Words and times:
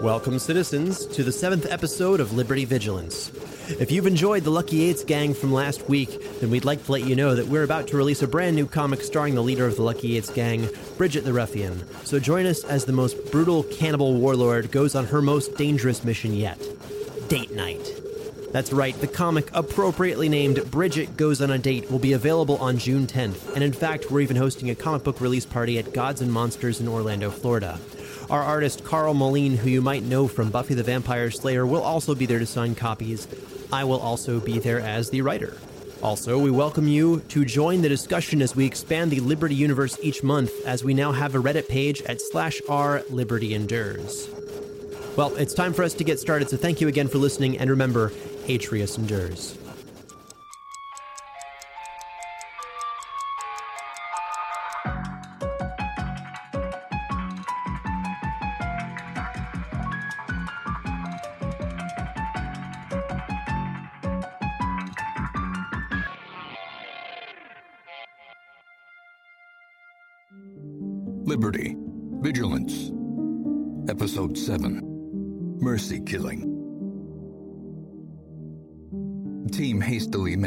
Welcome, 0.00 0.38
citizens, 0.38 1.06
to 1.06 1.24
the 1.24 1.32
seventh 1.32 1.66
episode 1.68 2.20
of 2.20 2.32
Liberty 2.32 2.64
Vigilance. 2.64 3.32
If 3.80 3.90
you've 3.90 4.06
enjoyed 4.06 4.44
the 4.44 4.50
Lucky 4.50 4.82
Eights 4.82 5.02
gang 5.02 5.34
from 5.34 5.52
last 5.52 5.88
week, 5.88 6.38
then 6.38 6.50
we'd 6.50 6.64
like 6.64 6.84
to 6.84 6.92
let 6.92 7.02
you 7.02 7.16
know 7.16 7.34
that 7.34 7.48
we're 7.48 7.64
about 7.64 7.88
to 7.88 7.96
release 7.96 8.22
a 8.22 8.28
brand 8.28 8.54
new 8.54 8.64
comic 8.64 9.02
starring 9.02 9.34
the 9.34 9.42
leader 9.42 9.66
of 9.66 9.74
the 9.74 9.82
Lucky 9.82 10.16
Eights 10.16 10.30
gang, 10.30 10.68
Bridget 10.96 11.24
the 11.24 11.32
Ruffian. 11.32 11.82
So 12.04 12.20
join 12.20 12.46
us 12.46 12.62
as 12.62 12.84
the 12.84 12.92
most 12.92 13.32
brutal 13.32 13.64
cannibal 13.64 14.14
warlord 14.14 14.70
goes 14.70 14.94
on 14.94 15.04
her 15.06 15.20
most 15.20 15.56
dangerous 15.56 16.04
mission 16.04 16.32
yet 16.32 16.60
Date 17.26 17.50
Night. 17.50 18.00
That's 18.52 18.72
right, 18.72 18.98
the 19.00 19.08
comic 19.08 19.50
appropriately 19.52 20.28
named 20.28 20.70
Bridget 20.70 21.16
Goes 21.16 21.42
on 21.42 21.50
a 21.50 21.58
Date 21.58 21.90
will 21.90 21.98
be 21.98 22.12
available 22.12 22.56
on 22.58 22.78
June 22.78 23.08
10th, 23.08 23.52
and 23.54 23.64
in 23.64 23.72
fact, 23.72 24.12
we're 24.12 24.20
even 24.20 24.36
hosting 24.36 24.70
a 24.70 24.76
comic 24.76 25.02
book 25.02 25.20
release 25.20 25.44
party 25.44 25.76
at 25.78 25.92
Gods 25.92 26.20
and 26.20 26.32
Monsters 26.32 26.80
in 26.80 26.86
Orlando, 26.86 27.30
Florida. 27.30 27.78
Our 28.30 28.42
artist 28.42 28.84
Karl 28.84 29.14
Moline, 29.14 29.56
who 29.56 29.70
you 29.70 29.80
might 29.80 30.02
know 30.02 30.28
from 30.28 30.50
Buffy 30.50 30.74
the 30.74 30.82
Vampire 30.82 31.30
Slayer, 31.30 31.66
will 31.66 31.80
also 31.80 32.14
be 32.14 32.26
there 32.26 32.38
to 32.38 32.44
sign 32.44 32.74
copies. 32.74 33.26
I 33.72 33.84
will 33.84 34.00
also 34.00 34.38
be 34.38 34.58
there 34.58 34.80
as 34.80 35.08
the 35.08 35.22
writer. 35.22 35.56
Also, 36.02 36.38
we 36.38 36.50
welcome 36.50 36.86
you 36.86 37.20
to 37.28 37.46
join 37.46 37.80
the 37.80 37.88
discussion 37.88 38.42
as 38.42 38.54
we 38.54 38.66
expand 38.66 39.10
the 39.10 39.20
Liberty 39.20 39.54
universe 39.54 39.98
each 40.02 40.22
month, 40.22 40.52
as 40.66 40.84
we 40.84 40.92
now 40.92 41.10
have 41.10 41.34
a 41.34 41.38
Reddit 41.38 41.68
page 41.68 42.02
at 42.02 42.20
slash 42.20 42.60
r 42.68 43.02
Liberty 43.08 43.54
Endures. 43.54 44.28
Well, 45.16 45.34
it's 45.36 45.54
time 45.54 45.72
for 45.72 45.82
us 45.82 45.94
to 45.94 46.04
get 46.04 46.20
started, 46.20 46.50
so 46.50 46.58
thank 46.58 46.82
you 46.82 46.88
again 46.88 47.08
for 47.08 47.18
listening, 47.18 47.58
and 47.58 47.70
remember, 47.70 48.10
Atrius 48.46 48.98
endures. 48.98 49.57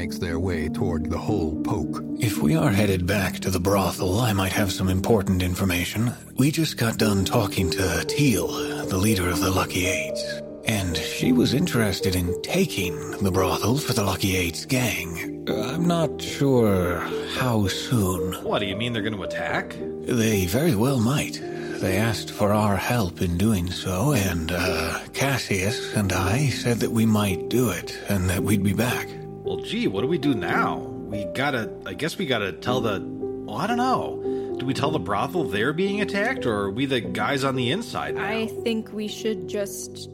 Makes 0.01 0.17
their 0.17 0.39
way 0.39 0.67
toward 0.67 1.11
the 1.11 1.17
whole 1.17 1.61
poke. 1.61 2.03
If 2.17 2.39
we 2.39 2.55
are 2.55 2.71
headed 2.71 3.05
back 3.05 3.35
to 3.41 3.51
the 3.51 3.59
brothel, 3.59 4.19
I 4.19 4.33
might 4.33 4.51
have 4.51 4.71
some 4.71 4.89
important 4.89 5.43
information. 5.43 6.11
We 6.37 6.49
just 6.49 6.75
got 6.75 6.97
done 6.97 7.23
talking 7.23 7.69
to 7.69 8.03
Teal, 8.05 8.47
the 8.87 8.97
leader 8.97 9.29
of 9.29 9.41
the 9.41 9.51
Lucky 9.51 9.85
Eights, 9.85 10.41
and 10.65 10.97
she 10.97 11.31
was 11.31 11.53
interested 11.53 12.15
in 12.15 12.41
taking 12.41 12.95
the 13.23 13.29
brothel 13.29 13.77
for 13.77 13.93
the 13.93 14.03
Lucky 14.03 14.35
Eights 14.35 14.65
gang. 14.65 15.47
I'm 15.47 15.85
not 15.87 16.19
sure 16.19 16.97
how 17.37 17.67
soon. 17.67 18.33
What, 18.43 18.57
do 18.57 18.65
you 18.65 18.75
mean 18.75 18.93
they're 18.93 19.03
going 19.03 19.15
to 19.17 19.21
attack? 19.21 19.75
They 20.01 20.47
very 20.47 20.73
well 20.73 20.99
might. 20.99 21.39
They 21.79 21.97
asked 21.97 22.31
for 22.31 22.53
our 22.53 22.75
help 22.75 23.21
in 23.21 23.37
doing 23.37 23.69
so, 23.69 24.13
and 24.13 24.51
uh, 24.51 24.99
Cassius 25.13 25.95
and 25.95 26.11
I 26.11 26.49
said 26.49 26.79
that 26.79 26.91
we 26.91 27.05
might 27.05 27.49
do 27.49 27.69
it 27.69 27.95
and 28.09 28.27
that 28.31 28.41
we'd 28.41 28.63
be 28.63 28.73
back. 28.73 29.07
Well, 29.51 29.59
gee, 29.59 29.85
what 29.85 29.99
do 29.99 30.07
we 30.07 30.17
do 30.17 30.33
now? 30.33 30.77
We 30.77 31.25
gotta, 31.25 31.69
I 31.85 31.93
guess 31.93 32.17
we 32.17 32.25
gotta 32.25 32.53
tell 32.53 32.79
the, 32.79 33.01
well, 33.05 33.57
I 33.57 33.67
don't 33.67 33.75
know. 33.75 34.55
Do 34.57 34.65
we 34.65 34.73
tell 34.73 34.91
the 34.91 34.99
brothel 34.99 35.43
they're 35.43 35.73
being 35.73 35.99
attacked, 35.99 36.45
or 36.45 36.53
are 36.53 36.71
we 36.71 36.85
the 36.85 37.01
guys 37.01 37.43
on 37.43 37.57
the 37.57 37.69
inside 37.69 38.15
now? 38.15 38.25
I 38.25 38.47
think 38.63 38.93
we 38.93 39.09
should 39.09 39.49
just 39.49 40.09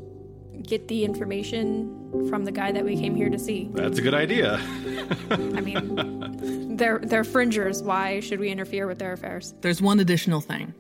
get 0.63 0.87
the 0.87 1.05
information 1.05 2.27
from 2.31 2.45
the 2.45 2.51
guy 2.51 2.71
that 2.71 2.83
we 2.83 2.97
came 2.97 3.13
here 3.13 3.29
to 3.29 3.37
see. 3.37 3.69
That's 3.73 3.99
a 3.99 4.01
good 4.01 4.15
idea. 4.15 4.55
I 5.29 5.35
mean, 5.37 6.75
they're 6.75 6.97
they're 6.97 7.23
fringers. 7.23 7.83
Why 7.83 8.21
should 8.21 8.39
we 8.39 8.49
interfere 8.49 8.87
with 8.87 8.97
their 8.97 9.13
affairs? 9.13 9.53
There's 9.61 9.83
one 9.83 9.99
additional 9.99 10.41
thing. 10.41 10.73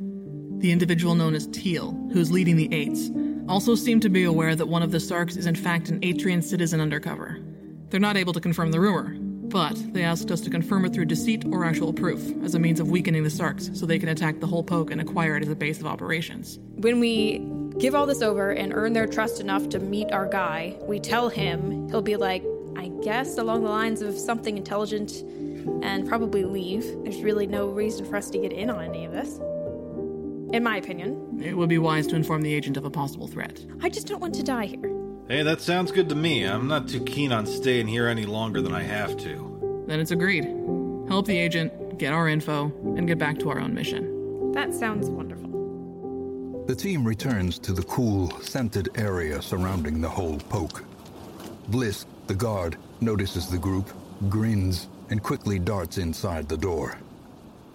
The 0.61 0.71
individual 0.71 1.13
known 1.13 1.35
as 1.35 1.45
Teal, 1.45 1.91
who's 2.11 2.31
leading 2.31 2.55
the 2.55 2.73
Eights, 2.73 3.11
also 3.47 3.75
seemed 3.75 4.01
to 4.01 4.09
be 4.09 4.23
aware 4.23 4.55
that 4.55 4.65
one 4.65 4.81
of 4.81 4.89
the 4.89 4.99
Sarks 4.99 5.37
is 5.37 5.45
in 5.45 5.53
fact 5.53 5.89
an 5.89 5.99
Atrian 5.99 6.43
citizen 6.43 6.81
undercover. 6.81 7.39
They're 7.89 7.99
not 7.99 8.17
able 8.17 8.33
to 8.33 8.41
confirm 8.41 8.71
the 8.71 8.79
rumor, 8.81 9.15
but 9.47 9.75
they 9.93 10.03
asked 10.03 10.29
us 10.29 10.41
to 10.41 10.49
confirm 10.49 10.83
it 10.85 10.93
through 10.93 11.05
deceit 11.05 11.45
or 11.45 11.63
actual 11.63 11.93
proof 11.93 12.21
as 12.43 12.53
a 12.53 12.59
means 12.59 12.81
of 12.81 12.89
weakening 12.89 13.23
the 13.23 13.29
Sarks 13.29 13.69
so 13.73 13.85
they 13.85 13.99
can 13.99 14.09
attack 14.09 14.39
the 14.39 14.47
whole 14.47 14.63
poke 14.63 14.91
and 14.91 14.99
acquire 14.99 15.37
it 15.37 15.43
as 15.43 15.49
a 15.49 15.55
base 15.55 15.79
of 15.79 15.85
operations. 15.85 16.59
When 16.75 16.99
we 16.99 17.39
give 17.79 17.95
all 17.95 18.05
this 18.05 18.21
over 18.21 18.51
and 18.51 18.73
earn 18.73 18.91
their 18.91 19.07
trust 19.07 19.39
enough 19.39 19.69
to 19.69 19.79
meet 19.79 20.11
our 20.11 20.27
guy, 20.27 20.75
we 20.81 20.99
tell 20.99 21.29
him, 21.29 21.87
he'll 21.89 22.01
be 22.01 22.17
like, 22.17 22.43
I 22.75 22.89
guess 23.03 23.37
along 23.37 23.63
the 23.63 23.69
lines 23.69 24.01
of 24.01 24.17
something 24.17 24.57
intelligent 24.57 25.23
and 25.81 26.07
probably 26.07 26.43
leave. 26.43 26.83
There's 27.03 27.21
really 27.21 27.47
no 27.47 27.67
reason 27.67 28.05
for 28.05 28.17
us 28.17 28.29
to 28.31 28.37
get 28.37 28.51
in 28.51 28.69
on 28.69 28.83
any 28.83 29.05
of 29.05 29.13
this. 29.13 29.37
In 30.53 30.63
my 30.63 30.77
opinion. 30.77 31.41
It 31.41 31.55
would 31.55 31.69
be 31.69 31.77
wise 31.77 32.07
to 32.07 32.15
inform 32.15 32.41
the 32.41 32.53
agent 32.53 32.77
of 32.77 32.85
a 32.85 32.89
possible 32.89 33.27
threat. 33.27 33.65
I 33.81 33.89
just 33.89 34.07
don't 34.07 34.19
want 34.19 34.35
to 34.35 34.43
die 34.43 34.65
here. 34.65 34.96
Hey, 35.29 35.43
that 35.43 35.59
sounds 35.59 35.91
good 35.91 36.07
to 36.07 36.15
me. 36.15 36.45
I'm 36.45 36.69
not 36.69 36.87
too 36.87 37.03
keen 37.03 37.33
on 37.33 37.45
staying 37.45 37.87
here 37.87 38.07
any 38.07 38.25
longer 38.25 38.61
than 38.61 38.73
I 38.73 38.83
have 38.83 39.17
to. 39.17 39.83
Then 39.85 39.99
it's 39.99 40.11
agreed. 40.11 40.45
Help 41.09 41.25
the 41.25 41.37
agent, 41.37 41.97
get 41.97 42.13
our 42.13 42.29
info, 42.29 42.71
and 42.95 43.05
get 43.05 43.17
back 43.17 43.37
to 43.39 43.49
our 43.49 43.59
own 43.59 43.73
mission. 43.73 44.53
That 44.53 44.73
sounds 44.73 45.09
wonderful. 45.09 46.63
The 46.65 46.75
team 46.75 47.03
returns 47.03 47.59
to 47.59 47.73
the 47.73 47.83
cool, 47.83 48.31
scented 48.39 48.87
area 48.95 49.41
surrounding 49.41 49.99
the 49.99 50.07
whole 50.07 50.37
poke. 50.37 50.85
Bliss, 51.67 52.05
the 52.27 52.33
guard, 52.33 52.77
notices 53.01 53.49
the 53.49 53.57
group, 53.57 53.89
grins, 54.29 54.87
and 55.09 55.21
quickly 55.21 55.59
darts 55.59 55.97
inside 55.97 56.47
the 56.47 56.57
door. 56.57 56.97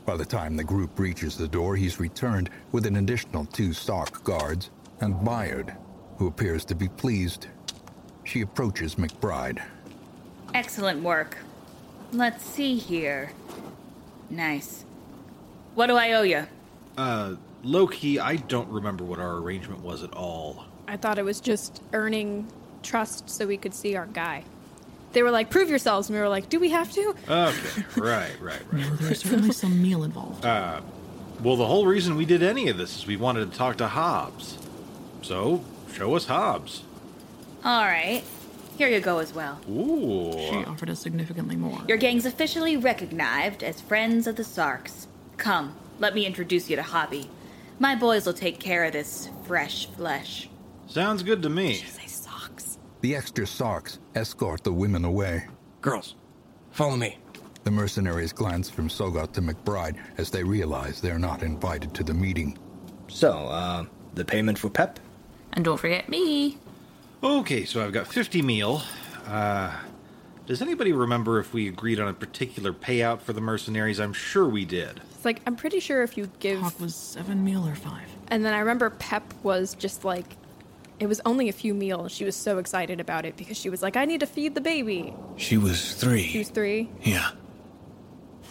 By 0.06 0.16
the 0.16 0.24
time 0.24 0.56
the 0.56 0.64
group 0.64 0.98
reaches 0.98 1.36
the 1.36 1.48
door, 1.48 1.76
he's 1.76 2.00
returned 2.00 2.48
with 2.72 2.86
an 2.86 2.96
additional 2.96 3.44
two 3.44 3.74
Sark 3.74 4.24
guards 4.24 4.70
and 5.00 5.14
Byard, 5.16 5.76
who 6.18 6.26
appears 6.26 6.64
to 6.66 6.74
be 6.74 6.88
pleased. 6.88 7.46
She 8.24 8.40
approaches 8.40 8.96
McBride. 8.96 9.62
Excellent 10.54 11.02
work. 11.02 11.38
Let's 12.12 12.44
see 12.44 12.76
here. 12.76 13.32
Nice. 14.30 14.84
What 15.74 15.86
do 15.86 15.96
I 15.96 16.12
owe 16.12 16.22
you? 16.22 16.46
Uh, 16.96 17.36
low 17.62 17.86
key, 17.86 18.18
I 18.18 18.36
don't 18.36 18.68
remember 18.68 19.04
what 19.04 19.18
our 19.18 19.36
arrangement 19.38 19.82
was 19.82 20.02
at 20.02 20.12
all. 20.12 20.64
I 20.86 20.96
thought 20.96 21.18
it 21.18 21.24
was 21.24 21.40
just 21.40 21.82
earning 21.92 22.46
trust 22.82 23.30
so 23.30 23.46
we 23.46 23.56
could 23.56 23.74
see 23.74 23.96
our 23.96 24.06
guy. 24.06 24.44
They 25.12 25.22
were 25.22 25.30
like, 25.30 25.50
prove 25.50 25.68
yourselves. 25.68 26.08
And 26.08 26.16
we 26.16 26.20
were 26.20 26.28
like, 26.28 26.48
do 26.48 26.58
we 26.58 26.70
have 26.70 26.92
to? 26.92 27.14
Okay, 27.28 27.84
right, 28.00 28.32
right, 28.40 28.60
right. 28.72 28.86
There's 29.00 29.22
certainly 29.22 29.52
some 29.52 29.82
meal 29.82 30.04
involved. 30.04 30.44
Uh, 30.44 30.80
well, 31.42 31.56
the 31.56 31.66
whole 31.66 31.86
reason 31.86 32.16
we 32.16 32.24
did 32.24 32.42
any 32.42 32.68
of 32.68 32.76
this 32.78 32.96
is 32.96 33.06
we 33.06 33.16
wanted 33.16 33.50
to 33.50 33.56
talk 33.56 33.78
to 33.78 33.88
Hobbes. 33.88 34.58
So, 35.22 35.64
show 35.92 36.14
us 36.16 36.26
Hobbes. 36.26 36.82
All 37.64 37.84
right. 37.84 38.22
Here 38.78 38.88
you 38.88 39.00
go 39.00 39.18
as 39.18 39.32
well. 39.34 39.60
Ooh. 39.70 40.32
She 40.32 40.64
offered 40.64 40.90
us 40.90 41.00
significantly 41.00 41.56
more. 41.56 41.80
Your 41.86 41.98
gang's 41.98 42.26
officially 42.26 42.76
recognized 42.76 43.62
as 43.62 43.80
Friends 43.80 44.26
of 44.26 44.36
the 44.36 44.44
Sarks. 44.44 45.06
Come, 45.36 45.76
let 45.98 46.14
me 46.14 46.26
introduce 46.26 46.70
you 46.70 46.76
to 46.76 46.82
Hobby. 46.82 47.28
My 47.78 47.94
boys 47.94 48.26
will 48.26 48.32
take 48.32 48.58
care 48.58 48.84
of 48.84 48.92
this 48.92 49.28
fresh 49.44 49.86
flesh. 49.86 50.48
Sounds 50.86 51.22
good 51.22 51.42
to 51.42 51.48
me. 51.48 51.74
Say 51.74 52.06
socks. 52.06 52.78
The 53.02 53.14
extra 53.14 53.46
Sarks 53.46 53.98
escort 54.14 54.64
the 54.64 54.72
women 54.72 55.04
away. 55.04 55.46
Girls, 55.80 56.14
follow 56.70 56.96
me. 56.96 57.18
The 57.64 57.70
mercenaries 57.70 58.32
glance 58.32 58.68
from 58.68 58.88
Tsogot 58.88 59.32
to 59.32 59.42
McBride 59.42 59.96
as 60.18 60.30
they 60.30 60.42
realize 60.42 61.00
they're 61.00 61.18
not 61.18 61.42
invited 61.42 61.94
to 61.94 62.02
the 62.04 62.14
meeting. 62.14 62.58
So, 63.08 63.30
uh, 63.30 63.84
the 64.14 64.24
payment 64.24 64.58
for 64.58 64.70
Pep? 64.70 64.98
And 65.52 65.64
don't 65.64 65.78
forget 65.78 66.08
me. 66.08 66.58
Okay, 67.22 67.64
so 67.64 67.84
I've 67.84 67.92
got 67.92 68.06
50 68.06 68.42
meal. 68.42 68.82
Uh, 69.26 69.72
does 70.46 70.60
anybody 70.60 70.92
remember 70.92 71.38
if 71.38 71.54
we 71.54 71.68
agreed 71.68 72.00
on 72.00 72.08
a 72.08 72.14
particular 72.14 72.72
payout 72.72 73.20
for 73.20 73.32
the 73.32 73.40
mercenaries? 73.40 74.00
I'm 74.00 74.12
sure 74.12 74.48
we 74.48 74.64
did. 74.64 75.00
It's 75.12 75.24
like, 75.24 75.40
I'm 75.46 75.54
pretty 75.54 75.78
sure 75.78 76.02
if 76.02 76.16
you 76.16 76.28
give. 76.40 76.60
Hauk 76.60 76.80
was 76.80 76.96
seven 76.96 77.44
meal 77.44 77.66
or 77.66 77.76
five. 77.76 78.08
And 78.28 78.44
then 78.44 78.52
I 78.54 78.58
remember 78.58 78.90
Pep 78.90 79.22
was 79.42 79.74
just 79.74 80.04
like, 80.04 80.36
it 80.98 81.06
was 81.06 81.20
only 81.24 81.48
a 81.48 81.52
few 81.52 81.74
meals. 81.74 82.12
She 82.12 82.24
was 82.24 82.34
so 82.34 82.58
excited 82.58 83.00
about 83.00 83.24
it 83.24 83.36
because 83.36 83.56
she 83.56 83.70
was 83.70 83.82
like, 83.82 83.96
I 83.96 84.04
need 84.04 84.20
to 84.20 84.26
feed 84.26 84.54
the 84.54 84.60
baby. 84.60 85.14
She 85.36 85.58
was 85.58 85.94
three. 85.94 86.24
She 86.24 86.38
was 86.38 86.48
three. 86.48 86.90
Yeah. 87.02 87.30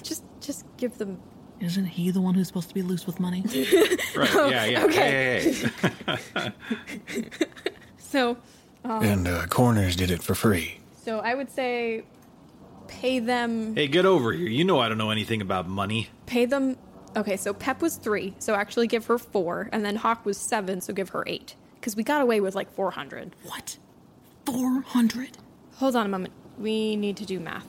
Just, 0.01 0.23
just 0.39 0.65
give 0.77 0.97
them. 0.97 1.19
Isn't 1.61 1.85
he 1.85 2.09
the 2.11 2.19
one 2.21 2.33
who's 2.33 2.47
supposed 2.47 2.69
to 2.69 2.73
be 2.73 2.81
loose 2.81 3.05
with 3.05 3.19
money? 3.19 3.43
Right, 4.15 4.33
yeah, 4.51 4.65
yeah. 4.65 4.83
okay. 4.85 5.41
Hey, 5.53 5.69
hey, 6.35 6.51
hey. 7.07 7.25
So, 7.97 8.35
And 8.83 9.27
uh, 9.27 9.45
Corners 9.47 9.95
did 9.95 10.11
it 10.11 10.21
for 10.21 10.35
free. 10.35 10.79
so 11.05 11.19
I 11.19 11.33
would 11.33 11.49
say, 11.49 12.03
pay 12.89 13.19
them. 13.19 13.73
hey, 13.75 13.87
get 13.87 14.05
over 14.05 14.33
here. 14.33 14.47
You 14.49 14.65
know 14.65 14.79
I 14.79 14.89
don't 14.89 14.97
know 14.97 15.11
anything 15.11 15.41
about 15.41 15.67
money. 15.69 16.09
Pay 16.25 16.45
them. 16.45 16.75
Okay, 17.15 17.37
so 17.37 17.53
Pep 17.53 17.81
was 17.81 17.95
three, 17.97 18.33
so 18.39 18.53
actually 18.55 18.87
give 18.87 19.05
her 19.05 19.17
four, 19.17 19.69
and 19.71 19.85
then 19.85 19.95
Hauk 19.97 20.25
was 20.25 20.37
seven, 20.37 20.81
so 20.81 20.93
give 20.93 21.09
her 21.09 21.23
eight. 21.27 21.55
because 21.75 21.95
we 21.95 22.03
got 22.03 22.21
away 22.21 22.41
with 22.41 22.53
like 22.55 22.71
400. 22.73 23.35
What? 23.43 23.77
400? 24.45 25.37
Hold 25.75 25.95
on 25.95 26.05
a 26.05 26.09
moment. 26.09 26.33
We 26.57 26.95
need 26.95 27.17
to 27.17 27.25
do 27.25 27.39
math. 27.39 27.65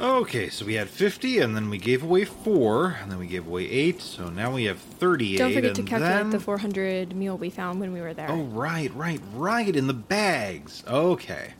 Okay, 0.00 0.48
so 0.48 0.64
we 0.66 0.74
had 0.74 0.88
50, 0.88 1.38
and 1.38 1.54
then 1.54 1.70
we 1.70 1.78
gave 1.78 2.02
away 2.02 2.24
4, 2.24 2.96
and 3.02 3.10
then 3.12 3.18
we 3.18 3.26
gave 3.26 3.46
away 3.46 3.68
8, 3.70 4.00
so 4.00 4.30
now 4.30 4.52
we 4.52 4.64
have 4.64 4.78
38. 4.78 5.36
Don't 5.38 5.52
forget 5.52 5.74
to 5.76 5.80
and 5.82 5.88
calculate 5.88 6.16
then... 6.16 6.30
the 6.30 6.40
400 6.40 7.14
meal 7.14 7.36
we 7.38 7.50
found 7.50 7.78
when 7.78 7.92
we 7.92 8.00
were 8.00 8.14
there. 8.14 8.30
Oh, 8.30 8.42
right, 8.44 8.92
right, 8.94 9.20
right, 9.34 9.74
in 9.76 9.86
the 9.86 9.92
bags. 9.94 10.82
Okay. 10.88 11.52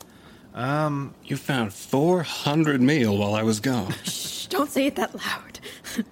Um, 0.53 1.13
You 1.23 1.37
found 1.37 1.73
400 1.73 2.81
meal 2.81 3.17
while 3.17 3.33
I 3.35 3.43
was 3.43 3.59
gone. 3.59 3.93
Shh, 4.03 4.47
don't 4.47 4.69
say 4.69 4.87
it 4.87 4.95
that 4.97 5.15
loud. 5.15 5.59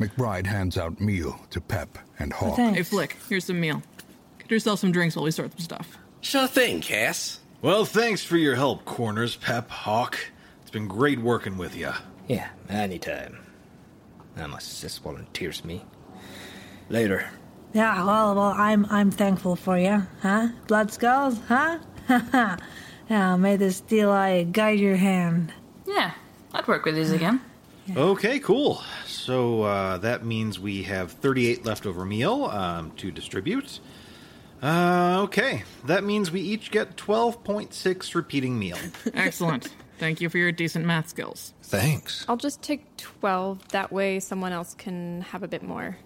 McBride 0.00 0.46
hands 0.46 0.76
out 0.76 1.00
meal 1.00 1.40
to 1.50 1.60
Pep 1.60 1.96
and 2.18 2.32
Hauk. 2.32 2.56
Hey, 2.58 2.80
Flik, 2.82 3.12
here's 3.28 3.44
some 3.44 3.60
meal. 3.60 3.82
Get 4.38 4.50
yourself 4.50 4.80
some 4.80 4.92
drinks 4.92 5.16
while 5.16 5.24
we 5.24 5.30
sort 5.30 5.52
some 5.52 5.60
stuff. 5.60 5.96
Sure 6.20 6.46
thing, 6.48 6.80
Cass. 6.80 7.40
well, 7.62 7.84
thanks 7.84 8.22
for 8.24 8.36
your 8.36 8.56
help, 8.56 8.84
Corners, 8.84 9.36
Pep, 9.36 9.70
Hauk. 9.70 10.18
It's 10.72 10.78
been 10.78 10.88
great 10.88 11.18
working 11.18 11.58
with 11.58 11.76
you. 11.76 11.92
Yeah, 12.28 12.48
anytime. 12.70 13.36
Unless 14.36 14.64
sis 14.64 14.96
volunteers 14.96 15.66
me. 15.66 15.84
Later. 16.88 17.28
Yeah, 17.74 18.02
well, 18.02 18.34
well, 18.34 18.54
I'm 18.56 18.86
I'm 18.86 19.10
thankful 19.10 19.54
for 19.54 19.76
you, 19.76 20.06
huh? 20.22 20.48
Blood 20.68 20.90
skulls, 20.90 21.38
huh? 21.46 21.78
yeah, 23.10 23.36
may 23.36 23.56
the 23.56 23.70
steel 23.70 24.10
eye 24.10 24.44
guide 24.44 24.80
your 24.80 24.96
hand. 24.96 25.52
Yeah, 25.86 26.12
I'd 26.54 26.66
work 26.66 26.86
with 26.86 26.94
these 26.94 27.12
again. 27.12 27.42
Okay, 27.94 28.38
cool. 28.38 28.82
So 29.04 29.64
uh, 29.64 29.98
that 29.98 30.24
means 30.24 30.58
we 30.58 30.84
have 30.84 31.12
38 31.12 31.66
leftover 31.66 32.06
meal 32.06 32.46
um, 32.46 32.92
to 32.92 33.10
distribute. 33.10 33.78
Uh, 34.62 35.20
okay, 35.24 35.64
that 35.84 36.02
means 36.02 36.30
we 36.30 36.40
each 36.40 36.70
get 36.70 36.96
12.6 36.96 38.14
repeating 38.14 38.58
meal. 38.58 38.78
Excellent. 39.12 39.68
Thank 40.02 40.20
you 40.20 40.28
for 40.28 40.38
your 40.38 40.50
decent 40.50 40.84
math 40.84 41.08
skills. 41.08 41.54
Thanks. 41.62 42.24
I'll 42.28 42.36
just 42.36 42.60
take 42.60 42.96
12. 42.96 43.68
That 43.68 43.92
way 43.92 44.18
someone 44.18 44.50
else 44.50 44.74
can 44.74 45.20
have 45.20 45.44
a 45.44 45.46
bit 45.46 45.62
more. 45.62 45.96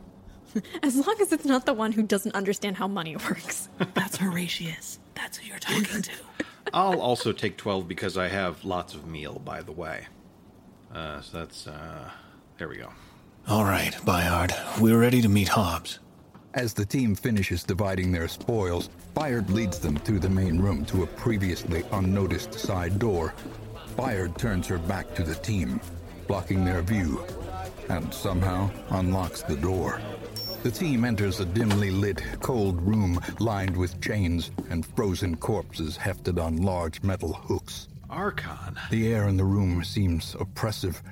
As 0.83 0.97
long 0.97 1.17
as 1.23 1.33
it's 1.33 1.47
not 1.47 1.65
the 1.65 1.73
one 1.73 1.93
who 1.93 2.03
doesn't 2.03 2.35
understand 2.35 2.77
how 2.77 2.89
money 2.89 3.17
works. 3.17 3.71
That's 3.95 4.19
Horatius. 4.19 4.99
That's 5.15 5.39
who 5.39 5.49
you're 5.49 5.59
talking 5.59 6.03
to. 6.03 6.13
I'll 6.75 7.01
also 7.01 7.33
take 7.33 7.57
12 7.57 7.89
because 7.89 8.19
I 8.19 8.29
have 8.29 8.63
lots 8.67 8.93
of 8.93 9.07
meal, 9.07 9.41
by 9.43 9.63
the 9.63 9.73
way. 9.73 10.09
Uh, 10.95 11.23
so 11.23 11.39
that's, 11.39 11.67
uh, 11.67 12.11
there 12.59 12.69
we 12.69 12.77
go. 12.77 12.91
All 13.49 13.65
right, 13.65 13.95
Byard. 14.05 14.53
We're 14.79 15.01
ready 15.01 15.23
to 15.23 15.29
meet 15.31 15.49
Hobbes. 15.49 16.01
As 16.53 16.75
the 16.75 16.85
team 16.85 17.15
finishes 17.15 17.65
dividing 17.65 18.13
their 18.13 18.29
spoils, 18.29 18.91
Byard 19.15 19.49
leads 19.49 19.79
them 19.79 19.97
through 19.97 20.19
the 20.19 20.29
main 20.29 20.59
room 20.59 20.85
to 20.85 21.03
a 21.03 21.07
previously 21.07 21.83
unnoticed 21.93 22.53
side 22.53 22.99
door. 22.99 23.33
Byard 23.97 24.37
turns 24.37 24.67
her 24.67 24.77
back 24.77 25.15
to 25.15 25.23
the 25.23 25.35
team, 25.37 25.81
blocking 26.27 26.67
their 26.67 26.83
view, 26.83 27.25
and 27.89 28.13
somehow 28.13 28.71
unlocks 28.91 29.43
the 29.43 29.57
door. 29.57 30.03
The 30.63 30.71
team 30.71 31.05
enters 31.07 31.41
a 31.41 31.47
dimly 31.47 31.91
lit, 31.91 32.23
cold 32.41 32.83
room 32.83 33.19
lined 33.41 33.75
with 33.75 34.01
chains 34.03 34.51
and 34.69 34.85
frozen 34.85 35.37
corpses 35.37 35.97
hefted 35.97 36.39
on 36.39 36.59
large 36.59 37.03
metal 37.03 37.33
hooks. 37.33 37.89
Archon. 38.11 38.79
The 38.91 39.15
air 39.15 39.29
in 39.29 39.39
the 39.39 39.45
room 39.45 39.83
seems 39.83 40.37
oppressive, 40.39 41.03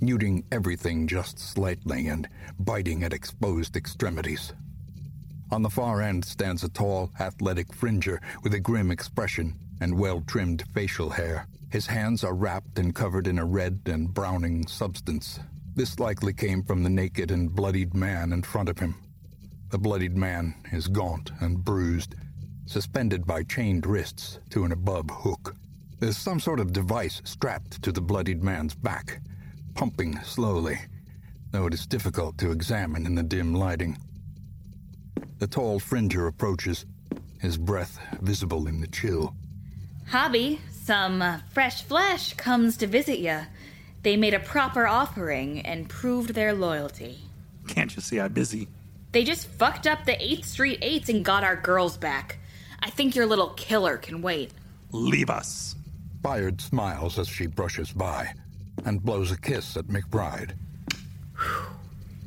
muting 0.00 0.44
everything 0.50 1.06
just 1.06 1.38
slightly 1.38 2.08
and 2.08 2.26
biting 2.58 3.04
at 3.04 3.12
exposed 3.12 3.76
extremities. 3.76 4.54
On 5.50 5.62
the 5.62 5.68
far 5.68 6.00
end 6.00 6.24
stands 6.24 6.64
a 6.64 6.70
tall, 6.70 7.10
athletic 7.20 7.74
fringer 7.74 8.20
with 8.42 8.54
a 8.54 8.60
grim 8.60 8.90
expression 8.90 9.56
and 9.82 9.98
well 9.98 10.22
trimmed 10.26 10.64
facial 10.72 11.10
hair. 11.10 11.46
His 11.70 11.86
hands 11.86 12.24
are 12.24 12.34
wrapped 12.34 12.78
and 12.78 12.94
covered 12.94 13.28
in 13.28 13.38
a 13.38 13.44
red 13.44 13.82
and 13.86 14.12
browning 14.12 14.66
substance. 14.66 15.38
This 15.74 16.00
likely 16.00 16.32
came 16.32 16.64
from 16.64 16.82
the 16.82 16.90
naked 16.90 17.30
and 17.30 17.54
bloodied 17.54 17.94
man 17.94 18.32
in 18.32 18.42
front 18.42 18.68
of 18.68 18.78
him. 18.78 18.96
The 19.70 19.78
bloodied 19.78 20.16
man 20.16 20.56
is 20.72 20.88
gaunt 20.88 21.30
and 21.40 21.64
bruised, 21.64 22.16
suspended 22.66 23.24
by 23.24 23.44
chained 23.44 23.86
wrists 23.86 24.40
to 24.50 24.64
an 24.64 24.72
above 24.72 25.08
hook. 25.10 25.54
There's 26.00 26.16
some 26.16 26.40
sort 26.40 26.58
of 26.58 26.72
device 26.72 27.22
strapped 27.24 27.80
to 27.82 27.92
the 27.92 28.00
bloodied 28.00 28.42
man's 28.42 28.74
back, 28.74 29.20
pumping 29.74 30.18
slowly, 30.24 30.78
though 31.52 31.66
it 31.66 31.74
is 31.74 31.86
difficult 31.86 32.36
to 32.38 32.50
examine 32.50 33.06
in 33.06 33.14
the 33.14 33.22
dim 33.22 33.54
lighting. 33.54 33.96
The 35.38 35.46
tall 35.46 35.78
fringer 35.78 36.26
approaches, 36.26 36.84
his 37.38 37.56
breath 37.56 37.98
visible 38.20 38.66
in 38.66 38.80
the 38.80 38.88
chill. 38.88 39.36
Hobby, 40.08 40.60
some 40.90 41.22
fresh 41.52 41.82
flesh 41.84 42.34
comes 42.34 42.76
to 42.76 42.84
visit 42.84 43.20
ya. 43.20 43.42
They 44.02 44.16
made 44.16 44.34
a 44.34 44.40
proper 44.40 44.88
offering 44.88 45.60
and 45.60 45.88
proved 45.88 46.34
their 46.34 46.52
loyalty. 46.52 47.20
Can't 47.68 47.94
you 47.94 48.02
see 48.02 48.18
I'm 48.18 48.32
busy? 48.32 48.66
They 49.12 49.22
just 49.22 49.46
fucked 49.46 49.86
up 49.86 50.04
the 50.04 50.16
8th 50.16 50.46
Street 50.46 50.80
8s 50.80 51.08
and 51.08 51.24
got 51.24 51.44
our 51.44 51.54
girls 51.54 51.96
back. 51.96 52.38
I 52.80 52.90
think 52.90 53.14
your 53.14 53.26
little 53.26 53.50
killer 53.50 53.98
can 53.98 54.20
wait. 54.20 54.50
Leave 54.90 55.30
us. 55.30 55.76
Byard 56.22 56.60
smiles 56.60 57.20
as 57.20 57.28
she 57.28 57.46
brushes 57.46 57.92
by 57.92 58.32
and 58.84 59.00
blows 59.00 59.30
a 59.30 59.40
kiss 59.40 59.76
at 59.76 59.84
McBride. 59.84 60.54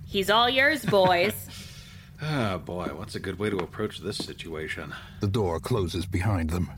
He's 0.06 0.30
all 0.30 0.50
yours, 0.50 0.86
boys. 1.02 1.50
Ah, 2.22 2.62
boy, 2.64 2.92
what's 2.96 3.16
a 3.16 3.20
good 3.20 3.38
way 3.38 3.50
to 3.50 3.58
approach 3.58 4.00
this 4.00 4.16
situation? 4.16 4.96
The 5.20 5.28
door 5.28 5.60
closes 5.60 6.06
behind 6.06 6.50
them. 6.50 6.70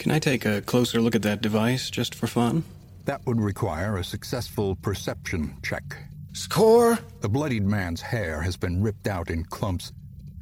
Can 0.00 0.12
I 0.12 0.18
take 0.18 0.46
a 0.46 0.62
closer 0.62 0.98
look 0.98 1.14
at 1.14 1.20
that 1.24 1.42
device 1.42 1.90
just 1.90 2.14
for 2.14 2.26
fun? 2.26 2.64
That 3.04 3.20
would 3.26 3.38
require 3.38 3.98
a 3.98 4.02
successful 4.04 4.76
perception 4.76 5.52
check. 5.62 5.84
Score! 6.32 6.98
The 7.20 7.28
bloodied 7.28 7.66
man's 7.66 8.00
hair 8.00 8.40
has 8.40 8.56
been 8.56 8.82
ripped 8.82 9.06
out 9.06 9.28
in 9.28 9.44
clumps, 9.44 9.92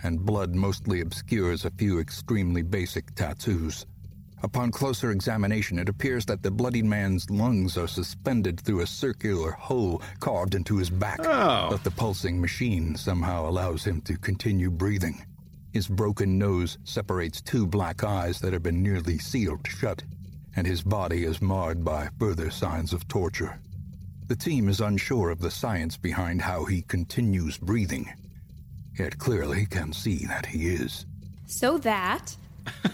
and 0.05 0.25
blood 0.25 0.55
mostly 0.55 1.01
obscures 1.01 1.65
a 1.65 1.73
few 1.73 1.99
extremely 1.99 2.63
basic 2.63 3.13
tattoos. 3.17 3.85
Upon 4.45 4.71
closer 4.71 5.11
examination, 5.11 5.81
it 5.81 5.89
appears 5.89 6.25
that 6.27 6.45
the 6.45 6.53
bloodied 6.53 6.85
man's 6.85 7.29
lungs 7.29 7.77
are 7.77 7.89
suspended 7.89 8.61
through 8.61 8.83
a 8.83 8.87
circular 8.87 9.51
hole 9.51 10.01
carved 10.21 10.55
into 10.55 10.77
his 10.77 10.89
back, 10.89 11.19
Oh. 11.25 11.67
but 11.69 11.83
the 11.83 11.91
pulsing 11.91 12.41
machine 12.41 12.95
somehow 12.95 13.49
allows 13.49 13.83
him 13.85 14.03
to 14.03 14.17
continue 14.19 14.71
breathing. 14.71 15.27
His 15.73 15.87
broken 15.87 16.39
nose 16.39 16.79
separates 16.85 17.41
two 17.41 17.67
black 17.67 18.03
eyes 18.03 18.41
that 18.41 18.53
have 18.53 18.63
been 18.63 18.83
nearly 18.83 19.19
sealed 19.19 19.67
shut, 19.67 20.03
and 20.57 20.67
his 20.67 20.83
body 20.83 21.25
is 21.25 21.43
marred 21.43 21.85
by 21.85 22.09
further 22.19 22.51
signs 22.51 22.93
of 22.93 23.07
torture. 23.09 23.61
The 24.27 24.37
team 24.37 24.69
is 24.69 24.81
unsure 24.81 25.31
of 25.31 25.41
the 25.41 25.51
science 25.51 25.97
behind 25.97 26.43
how 26.43 26.65
he 26.65 26.83
continues 26.83 27.59
breathing, 27.59 28.13
yet 28.99 29.19
clearly 29.19 29.67
can 29.67 29.93
see 29.93 30.27
that 30.27 30.47
he 30.47 30.69
is. 30.69 31.07
So 31.47 31.79
that. 31.79 32.37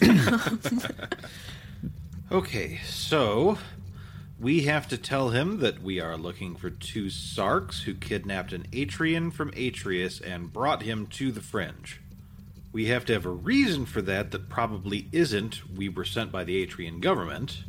Okay, 2.32 2.80
so 2.86 3.58
we 4.40 4.62
have 4.62 4.88
to 4.88 4.96
tell 4.96 5.28
him 5.28 5.60
that 5.60 5.82
we 5.82 6.00
are 6.00 6.16
looking 6.16 6.56
for 6.56 6.70
two 6.70 7.08
Sarks 7.08 7.82
who 7.82 7.94
kidnapped 7.94 8.52
an 8.52 8.66
Atrian 8.72 9.30
from 9.30 9.52
Atrius 9.52 10.20
and 10.20 10.52
brought 10.52 10.82
him 10.82 11.06
to 11.08 11.30
the 11.30 11.42
Fringe. 11.42 12.00
We 12.74 12.86
have 12.86 13.04
to 13.04 13.12
have 13.12 13.24
a 13.24 13.30
reason 13.30 13.86
for 13.86 14.02
that 14.02 14.32
that 14.32 14.48
probably 14.48 15.08
isn't 15.12 15.60
we 15.76 15.88
were 15.88 16.04
sent 16.04 16.32
by 16.32 16.42
the 16.42 16.66
Atrian 16.66 17.00
government, 17.00 17.62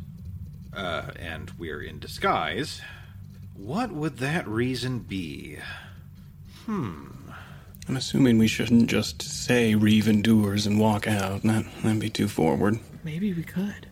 uh, 0.74 1.12
and 1.14 1.48
we're 1.56 1.80
in 1.80 2.00
disguise. 2.00 2.80
What 3.54 3.92
would 3.92 4.16
that 4.16 4.48
reason 4.48 4.98
be? 4.98 5.58
Hmm. 6.64 7.04
I'm 7.88 7.96
assuming 7.96 8.38
we 8.38 8.48
shouldn't 8.48 8.90
just 8.90 9.22
say 9.22 9.76
Reeve 9.76 10.08
endures 10.08 10.66
and 10.66 10.80
walk 10.80 11.06
out. 11.06 11.44
That, 11.44 11.66
that'd 11.84 12.00
be 12.00 12.10
too 12.10 12.26
forward. 12.26 12.80
Maybe 13.04 13.32
we 13.32 13.44
could. 13.44 13.86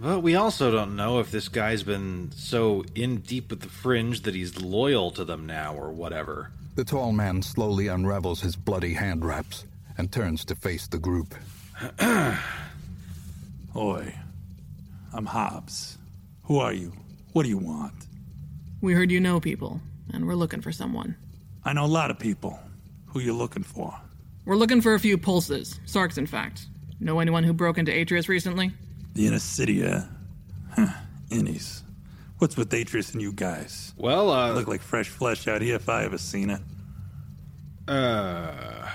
But 0.00 0.24
we 0.24 0.34
also 0.34 0.72
don't 0.72 0.96
know 0.96 1.20
if 1.20 1.30
this 1.30 1.46
guy's 1.46 1.84
been 1.84 2.32
so 2.34 2.84
in 2.96 3.18
deep 3.18 3.50
with 3.50 3.60
the 3.60 3.68
Fringe 3.68 4.22
that 4.22 4.34
he's 4.34 4.60
loyal 4.60 5.12
to 5.12 5.24
them 5.24 5.46
now 5.46 5.76
or 5.76 5.92
whatever. 5.92 6.50
The 6.74 6.84
tall 6.84 7.12
man 7.12 7.42
slowly 7.42 7.86
unravels 7.86 8.40
his 8.40 8.56
bloody 8.56 8.94
hand 8.94 9.24
wraps 9.24 9.64
and 9.98 10.10
turns 10.12 10.44
to 10.46 10.54
face 10.54 10.86
the 10.86 10.98
group. 10.98 11.34
Oi. 13.76 14.14
I'm 15.12 15.26
Hobbes. 15.26 15.98
Who 16.44 16.58
are 16.58 16.72
you? 16.72 16.92
What 17.32 17.44
do 17.44 17.48
you 17.48 17.58
want? 17.58 17.94
We 18.80 18.92
heard 18.92 19.10
you 19.10 19.20
know 19.20 19.40
people, 19.40 19.80
and 20.12 20.26
we're 20.26 20.34
looking 20.34 20.60
for 20.60 20.72
someone. 20.72 21.16
I 21.64 21.72
know 21.72 21.84
a 21.84 21.86
lot 21.86 22.10
of 22.10 22.18
people. 22.18 22.58
Who 23.08 23.20
you 23.20 23.34
looking 23.34 23.62
for? 23.62 23.94
We're 24.44 24.56
looking 24.56 24.80
for 24.80 24.94
a 24.94 25.00
few 25.00 25.16
pulses. 25.18 25.80
Sarks, 25.86 26.18
in 26.18 26.26
fact. 26.26 26.66
Know 27.00 27.18
anyone 27.18 27.44
who 27.44 27.52
broke 27.52 27.78
into 27.78 27.92
Atrius 27.92 28.28
recently? 28.28 28.72
The 29.14 29.26
inner 29.26 29.38
city, 29.38 29.82
eh? 29.82 30.02
Huh. 30.74 30.88
Innies. 31.30 31.82
What's 32.38 32.56
with 32.56 32.70
Atrius 32.70 33.12
and 33.14 33.22
you 33.22 33.32
guys? 33.32 33.94
Well, 33.96 34.30
uh. 34.30 34.52
Look 34.52 34.68
like 34.68 34.82
fresh 34.82 35.08
flesh 35.08 35.48
out 35.48 35.62
here 35.62 35.76
if 35.76 35.88
I 35.88 36.04
ever 36.04 36.18
seen 36.18 36.50
it. 36.50 36.60
Uh. 37.88 38.88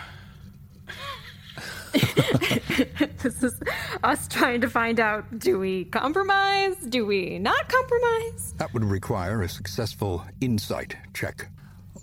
This 3.22 3.44
is 3.44 3.62
us 4.04 4.28
trying 4.28 4.62
to 4.62 4.70
find 4.70 5.00
out 5.00 5.38
do 5.38 5.60
we 5.60 5.86
compromise? 5.86 6.76
Do 6.78 7.06
we 7.06 7.38
not 7.38 7.70
compromise? 7.70 8.54
That 8.58 8.74
would 8.74 8.84
require 8.84 9.44
a 9.44 9.50
successful 9.50 10.26
insight 10.40 10.96
check. 11.14 11.48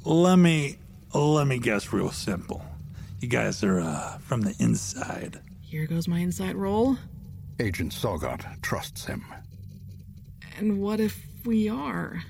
Let 0.04 0.36
me 0.36 0.78
let 1.12 1.46
me 1.48 1.58
guess 1.58 1.92
real 1.92 2.12
simple. 2.12 2.64
You 3.20 3.28
guys 3.28 3.64
are 3.64 3.80
uh, 3.80 4.18
from 4.18 4.42
the 4.42 4.54
inside. 4.60 5.40
Here 5.60 5.86
goes 5.86 6.06
my 6.06 6.20
insight 6.20 6.54
roll. 6.54 6.96
Agent 7.58 7.92
Tsogot 7.92 8.62
trusts 8.62 9.06
him. 9.06 9.24
And 10.56 10.80
what 10.80 11.00
if 11.00 11.20
we 11.44 11.68
are? 11.68 12.22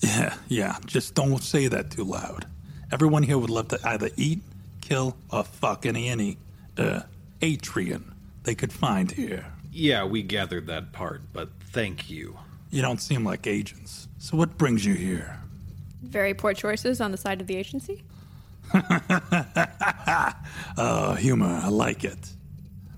Yeah, 0.00 0.34
yeah. 0.48 0.76
Just 0.86 1.14
don't 1.14 1.42
say 1.42 1.68
that 1.68 1.92
too 1.92 2.04
loud. 2.04 2.46
Everyone 2.90 3.22
here 3.22 3.38
would 3.38 3.50
love 3.50 3.68
to 3.68 3.78
either 3.84 4.10
eat, 4.16 4.40
kill, 4.80 5.16
or 5.30 5.44
fuck 5.44 5.86
any 5.86 6.08
any 6.08 6.38
uh 6.80 7.02
Atrian 7.40 8.12
they 8.44 8.54
could 8.54 8.72
find 8.72 9.10
here. 9.12 9.46
Yeah, 9.72 10.04
we 10.04 10.22
gathered 10.22 10.66
that 10.66 10.92
part, 10.92 11.22
but 11.32 11.50
thank 11.72 12.10
you. 12.10 12.38
You 12.70 12.82
don't 12.82 13.00
seem 13.00 13.24
like 13.24 13.46
agents. 13.46 14.08
So 14.18 14.36
what 14.36 14.56
brings 14.58 14.84
you 14.84 14.94
here? 14.94 15.38
Very 16.02 16.34
poor 16.34 16.54
choices 16.54 17.00
on 17.00 17.10
the 17.12 17.16
side 17.16 17.40
of 17.40 17.46
the 17.46 17.56
agency. 17.56 18.02
Oh, 20.76 21.14
humor, 21.14 21.60
I 21.62 21.68
like 21.68 22.04
it. 22.04 22.18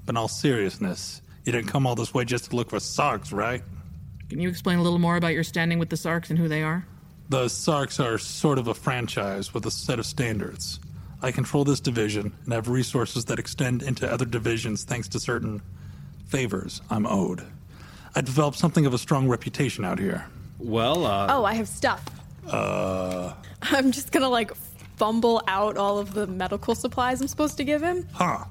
But 0.04 0.12
in 0.12 0.16
all 0.16 0.28
seriousness, 0.28 1.22
you 1.44 1.52
didn't 1.52 1.68
come 1.68 1.86
all 1.86 1.94
this 1.94 2.14
way 2.14 2.24
just 2.24 2.50
to 2.50 2.56
look 2.56 2.70
for 2.70 2.80
Sarks, 2.80 3.32
right? 3.32 3.62
Can 4.28 4.40
you 4.40 4.48
explain 4.48 4.78
a 4.78 4.82
little 4.82 4.98
more 4.98 5.16
about 5.16 5.34
your 5.34 5.42
standing 5.42 5.78
with 5.78 5.90
the 5.90 5.96
Sarks 5.96 6.30
and 6.30 6.38
who 6.38 6.48
they 6.48 6.62
are? 6.62 6.86
The 7.28 7.48
Sarks 7.48 7.98
are 7.98 8.18
sort 8.18 8.58
of 8.58 8.68
a 8.68 8.74
franchise 8.74 9.52
with 9.54 9.66
a 9.66 9.70
set 9.70 9.98
of 9.98 10.06
standards. 10.06 10.80
I 11.22 11.30
control 11.30 11.64
this 11.64 11.80
division 11.80 12.32
and 12.44 12.52
have 12.52 12.68
resources 12.68 13.24
that 13.26 13.38
extend 13.38 13.82
into 13.82 14.10
other 14.10 14.24
divisions 14.24 14.84
thanks 14.84 15.08
to 15.08 15.20
certain 15.20 15.62
favors 16.26 16.80
I'm 16.90 17.06
owed. 17.06 17.44
I 18.14 18.20
developed 18.20 18.58
something 18.58 18.86
of 18.86 18.92
a 18.94 18.98
strong 18.98 19.28
reputation 19.28 19.84
out 19.84 19.98
here. 19.98 20.26
Well, 20.58 21.06
uh. 21.06 21.26
Oh, 21.30 21.44
I 21.44 21.54
have 21.54 21.68
stuff. 21.68 22.04
Uh. 22.46 23.32
I'm 23.62 23.92
just 23.92 24.10
gonna 24.12 24.28
like 24.28 24.52
fumble 24.96 25.42
out 25.46 25.76
all 25.76 25.98
of 25.98 26.12
the 26.14 26.26
medical 26.26 26.74
supplies 26.74 27.20
I'm 27.20 27.28
supposed 27.28 27.56
to 27.56 27.64
give 27.64 27.82
him 27.82 28.06
Huh. 28.12 28.44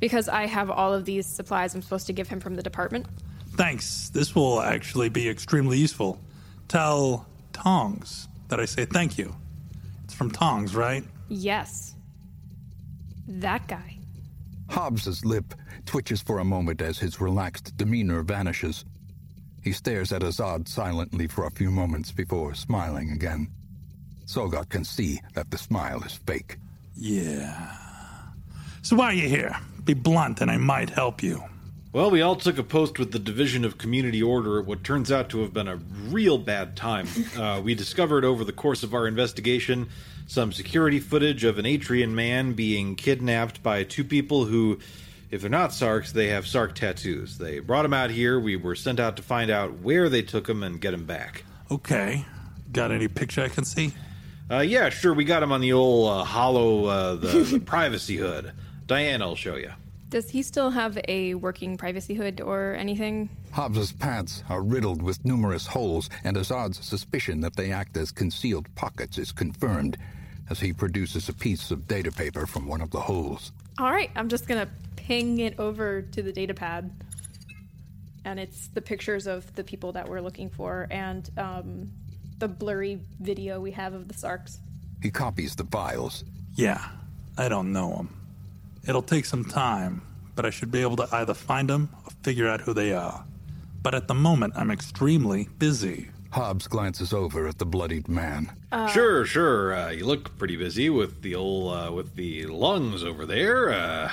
because 0.00 0.28
I 0.28 0.46
have 0.46 0.70
all 0.70 0.92
of 0.94 1.04
these 1.04 1.26
supplies 1.26 1.74
I'm 1.74 1.82
supposed 1.82 2.06
to 2.06 2.12
give 2.12 2.28
him 2.28 2.40
from 2.40 2.54
the 2.56 2.62
department. 2.62 3.06
Thanks. 3.56 4.08
This 4.10 4.34
will 4.34 4.60
actually 4.60 5.08
be 5.08 5.28
extremely 5.28 5.78
useful. 5.78 6.18
Tell 6.68 7.26
Tongs 7.52 8.28
that 8.48 8.58
I 8.60 8.64
say 8.64 8.84
thank 8.84 9.18
you. 9.18 9.34
It's 10.04 10.14
from 10.14 10.30
Tongs, 10.30 10.74
right? 10.74 11.04
Yes. 11.28 11.93
That 13.26 13.66
guy. 13.68 13.98
Hobbes's 14.70 15.24
lip 15.24 15.54
twitches 15.86 16.22
for 16.22 16.38
a 16.38 16.44
moment 16.44 16.80
as 16.80 16.98
his 16.98 17.20
relaxed 17.20 17.76
demeanor 17.76 18.22
vanishes. 18.22 18.84
He 19.62 19.72
stares 19.72 20.12
at 20.12 20.22
Azad 20.22 20.68
silently 20.68 21.26
for 21.26 21.46
a 21.46 21.50
few 21.50 21.70
moments 21.70 22.12
before 22.12 22.54
smiling 22.54 23.10
again. 23.10 23.48
Tsogot 24.26 24.68
can 24.68 24.84
see 24.84 25.20
that 25.34 25.50
the 25.50 25.58
smile 25.58 26.02
is 26.02 26.14
fake. 26.14 26.58
Yeah. 26.94 27.70
So 28.82 28.96
why 28.96 29.06
are 29.06 29.14
you 29.14 29.28
here? 29.28 29.56
Be 29.84 29.94
blunt 29.94 30.40
and 30.40 30.50
I 30.50 30.56
might 30.56 30.90
help 30.90 31.22
you. 31.22 31.42
Well, 31.92 32.10
we 32.10 32.22
all 32.22 32.34
took 32.34 32.58
a 32.58 32.64
post 32.64 32.98
with 32.98 33.12
the 33.12 33.20
Division 33.20 33.64
of 33.64 33.78
Community 33.78 34.20
Order 34.20 34.58
at 34.58 34.66
what 34.66 34.82
turns 34.82 35.12
out 35.12 35.28
to 35.30 35.42
have 35.42 35.52
been 35.52 35.68
a 35.68 35.76
real 35.76 36.38
bad 36.38 36.76
time. 36.76 37.06
Uh, 37.34 37.60
we 37.60 37.74
discovered 37.74 38.24
over 38.24 38.44
the 38.44 38.52
course 38.52 38.82
of 38.84 38.94
our 38.94 39.08
investigation 39.08 39.88
some 40.26 40.52
security 40.52 41.00
footage 41.00 41.44
of 41.44 41.58
an 41.58 41.64
Atrian 41.64 42.10
man 42.10 42.54
being 42.54 42.96
kidnapped 42.96 43.62
by 43.62 43.84
two 43.84 44.04
people 44.04 44.44
who, 44.44 44.78
if 45.30 45.40
they're 45.40 45.50
not 45.50 45.72
Sarks, 45.72 46.12
they 46.12 46.28
have 46.28 46.46
Sark 46.46 46.74
tattoos. 46.74 47.38
They 47.38 47.58
brought 47.58 47.84
him 47.84 47.92
out 47.92 48.10
here. 48.10 48.38
We 48.40 48.56
were 48.56 48.74
sent 48.74 49.00
out 49.00 49.16
to 49.16 49.22
find 49.22 49.50
out 49.50 49.80
where 49.80 50.08
they 50.08 50.22
took 50.22 50.48
him 50.48 50.62
and 50.62 50.80
get 50.80 50.94
him 50.94 51.04
back. 51.04 51.44
Okay. 51.70 52.24
Got 52.72 52.90
any 52.90 53.08
picture 53.08 53.42
I 53.42 53.48
can 53.48 53.64
see? 53.64 53.92
Uh, 54.50 54.60
yeah, 54.60 54.90
sure. 54.90 55.14
We 55.14 55.24
got 55.24 55.42
him 55.42 55.52
on 55.52 55.60
the 55.60 55.72
old 55.72 56.10
uh, 56.10 56.24
hollow, 56.24 56.86
uh, 56.86 57.14
the, 57.14 57.28
the 57.28 57.60
privacy 57.64 58.16
hood. 58.16 58.52
Diana 58.86 59.28
will 59.28 59.36
show 59.36 59.56
you. 59.56 59.72
Does 60.08 60.30
he 60.30 60.42
still 60.42 60.70
have 60.70 60.98
a 61.08 61.34
working 61.34 61.76
privacy 61.76 62.14
hood 62.14 62.40
or 62.40 62.74
anything? 62.74 63.30
Hobbes's 63.52 63.92
pants 63.92 64.44
are 64.48 64.62
riddled 64.62 65.02
with 65.02 65.24
numerous 65.24 65.66
holes, 65.66 66.08
and 66.22 66.36
Azad's 66.36 66.84
suspicion 66.84 67.40
that 67.40 67.56
they 67.56 67.72
act 67.72 67.96
as 67.96 68.12
concealed 68.12 68.72
pockets 68.74 69.18
is 69.18 69.32
confirmed 69.32 69.96
as 70.50 70.60
he 70.60 70.72
produces 70.72 71.28
a 71.28 71.32
piece 71.32 71.70
of 71.70 71.88
data 71.88 72.12
paper 72.12 72.46
from 72.46 72.66
one 72.66 72.80
of 72.80 72.90
the 72.90 73.00
holes. 73.00 73.52
All 73.78 73.90
right, 73.90 74.10
I'm 74.14 74.28
just 74.28 74.46
gonna 74.46 74.68
ping 74.96 75.38
it 75.38 75.58
over 75.58 76.02
to 76.02 76.22
the 76.22 76.32
data 76.32 76.54
pad, 76.54 76.90
and 78.24 78.38
it's 78.38 78.68
the 78.68 78.82
pictures 78.82 79.26
of 79.26 79.52
the 79.54 79.64
people 79.64 79.92
that 79.92 80.08
we're 80.08 80.20
looking 80.20 80.50
for 80.50 80.86
and 80.90 81.28
um, 81.36 81.90
the 82.38 82.48
blurry 82.48 83.00
video 83.20 83.60
we 83.60 83.70
have 83.72 83.94
of 83.94 84.08
the 84.08 84.14
Sarks. 84.14 84.60
He 85.02 85.10
copies 85.10 85.56
the 85.56 85.64
files. 85.64 86.24
Yeah, 86.54 86.88
I 87.36 87.48
don't 87.48 87.72
know 87.72 87.96
them. 87.96 88.23
It'll 88.86 89.02
take 89.02 89.24
some 89.24 89.44
time, 89.44 90.02
but 90.36 90.44
I 90.44 90.50
should 90.50 90.70
be 90.70 90.82
able 90.82 90.96
to 90.96 91.08
either 91.12 91.34
find 91.34 91.68
them 91.70 91.88
or 92.04 92.10
figure 92.22 92.48
out 92.48 92.60
who 92.60 92.74
they 92.74 92.92
are. 92.92 93.24
But 93.82 93.94
at 93.94 94.08
the 94.08 94.14
moment, 94.14 94.54
I'm 94.56 94.70
extremely 94.70 95.48
busy. 95.58 96.08
Hobbes 96.30 96.66
glances 96.66 97.12
over 97.12 97.46
at 97.46 97.58
the 97.58 97.66
bloodied 97.66 98.08
man. 98.08 98.50
sure, 98.92 99.24
sure. 99.24 99.74
Uh, 99.74 99.90
you 99.90 100.04
look 100.04 100.36
pretty 100.36 100.56
busy 100.56 100.90
with 100.90 101.22
the 101.22 101.34
old 101.36 101.72
uh, 101.76 101.92
with 101.92 102.14
the 102.16 102.46
lungs 102.46 103.04
over 103.04 103.24
there. 103.26 103.72
Uh, 103.72 104.12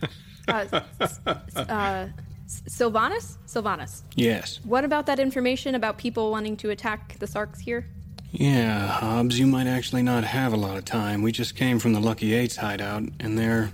Uh, 0.48 0.80
s- 1.02 1.20
s- 1.26 1.56
uh, 1.56 2.08
Sylvanus? 2.46 3.36
Sylvanus. 3.44 4.02
Yes. 4.14 4.60
What 4.64 4.82
about 4.84 5.04
that 5.04 5.18
information 5.18 5.74
about 5.74 5.98
people 5.98 6.30
wanting 6.30 6.56
to 6.58 6.70
attack 6.70 7.18
the 7.18 7.26
Sarks 7.26 7.60
here? 7.60 7.86
Yeah, 8.32 8.86
Hobbes, 8.86 9.38
you 9.38 9.46
might 9.46 9.66
actually 9.66 10.00
not 10.02 10.24
have 10.24 10.54
a 10.54 10.56
lot 10.56 10.78
of 10.78 10.86
time. 10.86 11.20
We 11.20 11.32
just 11.32 11.54
came 11.54 11.78
from 11.78 11.92
the 11.92 12.00
Lucky 12.00 12.32
Eight's 12.32 12.56
hideout, 12.56 13.02
and 13.20 13.36
they're, 13.38 13.72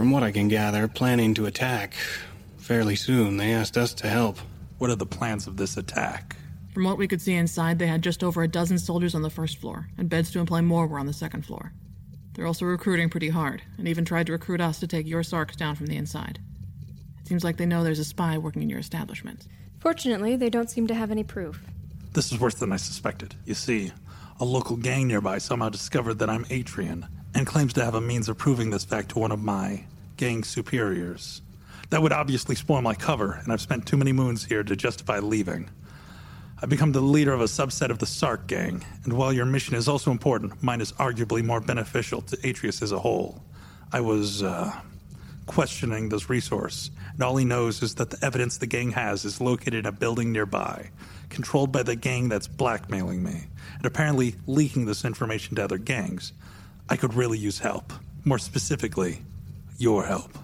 from 0.00 0.10
what 0.10 0.22
I 0.22 0.32
can 0.32 0.48
gather, 0.48 0.88
planning 0.88 1.34
to 1.34 1.44
attack 1.44 1.92
fairly 2.56 2.96
soon. 2.96 3.36
They 3.36 3.52
asked 3.52 3.76
us 3.76 3.92
to 3.92 4.08
help. 4.08 4.38
What 4.78 4.88
are 4.88 4.96
the 4.96 5.04
plans 5.04 5.46
of 5.46 5.58
this 5.58 5.76
attack? 5.76 6.36
From 6.72 6.84
what 6.84 6.96
we 6.96 7.06
could 7.06 7.20
see 7.20 7.34
inside, 7.34 7.78
they 7.78 7.86
had 7.86 8.00
just 8.00 8.24
over 8.24 8.42
a 8.42 8.48
dozen 8.48 8.78
soldiers 8.78 9.14
on 9.14 9.20
the 9.20 9.28
first 9.28 9.58
floor, 9.58 9.88
and 9.98 10.08
beds 10.08 10.30
to 10.30 10.38
employ 10.38 10.62
more 10.62 10.86
were 10.86 10.98
on 10.98 11.04
the 11.04 11.12
second 11.12 11.44
floor. 11.44 11.74
They're 12.32 12.46
also 12.46 12.64
recruiting 12.64 13.10
pretty 13.10 13.28
hard, 13.28 13.60
and 13.76 13.86
even 13.86 14.06
tried 14.06 14.24
to 14.28 14.32
recruit 14.32 14.62
us 14.62 14.80
to 14.80 14.86
take 14.86 15.06
your 15.06 15.22
Sarks 15.22 15.54
down 15.54 15.74
from 15.74 15.84
the 15.84 15.98
inside. 15.98 16.38
It 17.20 17.28
seems 17.28 17.44
like 17.44 17.58
they 17.58 17.66
know 17.66 17.84
there's 17.84 17.98
a 17.98 18.04
spy 18.04 18.38
working 18.38 18.62
in 18.62 18.70
your 18.70 18.78
establishment. 18.78 19.48
Fortunately, 19.80 20.34
they 20.34 20.48
don't 20.48 20.70
seem 20.70 20.86
to 20.86 20.94
have 20.94 21.10
any 21.10 21.24
proof. 21.24 21.62
This 22.14 22.32
is 22.32 22.40
worse 22.40 22.54
than 22.54 22.72
I 22.72 22.76
suspected. 22.76 23.34
You 23.44 23.52
see, 23.52 23.92
a 24.38 24.46
local 24.46 24.76
gang 24.76 25.08
nearby 25.08 25.36
somehow 25.36 25.68
discovered 25.68 26.20
that 26.20 26.30
I'm 26.30 26.46
Atrian 26.46 27.06
and 27.34 27.46
claims 27.46 27.72
to 27.74 27.84
have 27.84 27.94
a 27.94 28.00
means 28.00 28.28
of 28.28 28.38
proving 28.38 28.70
this 28.70 28.84
fact 28.84 29.10
to 29.10 29.18
one 29.18 29.32
of 29.32 29.42
my 29.42 29.84
gang 30.16 30.44
superiors. 30.44 31.42
That 31.90 32.02
would 32.02 32.12
obviously 32.12 32.54
spoil 32.54 32.82
my 32.82 32.94
cover, 32.94 33.40
and 33.42 33.52
I've 33.52 33.60
spent 33.60 33.86
too 33.86 33.96
many 33.96 34.12
moons 34.12 34.44
here 34.44 34.62
to 34.62 34.76
justify 34.76 35.18
leaving. 35.18 35.70
I've 36.62 36.68
become 36.68 36.92
the 36.92 37.00
leader 37.00 37.32
of 37.32 37.40
a 37.40 37.44
subset 37.44 37.90
of 37.90 37.98
the 37.98 38.06
Sark 38.06 38.46
gang, 38.46 38.84
and 39.04 39.12
while 39.14 39.32
your 39.32 39.46
mission 39.46 39.74
is 39.74 39.88
also 39.88 40.10
important, 40.10 40.62
mine 40.62 40.80
is 40.80 40.92
arguably 40.92 41.42
more 41.42 41.60
beneficial 41.60 42.20
to 42.22 42.36
Atrius 42.38 42.82
as 42.82 42.92
a 42.92 42.98
whole. 42.98 43.42
I 43.92 44.00
was, 44.00 44.42
uh, 44.42 44.72
questioning 45.50 46.08
this 46.08 46.30
resource, 46.30 46.92
and 47.12 47.22
all 47.24 47.36
he 47.36 47.44
knows 47.44 47.82
is 47.82 47.96
that 47.96 48.10
the 48.10 48.24
evidence 48.24 48.58
the 48.58 48.66
gang 48.66 48.92
has 48.92 49.24
is 49.24 49.40
located 49.40 49.74
in 49.74 49.86
a 49.86 49.90
building 49.90 50.30
nearby, 50.30 50.88
controlled 51.28 51.72
by 51.72 51.82
the 51.82 51.96
gang 51.96 52.28
that's 52.28 52.46
blackmailing 52.46 53.20
me, 53.20 53.48
and 53.76 53.84
apparently 53.84 54.36
leaking 54.46 54.86
this 54.86 55.04
information 55.04 55.56
to 55.56 55.64
other 55.64 55.76
gangs. 55.76 56.32
I 56.90 56.96
could 56.96 57.14
really 57.14 57.38
use 57.38 57.60
help. 57.60 57.92
More 58.24 58.38
specifically, 58.38 59.22
your 59.78 60.04
help. 60.04 60.36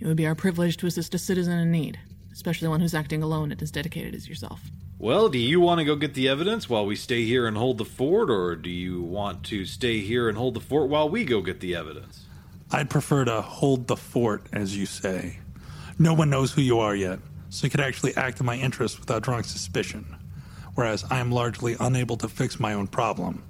It 0.00 0.06
would 0.06 0.16
be 0.16 0.26
our 0.26 0.34
privilege 0.34 0.76
to 0.78 0.86
assist 0.86 1.14
a 1.14 1.18
citizen 1.18 1.58
in 1.58 1.70
need, 1.70 1.98
especially 2.32 2.68
one 2.68 2.80
who's 2.80 2.94
acting 2.94 3.22
alone 3.22 3.52
and 3.52 3.62
as 3.62 3.70
dedicated 3.70 4.14
as 4.14 4.28
yourself. 4.28 4.60
well, 4.98 5.28
do 5.28 5.38
you 5.38 5.60
want 5.60 5.78
to 5.78 5.84
go 5.84 5.94
get 5.94 6.14
the 6.14 6.28
evidence 6.28 6.68
while 6.68 6.84
we 6.84 6.96
stay 6.96 7.24
here 7.24 7.46
and 7.46 7.56
hold 7.56 7.78
the 7.78 7.84
fort, 7.84 8.30
or 8.30 8.56
do 8.56 8.68
you 8.68 9.00
want 9.00 9.44
to 9.44 9.64
stay 9.64 10.00
here 10.00 10.28
and 10.28 10.36
hold 10.36 10.54
the 10.54 10.60
fort 10.60 10.88
while 10.88 11.08
we 11.08 11.24
go 11.24 11.40
get 11.40 11.60
the 11.60 11.74
evidence? 11.76 12.26
I'd 12.70 12.90
prefer 12.90 13.24
to 13.24 13.40
hold 13.40 13.86
the 13.86 13.96
fort, 13.96 14.46
as 14.52 14.76
you 14.76 14.86
say. 14.86 15.38
No 15.98 16.14
one 16.14 16.30
knows 16.30 16.52
who 16.52 16.62
you 16.62 16.80
are 16.80 16.96
yet, 16.96 17.20
so 17.48 17.64
you 17.64 17.70
could 17.70 17.80
actually 17.80 18.16
act 18.16 18.40
in 18.40 18.46
my 18.46 18.56
interest 18.56 18.98
without 18.98 19.22
drawing 19.22 19.44
suspicion. 19.44 20.16
Whereas 20.74 21.04
I 21.10 21.20
am 21.20 21.30
largely 21.30 21.76
unable 21.78 22.16
to 22.18 22.28
fix 22.28 22.58
my 22.58 22.74
own 22.74 22.88
problem. 22.88 23.44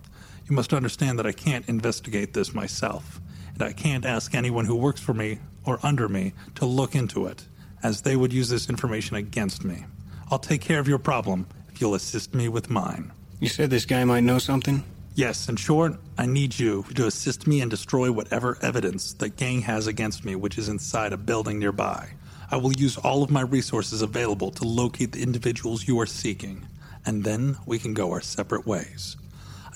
You 0.48 0.54
must 0.54 0.72
understand 0.72 1.18
that 1.18 1.26
I 1.26 1.32
can't 1.32 1.68
investigate 1.68 2.32
this 2.32 2.54
myself, 2.54 3.20
and 3.54 3.62
I 3.64 3.72
can't 3.72 4.06
ask 4.06 4.32
anyone 4.32 4.64
who 4.64 4.76
works 4.76 5.00
for 5.00 5.12
me 5.12 5.40
or 5.64 5.80
under 5.82 6.08
me 6.08 6.34
to 6.54 6.66
look 6.66 6.94
into 6.94 7.26
it, 7.26 7.44
as 7.82 8.02
they 8.02 8.14
would 8.14 8.32
use 8.32 8.48
this 8.48 8.68
information 8.68 9.16
against 9.16 9.64
me. 9.64 9.86
I'll 10.30 10.38
take 10.38 10.60
care 10.60 10.78
of 10.78 10.86
your 10.86 10.98
problem 10.98 11.48
if 11.68 11.80
you'll 11.80 11.96
assist 11.96 12.32
me 12.32 12.48
with 12.48 12.70
mine. 12.70 13.12
You 13.40 13.48
said 13.48 13.70
this 13.70 13.86
guy 13.86 14.04
might 14.04 14.20
know 14.20 14.38
something? 14.38 14.84
Yes, 15.16 15.48
in 15.48 15.56
short, 15.56 15.96
I 16.16 16.26
need 16.26 16.56
you 16.56 16.84
to 16.94 17.06
assist 17.06 17.48
me 17.48 17.60
and 17.60 17.70
destroy 17.70 18.12
whatever 18.12 18.56
evidence 18.62 19.14
the 19.14 19.30
gang 19.30 19.62
has 19.62 19.88
against 19.88 20.24
me, 20.24 20.36
which 20.36 20.58
is 20.58 20.68
inside 20.68 21.12
a 21.12 21.16
building 21.16 21.58
nearby. 21.58 22.10
I 22.52 22.58
will 22.58 22.72
use 22.72 22.96
all 22.98 23.24
of 23.24 23.30
my 23.32 23.40
resources 23.40 24.00
available 24.00 24.52
to 24.52 24.64
locate 24.64 25.10
the 25.10 25.22
individuals 25.22 25.88
you 25.88 25.98
are 25.98 26.06
seeking, 26.06 26.68
and 27.04 27.24
then 27.24 27.56
we 27.66 27.80
can 27.80 27.94
go 27.94 28.12
our 28.12 28.20
separate 28.20 28.64
ways. 28.64 29.16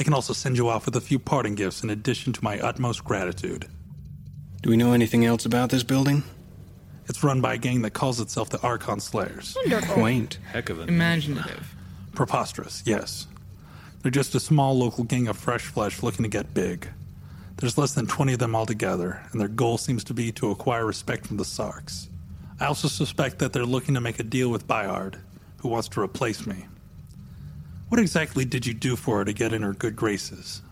I 0.01 0.03
can 0.03 0.15
also 0.15 0.33
send 0.33 0.57
you 0.57 0.67
off 0.71 0.87
with 0.87 0.97
a 0.97 1.01
few 1.01 1.19
parting 1.19 1.55
gifts 1.55 1.83
in 1.83 1.91
addition 1.91 2.33
to 2.33 2.43
my 2.43 2.59
utmost 2.59 3.05
gratitude. 3.05 3.69
Do 4.63 4.71
we 4.71 4.79
know 4.79 4.95
anything 4.95 5.27
else 5.27 5.45
about 5.45 5.69
this 5.69 5.83
building? 5.83 6.23
It's 7.07 7.23
run 7.23 7.43
by 7.43 7.55
a 7.55 7.59
gang 7.59 7.83
that 7.83 7.91
calls 7.91 8.19
itself 8.19 8.49
the 8.49 8.61
Archon 8.63 9.01
Slayers. 9.01 9.55
Wonderful. 9.57 9.93
Quaint. 9.93 10.39
Heck 10.51 10.71
of 10.71 10.81
a 10.81 10.85
Imaginative. 10.85 11.75
Preposterous, 12.15 12.83
yes. 12.87 13.27
They're 14.01 14.11
just 14.11 14.35
a 14.35 14.41
small 14.41 14.79
local 14.79 15.05
gang 15.05 15.29
of 15.29 15.37
fresh 15.37 15.67
flesh 15.67 16.03
looking 16.03 16.23
to 16.23 16.31
get 16.31 16.55
big. 16.55 16.89
There's 17.59 17.77
less 17.77 17.93
than 17.93 18.07
20 18.07 18.33
of 18.33 18.39
them 18.39 18.57
altogether, 18.57 19.21
and 19.33 19.41
their 19.41 19.49
goal 19.49 19.77
seems 19.77 20.03
to 20.05 20.15
be 20.15 20.33
to 20.33 20.51
acquire 20.51 20.87
respect 20.87 21.27
from 21.27 21.37
the 21.37 21.45
Sarks. 21.45 22.09
I 22.59 22.65
also 22.65 22.89
suspect 22.89 23.39
that 23.41 23.53
they're 23.53 23.67
looking 23.67 23.95
to 23.97 24.01
make 24.01 24.19
a 24.19 24.23
deal 24.23 24.49
with 24.49 24.67
Byard, 24.67 25.17
who 25.59 25.69
wants 25.69 25.89
to 25.89 26.01
replace 26.01 26.47
me. 26.47 26.65
What 27.91 27.99
exactly 27.99 28.45
did 28.45 28.67
you 28.67 28.73
do 28.73 28.95
for 28.95 29.19
her 29.19 29.25
to 29.25 29.33
get 29.33 29.53
in 29.53 29.63
her 29.63 29.73
good 29.73 29.97
graces? 29.97 30.63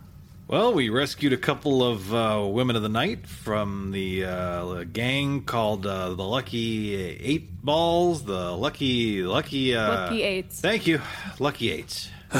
Well, 0.46 0.72
we 0.72 0.88
rescued 0.88 1.32
a 1.32 1.36
couple 1.36 1.82
of 1.82 2.14
uh, 2.14 2.46
women 2.48 2.76
of 2.76 2.82
the 2.82 2.88
night 2.88 3.26
from 3.26 3.90
the 3.90 4.24
uh, 4.24 4.84
gang 4.84 5.42
called 5.42 5.84
uh, 5.84 6.14
the 6.14 6.22
Lucky 6.22 6.94
Eight 6.94 7.60
Balls. 7.60 8.22
The 8.22 8.52
Lucky 8.52 9.24
Lucky 9.24 9.74
uh, 9.74 9.88
Lucky 9.88 10.22
Eights. 10.22 10.60
Thank 10.60 10.86
you, 10.86 11.00
Lucky 11.40 11.72
Eights. 11.72 12.08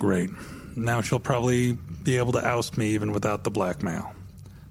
Great. 0.00 0.30
Now 0.76 1.00
she'll 1.00 1.20
probably 1.20 1.74
be 2.02 2.16
able 2.16 2.32
to 2.32 2.44
oust 2.44 2.76
me 2.76 2.88
even 2.88 3.12
without 3.12 3.44
the 3.44 3.52
blackmail. 3.52 4.12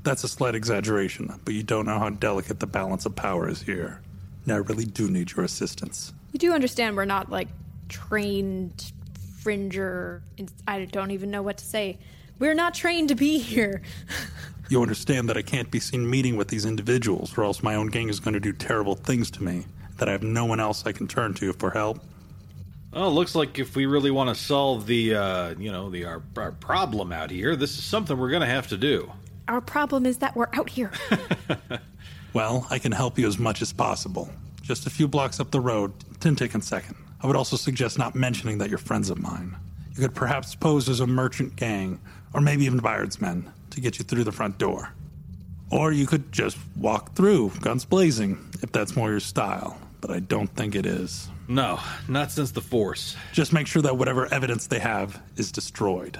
That's 0.04 0.25
a 0.25 0.27
slight 0.27 0.56
exaggeration, 0.56 1.34
but 1.46 1.54
you 1.54 1.63
don't 1.63 1.86
know 1.86 2.00
how 2.00 2.10
delicate 2.10 2.60
the 2.60 2.68
balance 2.68 3.06
of 3.06 3.16
power 3.16 3.48
is 3.48 3.62
here. 3.62 4.01
Now 4.46 4.56
I 4.56 4.58
really 4.58 4.86
do 4.86 5.10
need 5.10 5.32
your 5.32 5.46
assistance. 5.46 6.12
You 6.34 6.39
do 6.39 6.54
understand 6.54 6.98
we're 6.98 7.06
not 7.06 7.32
like 7.32 7.48
trained 7.88 8.92
fringer. 9.38 10.24
I 10.67 10.86
don't 10.86 11.12
even 11.12 11.32
know 11.32 11.41
what 11.41 11.58
to 11.58 11.65
say. 11.65 12.00
We're 12.39 12.53
not 12.53 12.74
trained 12.74 13.10
to 13.10 13.15
be 13.15 13.39
here. 13.39 13.82
You 14.70 14.82
understand 14.82 15.29
that 15.29 15.38
I 15.38 15.44
can't 15.44 15.72
be 15.72 15.79
seen 15.79 16.10
meeting 16.10 16.36
with 16.36 16.50
these 16.50 16.65
individuals, 16.65 17.38
or 17.38 17.46
else 17.46 17.63
my 17.63 17.75
own 17.75 17.88
gang 17.88 18.10
is 18.10 18.20
going 18.20 18.34
to 18.34 18.39
do 18.41 18.51
terrible 18.51 18.96
things 18.96 19.32
to 19.32 19.41
me, 19.41 19.63
that 19.96 20.10
I 20.10 20.12
have 20.12 20.24
no 20.24 20.44
one 20.44 20.60
else 20.60 20.86
I 20.86 20.91
can 20.91 21.08
turn 21.08 21.34
to 21.36 21.53
for 21.53 21.72
help. 21.72 22.01
Well, 22.91 23.08
it 23.08 23.12
looks 23.12 23.34
like 23.34 23.60
if 23.60 23.77
we 23.77 23.86
really 23.86 24.12
want 24.12 24.27
to 24.27 24.36
solve 24.36 24.86
the, 24.86 25.15
uh, 25.15 25.56
you 25.58 25.72
know, 25.72 25.89
the 25.89 26.03
our, 26.03 26.22
our 26.36 26.51
problem 26.51 27.13
out 27.13 27.32
here, 27.32 27.56
this 27.56 27.77
is 27.77 27.84
something 27.86 28.17
we're 28.17 28.29
going 28.29 28.41
to 28.41 28.46
have 28.46 28.67
to 28.67 28.75
do. 28.75 29.10
Our 29.48 29.62
problem 29.62 30.06
is 30.06 30.17
that 30.17 30.36
we're 30.36 30.50
out 30.51 30.70
here. 30.70 30.91
Well, 32.38 32.67
I 32.70 32.77
can 32.77 32.91
help 32.91 33.17
you 33.17 33.27
as 33.27 33.39
much 33.39 33.63
as 33.63 33.74
possible. 33.74 34.29
Just 34.62 34.86
a 34.86 34.91
few 34.91 35.08
blocks 35.08 35.39
up 35.39 35.50
the 35.50 35.60
road, 35.60 35.91
Tintic 36.20 36.62
second. 36.63 36.96
I 37.21 37.27
would 37.27 37.36
also 37.36 37.55
suggest 37.55 37.97
not 37.97 38.15
mentioning 38.15 38.57
that 38.59 38.69
you're 38.69 38.77
friends 38.77 39.09
of 39.09 39.19
mine. 39.19 39.55
You 39.95 40.01
could 40.01 40.15
perhaps 40.15 40.53
pose 40.53 40.89
as 40.89 41.00
a 41.00 41.07
merchant 41.07 41.55
gang, 41.55 42.00
or 42.33 42.41
maybe 42.41 42.65
even 42.65 42.79
Byard's 42.79 43.19
men, 43.19 43.51
to 43.71 43.81
get 43.81 43.97
you 43.97 44.05
through 44.05 44.24
the 44.24 44.31
front 44.31 44.57
door. 44.57 44.93
Or 45.71 45.91
you 45.91 46.05
could 46.05 46.31
just 46.31 46.57
walk 46.75 47.15
through, 47.15 47.51
guns 47.62 47.83
blazing, 47.83 48.38
if 48.62 48.71
that's 48.71 48.95
more 48.95 49.09
your 49.09 49.19
style. 49.19 49.77
But 50.00 50.12
I 50.12 50.19
don't 50.19 50.53
think 50.55 50.75
it 50.75 50.86
is. 50.86 51.27
No, 51.47 51.79
not 52.07 52.31
since 52.31 52.51
the 52.51 52.62
Force. 52.62 53.15
Just 53.33 53.53
make 53.53 53.67
sure 53.67 53.81
that 53.81 53.97
whatever 53.97 54.31
evidence 54.31 54.67
they 54.67 54.79
have 54.79 55.21
is 55.36 55.51
destroyed. 55.51 56.19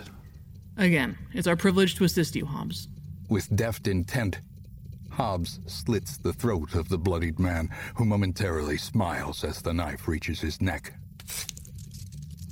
Again, 0.78 1.18
it's 1.34 1.48
our 1.48 1.56
privilege 1.56 1.96
to 1.96 2.04
assist 2.04 2.36
you, 2.36 2.46
Hobbes. 2.46 2.88
With 3.30 3.54
deft 3.56 3.88
intent, 3.88 4.40
Hobbes 5.18 5.60
slits 5.66 6.16
the 6.18 6.32
throat 6.32 6.76
of 6.76 6.90
the 6.90 6.98
bloodied 7.00 7.40
man, 7.40 7.72
who 7.96 8.06
momentarily 8.06 8.78
smiles 8.78 9.44
as 9.44 9.64
the 9.64 9.74
knife 9.74 10.08
reaches 10.08 10.42
his 10.42 10.62
neck. 10.62 10.94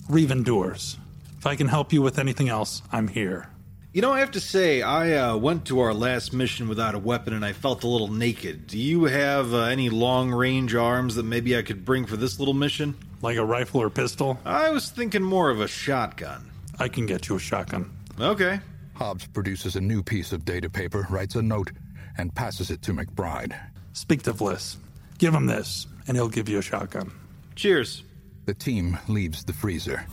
Reeve 0.09 0.31
endures. 0.31 0.97
If 1.37 1.45
I 1.45 1.55
can 1.55 1.67
help 1.67 1.93
you 1.93 2.01
with 2.01 2.17
anything 2.17 2.49
else, 2.49 2.81
I'm 2.91 3.07
here. 3.07 3.49
You 3.93 4.01
know, 4.01 4.11
I 4.11 4.19
have 4.19 4.31
to 4.31 4.39
say, 4.39 4.81
I 4.81 5.13
uh, 5.13 5.37
went 5.37 5.65
to 5.65 5.79
our 5.79 5.93
last 5.93 6.33
mission 6.33 6.67
without 6.67 6.95
a 6.95 6.99
weapon 6.99 7.33
and 7.33 7.45
I 7.45 7.53
felt 7.53 7.83
a 7.83 7.87
little 7.87 8.11
naked. 8.11 8.65
Do 8.65 8.79
you 8.79 9.03
have 9.03 9.53
uh, 9.53 9.65
any 9.65 9.89
long 9.89 10.31
range 10.31 10.73
arms 10.73 11.13
that 11.15 11.23
maybe 11.23 11.55
I 11.55 11.61
could 11.61 11.85
bring 11.85 12.07
for 12.07 12.17
this 12.17 12.39
little 12.39 12.55
mission? 12.55 12.95
Like 13.21 13.37
a 13.37 13.45
rifle 13.45 13.79
or 13.79 13.91
pistol? 13.91 14.39
I 14.43 14.71
was 14.71 14.89
thinking 14.89 15.21
more 15.21 15.51
of 15.51 15.61
a 15.61 15.67
shotgun. 15.67 16.49
I 16.79 16.87
can 16.87 17.05
get 17.05 17.29
you 17.29 17.35
a 17.35 17.39
shotgun. 17.39 17.95
Okay. 18.19 18.59
Hobbes 18.95 19.27
produces 19.27 19.75
a 19.75 19.81
new 19.81 20.01
piece 20.01 20.33
of 20.33 20.45
data 20.45 20.69
paper, 20.69 21.05
writes 21.11 21.35
a 21.35 21.43
note, 21.43 21.71
and 22.17 22.33
passes 22.33 22.71
it 22.71 22.81
to 22.83 22.93
McBride. 22.93 23.57
Speak 23.93 24.23
to 24.23 24.33
Vliss. 24.33 24.77
Give 25.17 25.33
him 25.33 25.45
this, 25.45 25.87
and 26.07 26.17
he'll 26.17 26.29
give 26.29 26.49
you 26.49 26.59
a 26.59 26.61
shotgun. 26.61 27.11
Cheers. 27.55 28.03
The 28.45 28.53
team 28.53 28.99
leaves 29.07 29.43
the 29.43 29.53
freezer, 29.53 30.05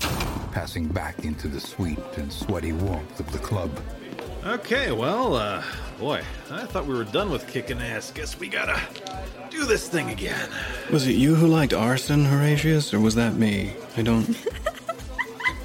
passing 0.53 0.87
back 0.87 1.25
into 1.25 1.49
the 1.49 1.61
sweet 1.61 1.99
and 2.17 2.33
sweaty 2.33 2.73
warmth 2.73 3.21
of 3.21 3.31
the 3.33 3.39
club. 3.39 3.71
Okay, 4.45 4.91
well, 4.91 5.35
uh, 5.35 5.63
boy, 5.99 6.23
I 6.51 6.65
thought 6.65 6.87
we 6.87 6.95
were 6.95 7.05
done 7.05 7.31
with 7.31 7.47
kicking 7.47 7.81
ass. 7.81 8.11
Guess 8.11 8.41
we 8.41 8.49
gotta 8.49 8.81
do 9.51 9.65
this 9.67 9.89
thing 9.89 10.11
again. 10.11 10.49
Was 10.91 11.07
it 11.07 11.13
you 11.15 11.35
who 11.35 11.47
liked 11.47 11.73
arson, 11.75 12.25
Horatius, 12.25 12.95
or 12.95 13.01
was 13.01 13.15
that 13.17 13.35
me? 13.35 13.75
I 13.97 14.03
don't. 14.03 14.29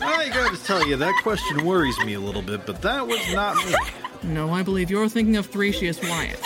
I 0.02 0.30
gotta 0.30 0.62
tell 0.64 0.88
you, 0.88 0.96
that 0.98 1.16
question 1.24 1.66
worries 1.66 1.98
me 2.06 2.14
a 2.14 2.20
little 2.20 2.42
bit, 2.42 2.66
but 2.66 2.82
that 2.82 3.08
was 3.08 3.34
not 3.34 3.56
me. 3.66 3.74
No, 4.28 4.52
I 4.52 4.62
believe 4.62 4.92
you're 4.92 5.08
thinking 5.08 5.38
of 5.38 5.50
Thracius 5.50 6.02
Wyatt. 6.04 6.44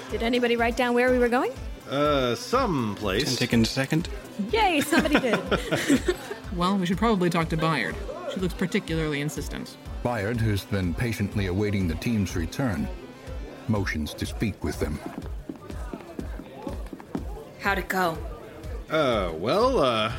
Did 0.10 0.22
anybody 0.22 0.56
write 0.56 0.76
down 0.76 0.94
where 0.94 1.10
we 1.10 1.18
were 1.18 1.28
going? 1.28 1.52
Uh, 1.90 2.34
someplace. 2.34 3.36
Taken 3.36 3.64
second? 3.64 4.08
Yay, 4.50 4.80
somebody 4.80 5.20
did. 5.20 5.38
well, 6.56 6.76
we 6.78 6.86
should 6.86 6.98
probably 6.98 7.30
talk 7.30 7.48
to 7.50 7.56
Byard. 7.56 7.94
She 8.32 8.40
looks 8.40 8.54
particularly 8.54 9.20
insistent. 9.20 9.76
Byard, 10.04 10.38
who's 10.38 10.64
been 10.64 10.94
patiently 10.94 11.46
awaiting 11.46 11.86
the 11.86 11.94
team's 11.96 12.34
return, 12.34 12.88
motions 13.68 14.14
to 14.14 14.26
speak 14.26 14.64
with 14.64 14.80
them. 14.80 14.98
How'd 17.60 17.78
it 17.78 17.88
go? 17.88 18.16
Uh, 18.90 19.32
well, 19.34 19.78
uh, 19.80 20.12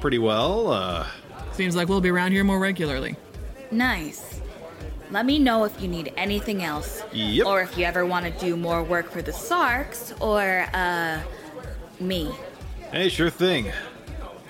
pretty 0.00 0.18
well. 0.18 0.70
Uh, 0.70 1.06
Seems 1.52 1.74
like 1.76 1.88
we'll 1.88 2.00
be 2.00 2.10
around 2.10 2.32
here 2.32 2.44
more 2.44 2.58
regularly. 2.58 3.16
Nice. 3.70 4.39
Let 5.10 5.26
me 5.26 5.38
know 5.38 5.64
if 5.64 5.80
you 5.80 5.88
need 5.88 6.12
anything 6.16 6.62
else. 6.62 7.02
Yep. 7.12 7.46
Or 7.46 7.60
if 7.62 7.76
you 7.76 7.84
ever 7.84 8.06
want 8.06 8.26
to 8.26 8.30
do 8.44 8.56
more 8.56 8.82
work 8.82 9.10
for 9.10 9.22
the 9.22 9.32
Sarks 9.32 10.12
or, 10.20 10.66
uh, 10.72 11.20
me. 11.98 12.30
hey, 12.92 13.08
sure 13.08 13.30
thing. 13.30 13.70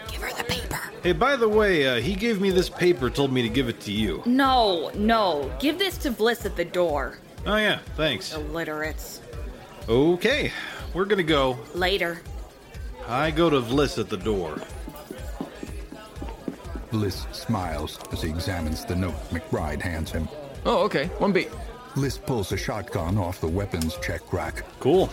Give 0.09 0.21
her 0.23 0.33
the 0.37 0.45
paper. 0.45 0.79
Hey, 1.03 1.13
by 1.13 1.37
the 1.37 1.49
way, 1.49 1.87
uh, 1.89 2.01
he 2.01 2.15
gave 2.15 2.41
me 2.41 2.51
this 2.51 2.69
paper, 2.69 3.09
told 3.09 3.33
me 3.33 3.41
to 3.43 3.49
give 3.49 3.69
it 3.69 3.81
to 3.81 3.93
you. 3.93 4.23
No, 4.27 4.91
no. 4.95 5.51
Give 5.59 5.79
this 5.79 5.97
to 5.99 6.11
Bliss 6.11 6.45
at 6.45 6.57
the 6.57 6.65
door. 6.65 7.19
Oh, 7.47 7.57
yeah, 7.57 7.79
thanks. 7.97 8.35
Illiterates. 8.35 9.23
Okay, 9.89 10.53
we're 10.93 11.07
gonna 11.07 11.23
go. 11.23 11.59
Later. 11.75 12.21
I 13.09 13.31
go 13.31 13.49
to 13.49 13.61
Vliss 13.61 13.99
at 13.99 14.11
the 14.11 14.17
door. 14.19 14.59
Bliss 16.91 17.27
smiles 17.33 17.99
as 18.13 18.21
he 18.23 18.29
examines 18.29 18.85
the 18.85 18.95
note 18.95 19.15
McBride 19.31 19.81
hands 19.81 20.11
him. 20.11 20.29
Oh, 20.67 20.79
okay. 20.85 21.07
One 21.19 21.33
beat. 21.33 21.49
Bliss 21.95 22.19
pulls 22.19 22.53
a 22.53 22.57
shotgun 22.57 23.19
off 23.19 23.41
the 23.41 23.49
weapons 23.49 23.97
check 24.03 24.33
rack. 24.33 24.65
Cool. 24.79 25.11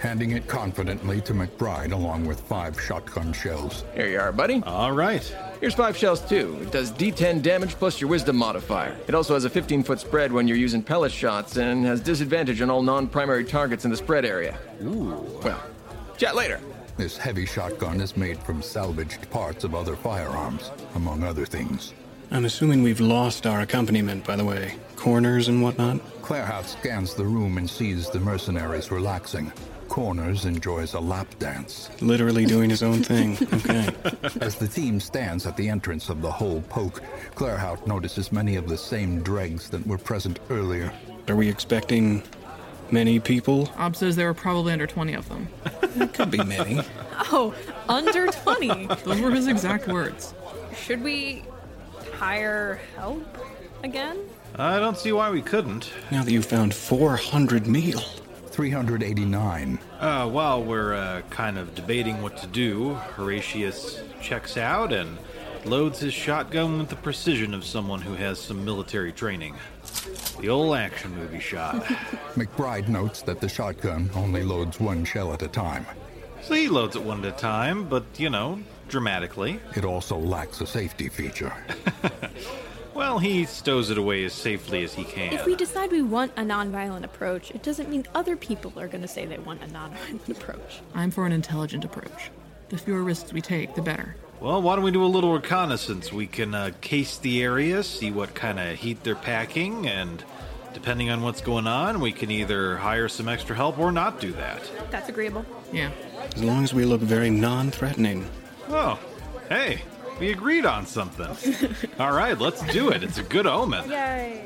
Handing 0.00 0.32
it 0.32 0.46
confidently 0.46 1.20
to 1.22 1.32
McBride 1.32 1.92
along 1.92 2.26
with 2.26 2.40
five 2.40 2.80
shotgun 2.80 3.32
shells. 3.32 3.84
Here 3.94 4.08
you 4.08 4.20
are, 4.20 4.30
buddy. 4.30 4.62
All 4.64 4.92
right. 4.92 5.24
Here's 5.60 5.74
five 5.74 5.96
shells, 5.96 6.20
too. 6.20 6.56
It 6.62 6.70
does 6.70 6.92
D10 6.92 7.42
damage 7.42 7.74
plus 7.74 8.00
your 8.00 8.08
wisdom 8.08 8.36
modifier. 8.36 8.96
It 9.08 9.14
also 9.14 9.34
has 9.34 9.44
a 9.44 9.50
15 9.50 9.82
foot 9.82 9.98
spread 9.98 10.30
when 10.30 10.46
you're 10.46 10.56
using 10.56 10.82
pellet 10.82 11.10
shots 11.10 11.56
and 11.56 11.84
has 11.84 12.00
disadvantage 12.00 12.60
on 12.60 12.70
all 12.70 12.82
non 12.82 13.08
primary 13.08 13.44
targets 13.44 13.84
in 13.84 13.90
the 13.90 13.96
spread 13.96 14.24
area. 14.24 14.56
Ooh. 14.82 15.40
Well, 15.42 15.60
chat 16.16 16.36
later. 16.36 16.60
This 16.96 17.16
heavy 17.16 17.46
shotgun 17.46 18.00
is 18.00 18.16
made 18.16 18.38
from 18.38 18.60
salvaged 18.60 19.30
parts 19.30 19.64
of 19.64 19.74
other 19.74 19.96
firearms, 19.96 20.70
among 20.94 21.22
other 21.22 21.46
things. 21.46 21.94
I'm 22.30 22.44
assuming 22.44 22.82
we've 22.82 23.00
lost 23.00 23.46
our 23.46 23.60
accompaniment, 23.60 24.24
by 24.24 24.36
the 24.36 24.44
way. 24.44 24.74
Corners 24.98 25.46
and 25.46 25.62
whatnot? 25.62 25.98
Claerhaut 26.22 26.64
scans 26.66 27.14
the 27.14 27.24
room 27.24 27.56
and 27.56 27.70
sees 27.70 28.10
the 28.10 28.18
mercenaries 28.18 28.90
relaxing. 28.90 29.52
Corners 29.88 30.44
enjoys 30.44 30.94
a 30.94 31.00
lap 31.00 31.28
dance. 31.38 31.88
Literally 32.00 32.44
doing 32.44 32.68
his 32.68 32.82
own 32.82 33.04
thing. 33.04 33.38
Okay. 33.58 33.88
As 34.40 34.56
the 34.56 34.66
team 34.66 34.98
stands 34.98 35.46
at 35.46 35.56
the 35.56 35.68
entrance 35.68 36.08
of 36.08 36.20
the 36.20 36.30
whole 36.30 36.62
poke, 36.62 37.00
Claerhaut 37.36 37.86
notices 37.86 38.32
many 38.32 38.56
of 38.56 38.68
the 38.68 38.76
same 38.76 39.22
dregs 39.22 39.70
that 39.70 39.86
were 39.86 39.98
present 39.98 40.40
earlier. 40.50 40.92
Are 41.28 41.36
we 41.36 41.48
expecting 41.48 42.24
many 42.90 43.20
people? 43.20 43.70
Ob 43.78 43.94
says 43.94 44.16
there 44.16 44.26
were 44.26 44.34
probably 44.34 44.72
under 44.72 44.86
20 44.88 45.14
of 45.14 45.28
them. 45.28 45.46
It 45.94 46.12
could 46.12 46.30
be 46.32 46.42
many. 46.42 46.80
Oh, 47.30 47.52
under 47.88 48.26
20. 48.28 48.86
Those 49.04 49.20
were 49.20 49.30
his 49.32 49.46
exact 49.48 49.86
words. 49.88 50.34
Should 50.76 51.02
we 51.02 51.44
hire 52.14 52.80
help 52.96 53.22
again? 53.84 54.18
I 54.58 54.80
don't 54.80 54.98
see 54.98 55.12
why 55.12 55.30
we 55.30 55.40
couldn't. 55.40 55.92
Now 56.10 56.24
that 56.24 56.32
you've 56.32 56.44
found 56.44 56.74
400 56.74 57.68
meal. 57.68 58.02
389. 58.50 59.78
Uh, 60.00 60.28
while 60.28 60.64
we're 60.64 60.92
uh, 60.92 61.22
kind 61.30 61.58
of 61.58 61.76
debating 61.76 62.20
what 62.22 62.36
to 62.38 62.48
do, 62.48 62.94
Horatius 63.14 64.02
checks 64.20 64.56
out 64.56 64.92
and 64.92 65.16
loads 65.64 66.00
his 66.00 66.12
shotgun 66.12 66.78
with 66.78 66.88
the 66.88 66.96
precision 66.96 67.54
of 67.54 67.64
someone 67.64 68.00
who 68.00 68.14
has 68.14 68.40
some 68.40 68.64
military 68.64 69.12
training. 69.12 69.54
The 70.40 70.48
old 70.48 70.74
action 70.74 71.14
movie 71.14 71.38
shot. 71.38 71.84
McBride 72.34 72.88
notes 72.88 73.22
that 73.22 73.40
the 73.40 73.48
shotgun 73.48 74.10
only 74.16 74.42
loads 74.42 74.80
one 74.80 75.04
shell 75.04 75.32
at 75.32 75.42
a 75.42 75.48
time. 75.48 75.86
So 76.42 76.54
he 76.54 76.66
loads 76.66 76.96
it 76.96 77.02
one 77.04 77.24
at 77.24 77.32
a 77.32 77.36
time, 77.36 77.88
but, 77.88 78.04
you 78.16 78.28
know, 78.28 78.58
dramatically. 78.88 79.60
It 79.76 79.84
also 79.84 80.18
lacks 80.18 80.60
a 80.60 80.66
safety 80.66 81.08
feature. 81.08 81.54
Well, 82.98 83.20
he 83.20 83.44
stows 83.44 83.90
it 83.90 83.96
away 83.96 84.24
as 84.24 84.32
safely 84.32 84.82
as 84.82 84.92
he 84.92 85.04
can. 85.04 85.32
If 85.32 85.46
we 85.46 85.54
decide 85.54 85.92
we 85.92 86.02
want 86.02 86.32
a 86.36 86.42
nonviolent 86.42 87.04
approach, 87.04 87.52
it 87.52 87.62
doesn't 87.62 87.88
mean 87.88 88.04
other 88.12 88.34
people 88.34 88.72
are 88.76 88.88
going 88.88 89.02
to 89.02 89.08
say 89.08 89.24
they 89.24 89.38
want 89.38 89.62
a 89.62 89.66
nonviolent 89.66 90.28
approach. 90.36 90.80
I'm 90.96 91.12
for 91.12 91.24
an 91.24 91.30
intelligent 91.30 91.84
approach. 91.84 92.32
The 92.70 92.76
fewer 92.76 93.04
risks 93.04 93.32
we 93.32 93.40
take, 93.40 93.76
the 93.76 93.82
better. 93.82 94.16
Well, 94.40 94.60
why 94.60 94.74
don't 94.74 94.84
we 94.84 94.90
do 94.90 95.04
a 95.04 95.06
little 95.06 95.32
reconnaissance? 95.32 96.12
We 96.12 96.26
can 96.26 96.56
uh, 96.56 96.72
case 96.80 97.18
the 97.18 97.40
area, 97.40 97.84
see 97.84 98.10
what 98.10 98.34
kind 98.34 98.58
of 98.58 98.76
heat 98.76 99.04
they're 99.04 99.14
packing, 99.14 99.86
and 99.86 100.24
depending 100.74 101.08
on 101.08 101.22
what's 101.22 101.40
going 101.40 101.68
on, 101.68 102.00
we 102.00 102.10
can 102.10 102.32
either 102.32 102.78
hire 102.78 103.08
some 103.08 103.28
extra 103.28 103.54
help 103.54 103.78
or 103.78 103.92
not 103.92 104.20
do 104.20 104.32
that. 104.32 104.68
That's 104.90 105.08
agreeable. 105.08 105.46
Yeah. 105.72 105.92
As 106.34 106.42
long 106.42 106.64
as 106.64 106.74
we 106.74 106.84
look 106.84 107.00
very 107.00 107.30
non 107.30 107.70
threatening. 107.70 108.28
Oh, 108.68 108.98
hey, 109.48 109.82
we 110.18 110.30
agreed 110.30 110.66
on 110.66 110.86
something. 110.86 111.28
All 111.98 112.12
right, 112.12 112.38
let's 112.38 112.62
do 112.72 112.90
it. 112.90 113.02
It's 113.02 113.18
a 113.18 113.22
good 113.22 113.46
omen. 113.46 113.88
Yay! 113.90 114.44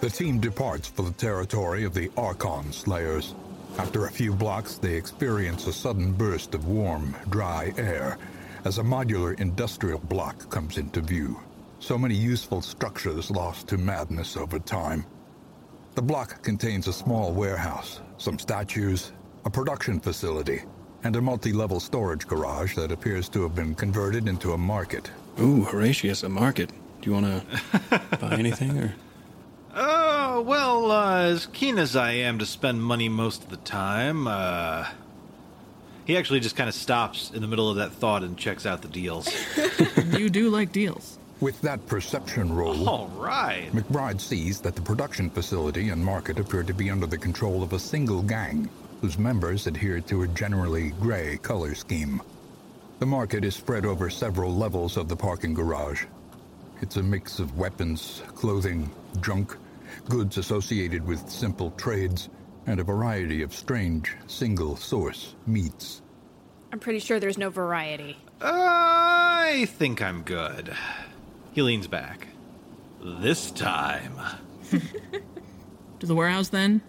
The 0.00 0.10
team 0.10 0.40
departs 0.40 0.88
for 0.88 1.02
the 1.02 1.12
territory 1.12 1.84
of 1.84 1.94
the 1.94 2.10
Archon 2.16 2.72
Slayers. 2.72 3.34
After 3.78 4.06
a 4.06 4.10
few 4.10 4.32
blocks, 4.32 4.76
they 4.76 4.94
experience 4.94 5.66
a 5.66 5.72
sudden 5.72 6.12
burst 6.12 6.54
of 6.54 6.66
warm, 6.66 7.14
dry 7.28 7.72
air 7.76 8.18
as 8.64 8.78
a 8.78 8.82
modular 8.82 9.38
industrial 9.40 9.98
block 9.98 10.50
comes 10.50 10.76
into 10.76 11.00
view. 11.00 11.40
So 11.78 11.96
many 11.96 12.14
useful 12.14 12.60
structures 12.60 13.30
lost 13.30 13.68
to 13.68 13.78
madness 13.78 14.36
over 14.36 14.58
time. 14.58 15.06
The 15.94 16.02
block 16.02 16.42
contains 16.42 16.86
a 16.86 16.92
small 16.92 17.32
warehouse, 17.32 18.00
some 18.18 18.38
statues, 18.38 19.12
a 19.44 19.50
production 19.50 19.98
facility, 19.98 20.62
and 21.04 21.16
a 21.16 21.20
multi 21.20 21.52
level 21.52 21.80
storage 21.80 22.26
garage 22.26 22.74
that 22.76 22.92
appears 22.92 23.28
to 23.30 23.42
have 23.42 23.54
been 23.54 23.74
converted 23.74 24.28
into 24.28 24.52
a 24.52 24.58
market. 24.58 25.10
Ooh, 25.40 25.64
Horatius, 25.64 26.22
a 26.22 26.28
market. 26.28 26.70
Do 27.00 27.10
you 27.10 27.12
want 27.14 27.26
to 27.26 28.02
buy 28.20 28.34
anything 28.34 28.78
or? 28.78 28.94
Oh, 29.74 30.42
well, 30.42 30.90
uh, 30.90 31.22
as 31.22 31.46
keen 31.46 31.78
as 31.78 31.94
I 31.96 32.12
am 32.12 32.38
to 32.40 32.46
spend 32.46 32.82
money 32.82 33.08
most 33.08 33.44
of 33.44 33.50
the 33.50 33.56
time, 33.58 34.26
uh. 34.26 34.86
He 36.06 36.16
actually 36.16 36.40
just 36.40 36.56
kind 36.56 36.68
of 36.68 36.74
stops 36.74 37.30
in 37.30 37.40
the 37.40 37.46
middle 37.46 37.70
of 37.70 37.76
that 37.76 37.92
thought 37.92 38.24
and 38.24 38.36
checks 38.36 38.66
out 38.66 38.82
the 38.82 38.88
deals. 38.88 39.28
you 40.18 40.28
do 40.28 40.50
like 40.50 40.72
deals. 40.72 41.18
With 41.40 41.60
that 41.60 41.86
perception 41.86 42.52
roll, 42.52 42.88
All 42.88 43.08
right. 43.16 43.70
McBride 43.72 44.20
sees 44.20 44.60
that 44.62 44.74
the 44.74 44.82
production 44.82 45.30
facility 45.30 45.90
and 45.90 46.04
market 46.04 46.40
appear 46.40 46.64
to 46.64 46.74
be 46.74 46.90
under 46.90 47.06
the 47.06 47.16
control 47.16 47.62
of 47.62 47.72
a 47.74 47.78
single 47.78 48.22
gang, 48.22 48.68
whose 49.00 49.18
members 49.18 49.66
adhere 49.66 50.00
to 50.00 50.22
a 50.22 50.28
generally 50.28 50.90
gray 51.00 51.38
color 51.38 51.74
scheme. 51.74 52.20
The 52.98 53.06
market 53.06 53.44
is 53.44 53.54
spread 53.54 53.86
over 53.86 54.10
several 54.10 54.54
levels 54.54 54.96
of 54.96 55.08
the 55.08 55.16
parking 55.16 55.54
garage. 55.54 56.04
It's 56.82 56.96
a 56.96 57.02
mix 57.02 57.38
of 57.38 57.56
weapons, 57.56 58.22
clothing, 58.34 58.90
junk, 59.20 59.56
goods 60.08 60.38
associated 60.38 61.06
with 61.06 61.28
simple 61.28 61.70
trades, 61.72 62.28
and 62.66 62.78
a 62.78 62.84
variety 62.84 63.42
of 63.42 63.54
strange, 63.54 64.14
single 64.26 64.76
source 64.76 65.34
meats. 65.46 66.02
I'm 66.72 66.78
pretty 66.78 66.98
sure 66.98 67.18
there's 67.18 67.38
no 67.38 67.50
variety. 67.50 68.16
I 68.40 69.66
think 69.70 70.02
I'm 70.02 70.22
good. 70.22 70.74
He 71.52 71.62
leans 71.62 71.86
back. 71.86 72.28
This 73.02 73.50
time. 73.50 74.14
To 76.00 76.06
the 76.06 76.14
warehouse 76.14 76.48
then? 76.48 76.80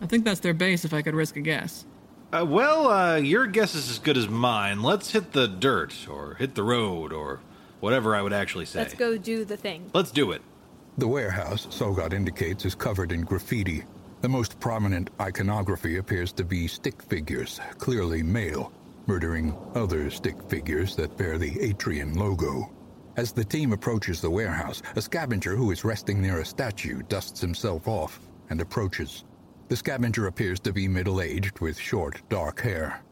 I 0.00 0.06
think 0.06 0.24
that's 0.24 0.40
their 0.40 0.54
base 0.54 0.84
if 0.84 0.94
I 0.94 1.02
could 1.02 1.14
risk 1.14 1.36
a 1.36 1.40
guess. 1.40 1.84
Uh, 2.32 2.46
well, 2.48 2.88
uh, 2.88 3.16
your 3.16 3.46
guess 3.46 3.74
is 3.74 3.90
as 3.90 3.98
good 3.98 4.16
as 4.16 4.28
mine. 4.28 4.82
Let's 4.82 5.10
hit 5.10 5.32
the 5.32 5.48
dirt, 5.48 6.06
or 6.08 6.34
hit 6.34 6.54
the 6.54 6.62
road, 6.62 7.12
or 7.12 7.40
whatever 7.80 8.14
I 8.14 8.22
would 8.22 8.32
actually 8.32 8.66
say. 8.66 8.80
Let's 8.80 8.94
go 8.94 9.18
do 9.18 9.44
the 9.44 9.56
thing. 9.56 9.90
Let's 9.92 10.10
do 10.10 10.30
it. 10.30 10.42
The 10.96 11.08
warehouse, 11.08 11.66
Tsogot 11.66 12.12
indicates, 12.12 12.64
is 12.64 12.74
covered 12.74 13.10
in 13.10 13.22
graffiti. 13.22 13.84
The 14.20 14.28
most 14.28 14.60
prominent 14.60 15.10
iconography 15.20 15.96
appears 15.96 16.32
to 16.34 16.44
be 16.44 16.68
stick 16.68 17.02
figures, 17.02 17.60
clearly 17.78 18.22
male, 18.22 18.72
murdering 19.06 19.56
other 19.74 20.10
stick 20.10 20.36
figures 20.48 20.94
that 20.96 21.16
bear 21.16 21.36
the 21.36 21.52
Atrian 21.56 22.16
logo. 22.16 22.70
As 23.16 23.32
the 23.32 23.44
team 23.44 23.72
approaches 23.72 24.20
the 24.20 24.30
warehouse, 24.30 24.82
a 24.94 25.02
scavenger 25.02 25.56
who 25.56 25.72
is 25.72 25.84
resting 25.84 26.22
near 26.22 26.40
a 26.40 26.44
statue 26.44 27.02
dusts 27.02 27.40
himself 27.40 27.88
off 27.88 28.20
and 28.50 28.60
approaches. 28.60 29.24
The 29.70 29.76
scavenger 29.76 30.26
appears 30.26 30.58
to 30.60 30.72
be 30.72 30.88
middle 30.88 31.20
aged 31.20 31.60
with 31.60 31.78
short, 31.78 32.20
dark 32.28 32.60
hair. 32.60 33.02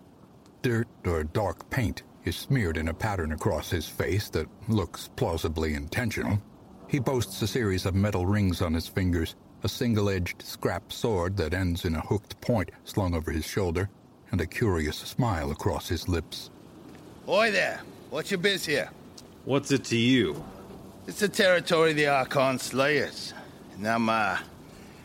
Dirt 0.63 0.89
or 1.07 1.23
dark 1.23 1.71
paint 1.71 2.03
is 2.25 2.35
smeared 2.35 2.77
in 2.77 2.89
a 2.89 2.95
pattern 2.95 3.31
across 3.31 3.71
his 3.71 3.89
face 3.89 4.29
that 4.31 4.49
looks 4.67 5.09
plausibly 5.15 5.75
intentional. 5.75 6.43
He 6.89 6.99
boasts 6.99 7.41
a 7.43 7.47
series 7.47 7.87
of 7.87 7.95
metal 7.95 8.27
rings 8.27 8.61
on 8.61 8.75
his 8.75 8.89
fingers, 8.89 9.37
a 9.63 9.69
single 9.69 10.11
edged 10.11 10.43
scrap 10.43 10.93
sword 10.93 11.37
that 11.37 11.55
ends 11.55 11.85
in 11.85 11.95
a 11.95 12.01
hooked 12.01 12.41
point 12.41 12.73
slung 12.83 13.15
over 13.15 13.31
his 13.31 13.47
shoulder, 13.47 13.89
and 14.33 14.41
a 14.41 14.47
curious 14.47 14.97
smile 14.97 15.53
across 15.53 15.87
his 15.87 16.09
lips. 16.09 16.51
Oi 17.29 17.53
there! 17.53 17.83
What's 18.11 18.33
your 18.33 18.39
biz 18.39 18.67
here? 18.67 18.91
What's 19.45 19.71
it 19.71 19.85
to 19.85 19.97
you? 19.97 20.45
It's 21.07 21.21
the 21.21 21.29
territory 21.29 21.93
of 21.93 21.97
the 21.97 22.09
Archon 22.09 22.59
Slayers. 22.59 23.33
And 23.77 23.87
I'm, 23.87 24.09
uh, 24.09 24.39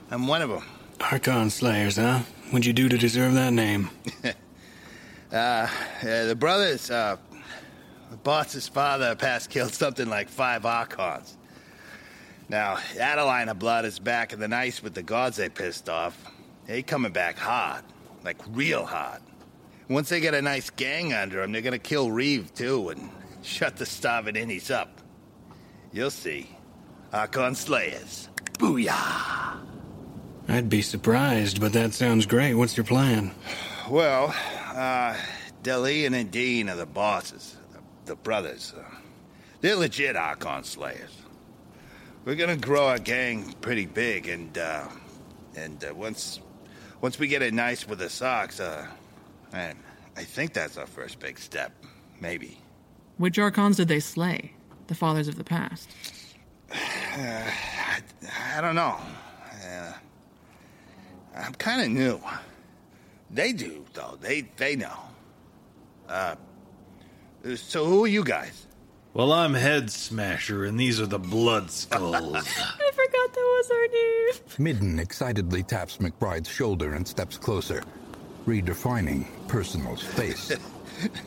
I'm 0.10 0.26
one 0.26 0.42
of 0.42 0.50
them. 0.50 0.64
Archon 1.12 1.50
Slayers, 1.50 1.98
huh? 1.98 2.20
What'd 2.50 2.66
you 2.66 2.74
do 2.74 2.90
to 2.90 2.98
deserve 2.98 3.34
that 3.34 3.54
name? 3.54 3.90
Uh, 5.32 5.68
uh, 6.04 6.26
the 6.26 6.36
brothers, 6.36 6.92
uh, 6.92 7.18
the 8.12 8.18
boss's 8.18 8.68
father 8.68 9.16
past 9.16 9.50
killed 9.50 9.74
something 9.74 10.08
like 10.08 10.30
five 10.30 10.64
Archons. 10.64 11.40
Now, 12.50 12.78
that 12.98 13.16
line 13.16 13.50
of 13.50 13.58
blood 13.58 13.84
is 13.86 13.98
back 13.98 14.32
in 14.32 14.40
the 14.40 14.56
ice 14.56 14.84
with 14.84 14.94
the 14.94 15.02
gods 15.02 15.38
they 15.38 15.50
pissed 15.50 15.90
off. 15.90 16.16
They 16.68 16.84
coming 16.84 17.12
back 17.12 17.40
hard. 17.40 17.84
Like 18.24 18.38
real 18.52 18.86
hard. 18.86 19.24
Once 19.90 20.10
they 20.10 20.20
get 20.20 20.36
a 20.36 20.42
nice 20.44 20.70
gang 20.70 21.14
under 21.14 21.42
them, 21.42 21.52
they're 21.52 21.64
gonna 21.64 21.80
kill 21.80 22.12
Reeve, 22.12 22.54
too, 22.54 22.90
and 22.90 23.10
shut 23.42 23.76
the 23.76 23.88
starving 23.88 24.36
innies 24.36 24.70
up. 24.70 25.02
You'll 25.92 26.12
see. 26.12 26.56
Archon 27.12 27.56
Slayers. 27.56 28.30
Booyah! 28.60 29.73
I'd 30.48 30.70
be 30.70 30.82
surprised, 30.82 31.62
but 31.62 31.74
that 31.74 31.94
sounds 31.94 32.26
great. 32.26 32.54
What's 32.54 32.76
your 32.76 32.84
plan? 32.84 33.32
Well, 33.90 34.36
uh, 34.74 35.16
Dillian 35.64 36.14
and 36.14 36.30
Dean 36.30 36.70
are 36.70 36.76
the 36.76 36.86
bosses, 36.86 37.58
the, 37.72 37.80
the 38.06 38.16
brothers. 38.16 38.74
Uh, 38.78 38.84
they're 39.62 39.76
legit 39.76 40.16
Archon 40.16 40.64
Slayers. 40.64 41.18
We're 42.26 42.36
gonna 42.36 42.58
grow 42.58 42.88
our 42.88 43.00
gang 43.00 43.54
pretty 43.62 43.86
big, 43.86 44.28
and 44.28 44.58
uh, 44.58 44.88
and 45.56 45.84
uh, 45.84 45.94
once 45.94 46.40
once 47.02 47.20
we 47.20 47.28
get 47.28 47.42
it 47.42 47.54
nice 47.54 47.88
with 47.88 48.00
the 48.00 48.10
socks, 48.10 48.60
uh, 48.60 48.88
man, 49.52 49.78
I 50.16 50.24
think 50.24 50.54
that's 50.54 50.78
our 50.78 50.86
first 50.86 51.20
big 51.20 51.38
step. 51.38 51.74
Maybe. 52.22 52.60
Which 53.18 53.38
Archons 53.38 53.78
did 53.78 53.90
they 53.90 54.00
slay? 54.00 54.54
The 54.88 54.96
fathers 54.96 55.28
of 55.28 55.36
the 55.36 55.44
past. 55.44 55.90
Uh, 57.16 57.20
I, 57.20 58.58
I 58.58 58.62
don't 58.62 58.74
know. 58.74 58.98
I'm 61.36 61.54
kind 61.54 61.82
of 61.82 61.90
new. 61.90 62.20
They 63.32 63.54
do, 63.54 63.86
though. 63.94 64.18
They 64.22 64.42
they 64.58 64.76
know. 64.76 64.98
Uh, 66.08 66.36
so 67.56 67.86
who 67.86 68.04
are 68.06 68.08
you 68.08 68.24
guys? 68.24 68.68
Well, 69.14 69.32
I'm 69.32 69.54
Head 69.54 69.92
Smasher, 69.92 70.66
and 70.66 70.80
these 70.80 71.00
are 71.00 71.06
the 71.06 71.20
Blood 71.20 71.70
Skulls. 71.70 72.16
I 72.36 72.92
forgot 72.92 73.34
that 73.34 73.36
was 73.36 73.72
our 73.72 73.88
name. 73.88 74.44
Midden 74.60 75.00
excitedly 75.00 75.62
taps 75.64 75.98
McBride's 75.98 76.50
shoulder 76.50 76.94
and 76.94 77.08
steps 77.08 77.38
closer, 77.38 77.84
redefining 78.48 79.26
personal 79.48 79.98
space. 79.98 80.52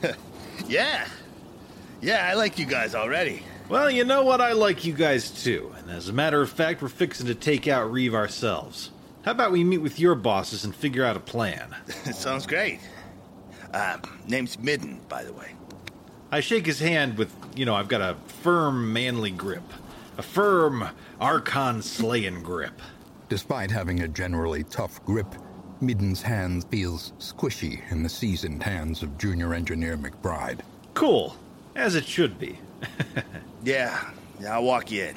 yeah. 0.66 1.06
Yeah, 2.00 2.28
I 2.28 2.34
like 2.34 2.58
you 2.58 2.66
guys 2.66 2.94
already. 2.94 3.42
well, 3.68 3.88
you 3.90 4.04
know 4.04 4.24
what? 4.24 4.40
I 4.40 4.52
like 4.52 4.84
you 4.84 4.92
guys 4.92 5.30
too. 5.30 5.72
And 5.78 5.90
as 5.90 6.08
a 6.08 6.12
matter 6.12 6.42
of 6.42 6.50
fact, 6.50 6.82
we're 6.82 6.88
fixing 6.88 7.26
to 7.26 7.34
take 7.36 7.68
out 7.68 7.90
Reeve 7.90 8.14
ourselves. 8.14 8.90
How 9.26 9.32
about 9.32 9.50
we 9.50 9.64
meet 9.64 9.78
with 9.78 9.98
your 9.98 10.14
bosses 10.14 10.64
and 10.64 10.72
figure 10.72 11.04
out 11.04 11.16
a 11.16 11.20
plan? 11.20 11.74
Sounds 12.14 12.46
great. 12.46 12.78
Uh, 13.74 13.98
name's 14.28 14.56
Midden, 14.56 15.00
by 15.08 15.24
the 15.24 15.32
way. 15.32 15.50
I 16.30 16.38
shake 16.38 16.64
his 16.64 16.78
hand 16.78 17.18
with, 17.18 17.34
you 17.56 17.64
know, 17.64 17.74
I've 17.74 17.88
got 17.88 18.00
a 18.00 18.14
firm, 18.42 18.92
manly 18.92 19.32
grip. 19.32 19.64
A 20.16 20.22
firm 20.22 20.88
Archon 21.20 21.82
slaying 21.82 22.40
grip. 22.44 22.80
Despite 23.28 23.68
having 23.72 24.02
a 24.02 24.08
generally 24.08 24.62
tough 24.62 25.04
grip, 25.04 25.34
Midden's 25.80 26.22
hand 26.22 26.64
feels 26.70 27.12
squishy 27.18 27.80
in 27.90 28.04
the 28.04 28.08
seasoned 28.08 28.62
hands 28.62 29.02
of 29.02 29.18
junior 29.18 29.54
engineer 29.54 29.98
McBride. 29.98 30.60
Cool. 30.94 31.34
As 31.74 31.96
it 31.96 32.06
should 32.06 32.38
be. 32.38 32.58
Yeah, 33.64 34.10
yeah, 34.38 34.54
I'll 34.54 34.62
walk 34.62 34.92
you 34.92 35.06
in. 35.06 35.16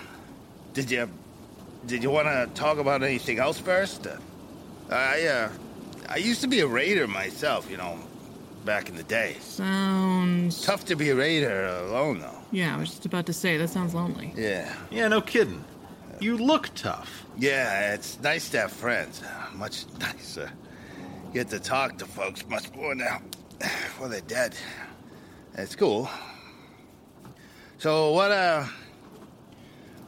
Did 0.74 0.90
you, 0.90 1.08
did 1.86 2.04
you 2.04 2.10
want 2.10 2.28
to 2.28 2.50
talk 2.60 2.78
about 2.78 3.04
anything 3.04 3.40
else 3.40 3.60
first? 3.60 4.08
Uh, 4.08 4.18
I, 4.90 5.26
uh, 5.26 5.50
I 6.08 6.18
used 6.18 6.42
to 6.42 6.48
be 6.48 6.60
a 6.62 6.68
raider 6.68 7.08
myself, 7.08 7.70
you 7.70 7.78
know, 7.78 7.98
back 8.66 8.90
in 8.90 8.96
the 8.96 9.04
day. 9.04 9.38
Sounds. 9.42 10.62
Tough 10.66 10.86
to 10.86 10.96
be 10.96 11.10
a 11.10 11.16
raider 11.16 11.66
alone, 11.66 12.20
though. 12.20 12.36
Yeah, 12.52 12.76
I 12.76 12.80
was 12.80 12.90
just 12.90 13.06
about 13.06 13.26
to 13.28 13.34
say, 13.34 13.58
that 13.58 13.70
sounds 13.70 13.94
lonely. 13.94 14.34
Yeah. 14.36 14.74
Yeah, 14.90 15.08
no 15.08 15.22
kidding. 15.22 15.64
You 16.20 16.38
look 16.38 16.70
tough. 16.76 17.26
Yeah, 17.38 17.94
it's 17.94 18.20
nice 18.20 18.50
to 18.50 18.62
have 18.62 18.72
friends. 18.72 19.22
Much 19.56 19.86
nicer. 20.00 20.52
Get 21.34 21.50
to 21.50 21.60
talk 21.60 21.98
to 22.00 22.06
folks 22.06 22.46
much 22.48 22.74
more 22.74 22.96
now. 22.96 23.22
Well, 24.00 24.10
they're 24.10 24.22
dead. 24.22 24.56
It's 25.56 25.76
cool. 25.76 26.10
So, 27.78 28.12
what, 28.14 28.32
uh. 28.32 28.66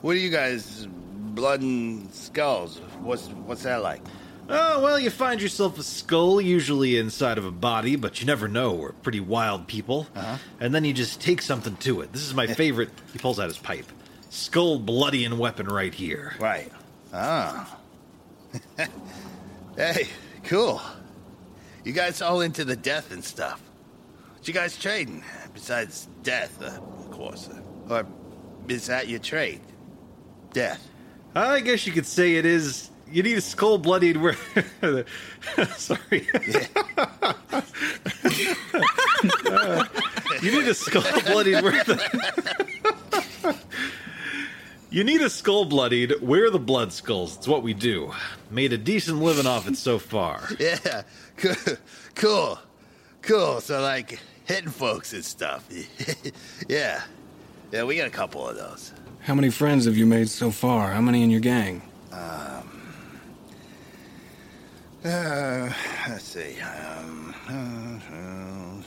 What 0.02 0.16
are 0.16 0.20
you 0.20 0.30
guys. 0.30 0.88
Blood 1.36 1.62
and 1.62 2.14
skulls? 2.14 2.78
What's, 3.02 3.28
what's 3.28 3.64
that 3.64 3.82
like? 3.82 4.02
Oh, 4.50 4.82
well, 4.82 5.00
you 5.00 5.10
find 5.10 5.42
yourself 5.42 5.80
a 5.80 5.84
skull, 5.84 6.42
usually 6.42 6.98
inside 6.98 7.38
of 7.38 7.46
a 7.46 7.52
body, 7.52 7.96
but 7.96 8.20
you 8.20 8.28
never 8.28 8.48
know. 8.50 8.74
We're 8.74 8.92
pretty 8.92 9.22
wild 9.22 9.68
people. 9.68 10.08
Uh-huh. 10.14 10.38
And 10.60 10.76
then 10.76 10.84
you 10.84 10.94
just 10.94 11.22
take 11.22 11.42
something 11.42 11.78
to 11.78 12.02
it. 12.02 12.12
This 12.12 12.24
is 12.24 12.34
my 12.34 12.48
favorite. 12.54 12.90
he 13.14 13.20
pulls 13.20 13.40
out 13.40 13.48
his 13.48 13.58
pipe. 13.58 13.86
Skull, 14.30 14.78
bloody, 14.80 15.24
and 15.24 15.40
weapon 15.40 15.68
right 15.68 15.94
here. 15.94 16.36
Right. 16.40 16.72
Ah. 17.14 17.78
hey, 19.78 20.08
cool. 20.44 20.82
You 21.86 21.94
guys 21.94 22.22
all 22.22 22.42
into 22.42 22.66
the 22.66 22.76
death 22.76 23.12
and 23.12 23.24
stuff. 23.24 23.62
What 24.34 24.48
you 24.48 24.54
guys 24.54 24.78
trading? 24.78 25.24
Besides 25.54 26.08
death, 26.24 26.62
uh, 26.62 26.68
of 26.68 27.12
course. 27.12 27.50
Uh, 27.50 27.60
or 27.94 28.06
is 28.68 28.88
that 28.88 29.08
your 29.08 29.20
trade? 29.20 29.62
Death. 30.54 30.88
I 31.36 31.60
guess 31.62 31.86
you 31.88 31.94
could 31.94 32.06
say 32.06 32.36
it 32.36 32.46
is. 32.46 32.90
You 33.12 33.24
need 33.24 33.38
a 33.38 33.42
skull 33.42 33.78
bloodied 33.78 34.18
where. 34.18 34.36
Sorry. 35.78 36.28
Uh, 39.46 39.86
you 40.42 40.52
need 40.52 40.68
a 40.68 40.74
skull 40.74 41.04
bloodied 41.26 41.62
where 41.64 41.84
the. 41.84 43.58
you 44.90 45.04
need 45.04 45.22
a 45.22 45.30
skull 45.30 45.66
bloodied 45.66 46.22
where 46.22 46.50
the 46.50 46.60
blood 46.60 46.94
skulls. 46.94 47.38
It's 47.38 47.48
what 47.48 47.64
we 47.64 47.74
do. 47.74 48.14
Made 48.50 48.72
a 48.74 48.78
decent 48.78 49.20
living 49.20 49.46
off 49.48 49.68
it 49.68 49.78
so 49.78 50.00
far. 50.00 50.48
Yeah. 50.60 51.04
Cool. 52.16 52.60
Cool. 53.22 53.62
So, 53.62 53.82
like, 53.82 54.20
hitting 54.46 54.70
folks 54.70 55.12
and 55.14 55.24
stuff. 55.24 55.68
yeah. 56.68 57.04
Yeah, 57.72 57.84
we 57.84 57.98
got 57.98 58.08
a 58.08 58.12
couple 58.12 58.48
of 58.48 58.56
those. 58.58 58.92
How 59.24 59.36
many 59.36 59.52
friends 59.52 59.86
have 59.86 59.96
you 59.96 60.08
made 60.08 60.30
so 60.30 60.50
far? 60.50 60.92
How 60.94 61.02
many 61.02 61.22
in 61.22 61.30
your 61.30 61.42
gang? 61.42 61.84
Um. 62.12 62.82
Uh, 65.06 65.72
let's 66.10 66.24
see. 66.24 66.60
Um. 66.60 67.36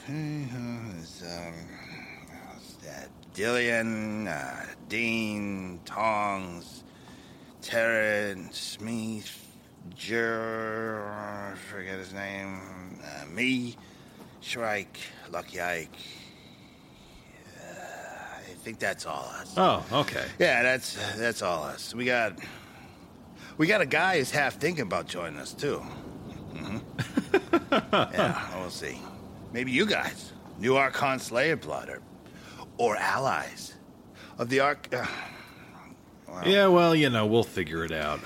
It's, 0.07 1.23
um. 1.23 1.53
What's 2.49 2.73
that? 2.83 3.09
Dillian, 3.33 4.27
uh, 4.27 4.65
Dean, 4.89 5.79
Tongs, 5.85 6.83
Terran, 7.61 8.49
Smith, 8.51 9.41
Jur, 9.95 11.01
I 11.01 11.55
forget 11.55 11.97
his 11.97 12.13
name, 12.13 12.99
uh, 13.03 13.25
me, 13.27 13.75
Shrike, 14.41 14.99
Lucky 15.31 15.61
Ike. 15.61 15.95
I 18.65 18.67
think 18.67 18.79
that's 18.79 19.05
all 19.05 19.31
us. 19.39 19.53
Oh, 19.57 19.85
okay. 19.91 20.25
Yeah, 20.39 20.63
that's 20.63 20.95
that's 21.17 21.43
all 21.43 21.65
us. 21.65 21.93
We 21.93 22.03
got 22.03 22.39
we 23.59 23.67
got 23.67 23.81
a 23.81 23.85
guy 23.85 24.17
who's 24.17 24.31
half 24.31 24.55
thinking 24.55 24.81
about 24.81 25.05
joining 25.05 25.37
us 25.37 25.53
too. 25.53 25.77
hmm 25.77 26.77
yeah, 27.71 28.59
we'll 28.59 28.71
see. 28.71 28.99
Maybe 29.53 29.71
you 29.71 29.85
guys, 29.85 30.33
new 30.57 30.77
Archon 30.77 31.19
Slayer 31.19 31.55
blood, 31.55 31.89
or 31.89 32.01
or 32.79 32.97
allies 32.97 33.75
of 34.39 34.49
the 34.49 34.61
Arch. 34.61 34.85
Uh, 34.91 35.05
Yeah, 36.43 36.65
well, 36.65 36.95
you 36.95 37.11
know, 37.11 37.27
we'll 37.27 37.43
figure 37.43 37.85
it 37.85 37.91
out. 37.91 38.19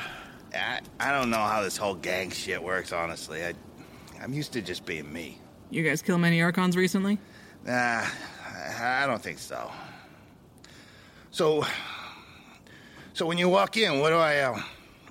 I, 0.56 0.80
I 1.02 1.12
don't 1.12 1.30
know 1.32 1.36
how 1.43 1.62
this 1.63 1.75
whole 1.75 1.95
gang 1.95 2.30
shit 2.32 2.63
works. 2.63 2.93
Honestly, 2.93 3.43
I 3.43 3.56
I'm 4.21 4.32
used 4.32 4.54
to 4.54 4.62
just 4.62 4.86
being 4.86 5.12
me. 5.12 5.38
You 5.69 5.84
guys 5.84 6.02
kill 6.02 6.17
many 6.17 6.41
Archons 6.41 6.78
recently? 6.78 7.17
Nah, 7.65 8.06
I 8.80 9.04
I 9.04 9.06
don't 9.06 9.21
think 9.21 9.38
so. 9.39 9.69
So, 11.31 11.65
so 13.13 13.25
when 13.25 13.37
you 13.37 13.49
walk 13.49 13.77
in, 13.77 13.99
what 13.99 14.09
do 14.09 14.15
I, 14.15 14.39
uh, 14.39 14.59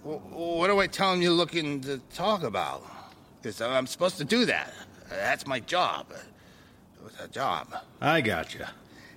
what 0.02 0.66
do 0.66 0.80
I 0.80 0.86
tell 0.86 1.12
them 1.12 1.22
you're 1.22 1.32
looking 1.32 1.80
to 1.82 1.98
talk 2.14 2.42
about? 2.42 2.84
Because 3.40 3.60
I'm 3.60 3.86
supposed 3.86 4.18
to 4.18 4.24
do 4.24 4.44
that. 4.46 4.72
That's 5.08 5.46
my 5.46 5.60
job. 5.60 6.06
It's 7.06 7.20
a 7.20 7.28
job. 7.28 7.68
I 8.00 8.20
gotcha. 8.20 8.70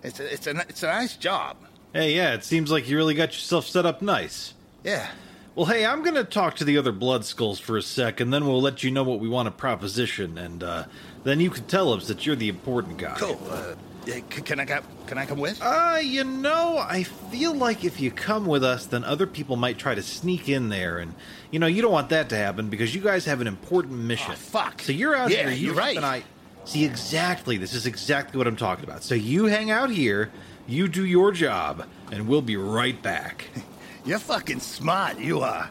It's 0.04 0.20
a, 0.20 0.34
it's 0.34 0.48
a, 0.48 0.60
it's 0.70 0.84
a 0.84 0.88
nice 0.88 1.18
job. 1.18 1.58
Hey, 1.94 2.16
yeah, 2.16 2.34
it 2.34 2.44
seems 2.44 2.72
like 2.72 2.88
you 2.88 2.96
really 2.96 3.16
got 3.16 3.34
yourself 3.34 3.66
set 3.66 3.86
up 3.86 4.02
nice. 4.02 4.54
Yeah. 4.84 5.10
Well, 5.56 5.66
hey, 5.66 5.86
I'm 5.86 6.02
going 6.02 6.16
to 6.16 6.24
talk 6.24 6.56
to 6.58 6.64
the 6.64 6.78
other 6.78 6.94
Blood 6.94 7.26
Skulls 7.26 7.60
for 7.60 7.76
a 7.76 7.82
sec, 7.82 8.22
and 8.22 8.32
then 8.32 8.46
we'll 8.46 8.62
let 8.62 8.84
you 8.84 8.92
know 8.92 9.04
what 9.04 9.20
we 9.20 9.28
want 9.28 9.48
to 9.48 9.52
proposition, 9.52 10.38
and 10.38 10.64
uh, 10.64 10.86
then 11.26 11.42
you 11.42 11.50
can 11.50 11.66
tell 11.66 11.92
us 11.92 12.08
that 12.08 12.26
you're 12.26 12.38
the 12.38 12.48
important 12.48 12.98
guy. 12.98 13.16
Cool. 13.18 13.38
Uh, 13.50 13.76
can 14.06 14.60
I 14.60 14.66
come? 14.66 14.84
Can 15.08 15.18
I 15.18 15.26
come 15.26 15.40
with? 15.40 15.62
Uh, 15.62 16.00
you 16.02 16.24
know, 16.24 16.78
I 16.78 17.04
feel 17.04 17.54
like 17.54 17.84
if 17.84 18.00
you 18.00 18.12
come 18.12 18.46
with 18.46 18.64
us, 18.64 18.86
then 18.86 19.04
other 19.04 19.28
people 19.28 19.56
might 19.56 19.78
try 19.78 19.94
to 19.96 20.02
sneak 20.02 20.50
in 20.50 20.70
there, 20.70 20.98
and 21.00 21.14
you 21.52 21.60
know, 21.60 21.68
you 21.68 21.82
don't 21.82 21.92
want 21.92 22.10
that 22.10 22.30
to 22.30 22.36
happen 22.38 22.70
because 22.70 22.96
you 22.96 23.02
guys 23.02 23.26
have 23.26 23.42
an 23.42 23.48
important 23.48 23.94
mission. 24.00 24.36
fuck. 24.36 24.82
So 24.82 24.92
you're 24.92 25.16
out 25.16 25.30
Yeah, 25.32 25.44
here. 25.44 25.52
You 25.52 25.66
you're 25.68 25.76
right. 25.76 25.96
And 25.98 26.06
I 26.06 26.24
see 26.66 26.86
exactly. 26.86 27.58
This 27.58 27.74
is 27.74 27.86
exactly 27.86 28.38
what 28.38 28.48
I'm 28.48 28.56
talking 28.56 28.86
about. 28.86 29.04
So 29.04 29.16
you 29.16 29.46
hang 29.46 29.70
out 29.72 29.90
here, 29.90 30.32
you 30.68 30.88
do 30.88 31.06
your 31.06 31.32
job, 31.32 31.86
and 32.12 32.28
we'll 32.28 32.42
be 32.42 32.58
right 32.58 33.02
back. 33.02 33.46
You're 34.04 34.18
fucking 34.18 34.62
smart. 34.62 35.20
You 35.20 35.42
are. 35.42 35.70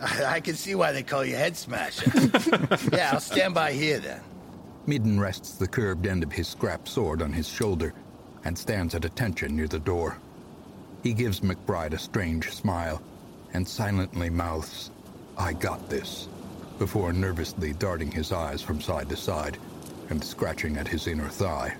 I, 0.00 0.24
I 0.36 0.40
can 0.40 0.54
see 0.54 0.76
why 0.76 0.92
they 0.92 1.02
call 1.02 1.24
you 1.24 1.34
Head 1.34 1.56
Smasher. 1.56 2.08
yeah, 2.92 3.10
I'll 3.12 3.18
stand 3.20 3.54
by 3.54 3.72
here 3.72 3.98
then. 3.98 4.20
Midden 4.86 5.18
rests 5.18 5.52
the 5.52 5.66
curved 5.66 6.06
end 6.06 6.22
of 6.22 6.32
his 6.32 6.46
scrap 6.46 6.86
sword 6.88 7.20
on 7.20 7.32
his 7.32 7.48
shoulder 7.48 7.92
and 8.44 8.56
stands 8.56 8.94
at 8.94 9.04
attention 9.04 9.56
near 9.56 9.66
the 9.66 9.80
door. 9.80 10.18
He 11.02 11.12
gives 11.12 11.40
McBride 11.40 11.92
a 11.92 11.98
strange 11.98 12.54
smile 12.54 13.02
and 13.52 13.66
silently 13.66 14.30
mouths, 14.30 14.90
I 15.36 15.52
got 15.52 15.88
this, 15.90 16.28
before 16.78 17.12
nervously 17.12 17.72
darting 17.72 18.10
his 18.10 18.32
eyes 18.32 18.62
from 18.62 18.80
side 18.80 19.08
to 19.08 19.16
side 19.16 19.58
and 20.08 20.22
scratching 20.22 20.76
at 20.76 20.88
his 20.88 21.06
inner 21.08 21.28
thigh. 21.28 21.74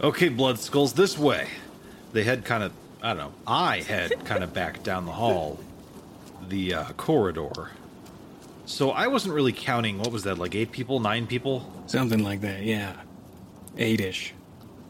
Okay, 0.00 0.28
Blood 0.28 0.58
Skulls, 0.58 0.92
this 0.92 1.18
way. 1.18 1.48
They 2.12 2.22
head 2.22 2.44
kind 2.44 2.62
of, 2.62 2.72
I 3.02 3.08
don't 3.08 3.18
know, 3.18 3.32
I 3.46 3.80
head 3.80 4.24
kind 4.24 4.44
of 4.44 4.54
back 4.54 4.82
down 4.82 5.06
the 5.06 5.12
hall, 5.12 5.58
the 6.48 6.74
uh, 6.74 6.84
corridor. 6.92 7.70
So 8.70 8.92
I 8.92 9.08
wasn't 9.08 9.34
really 9.34 9.52
counting, 9.52 9.98
what 9.98 10.12
was 10.12 10.22
that, 10.22 10.38
like 10.38 10.54
eight 10.54 10.70
people, 10.70 11.00
nine 11.00 11.26
people? 11.26 11.70
Something 11.86 12.22
like 12.22 12.40
that, 12.42 12.62
yeah. 12.62 12.94
Eight-ish. 13.76 14.32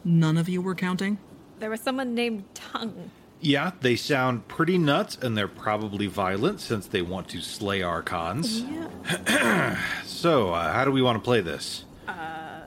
None 0.04 0.36
of 0.36 0.50
you 0.50 0.60
were 0.60 0.74
counting? 0.74 1.18
There 1.58 1.70
was 1.70 1.80
someone 1.80 2.14
named 2.14 2.44
Tongue. 2.54 3.10
Yeah, 3.40 3.72
they 3.80 3.96
sound 3.96 4.46
pretty 4.48 4.76
nuts, 4.76 5.16
and 5.16 5.36
they're 5.36 5.48
probably 5.48 6.06
violent 6.06 6.60
since 6.60 6.86
they 6.86 7.00
want 7.00 7.30
to 7.30 7.40
slay 7.40 7.80
Archons. 7.80 8.62
Yeah. 8.62 9.78
So, 10.04 10.52
uh, 10.52 10.72
how 10.74 10.84
do 10.84 10.90
we 10.90 11.00
want 11.00 11.16
to 11.16 11.24
play 11.24 11.40
this? 11.40 11.86
Uh... 12.06 12.60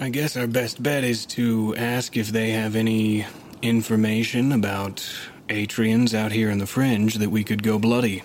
I 0.00 0.08
guess 0.08 0.36
our 0.36 0.48
best 0.48 0.82
bet 0.82 1.04
is 1.04 1.24
to 1.26 1.76
ask 1.76 2.16
if 2.16 2.28
they 2.28 2.50
have 2.50 2.74
any 2.74 3.26
information 3.62 4.50
about 4.50 5.08
Atrians 5.48 6.12
out 6.12 6.32
here 6.32 6.50
in 6.50 6.58
the 6.58 6.66
fringe 6.66 7.14
that 7.14 7.30
we 7.30 7.44
could 7.44 7.62
go 7.62 7.78
bloody. 7.78 8.24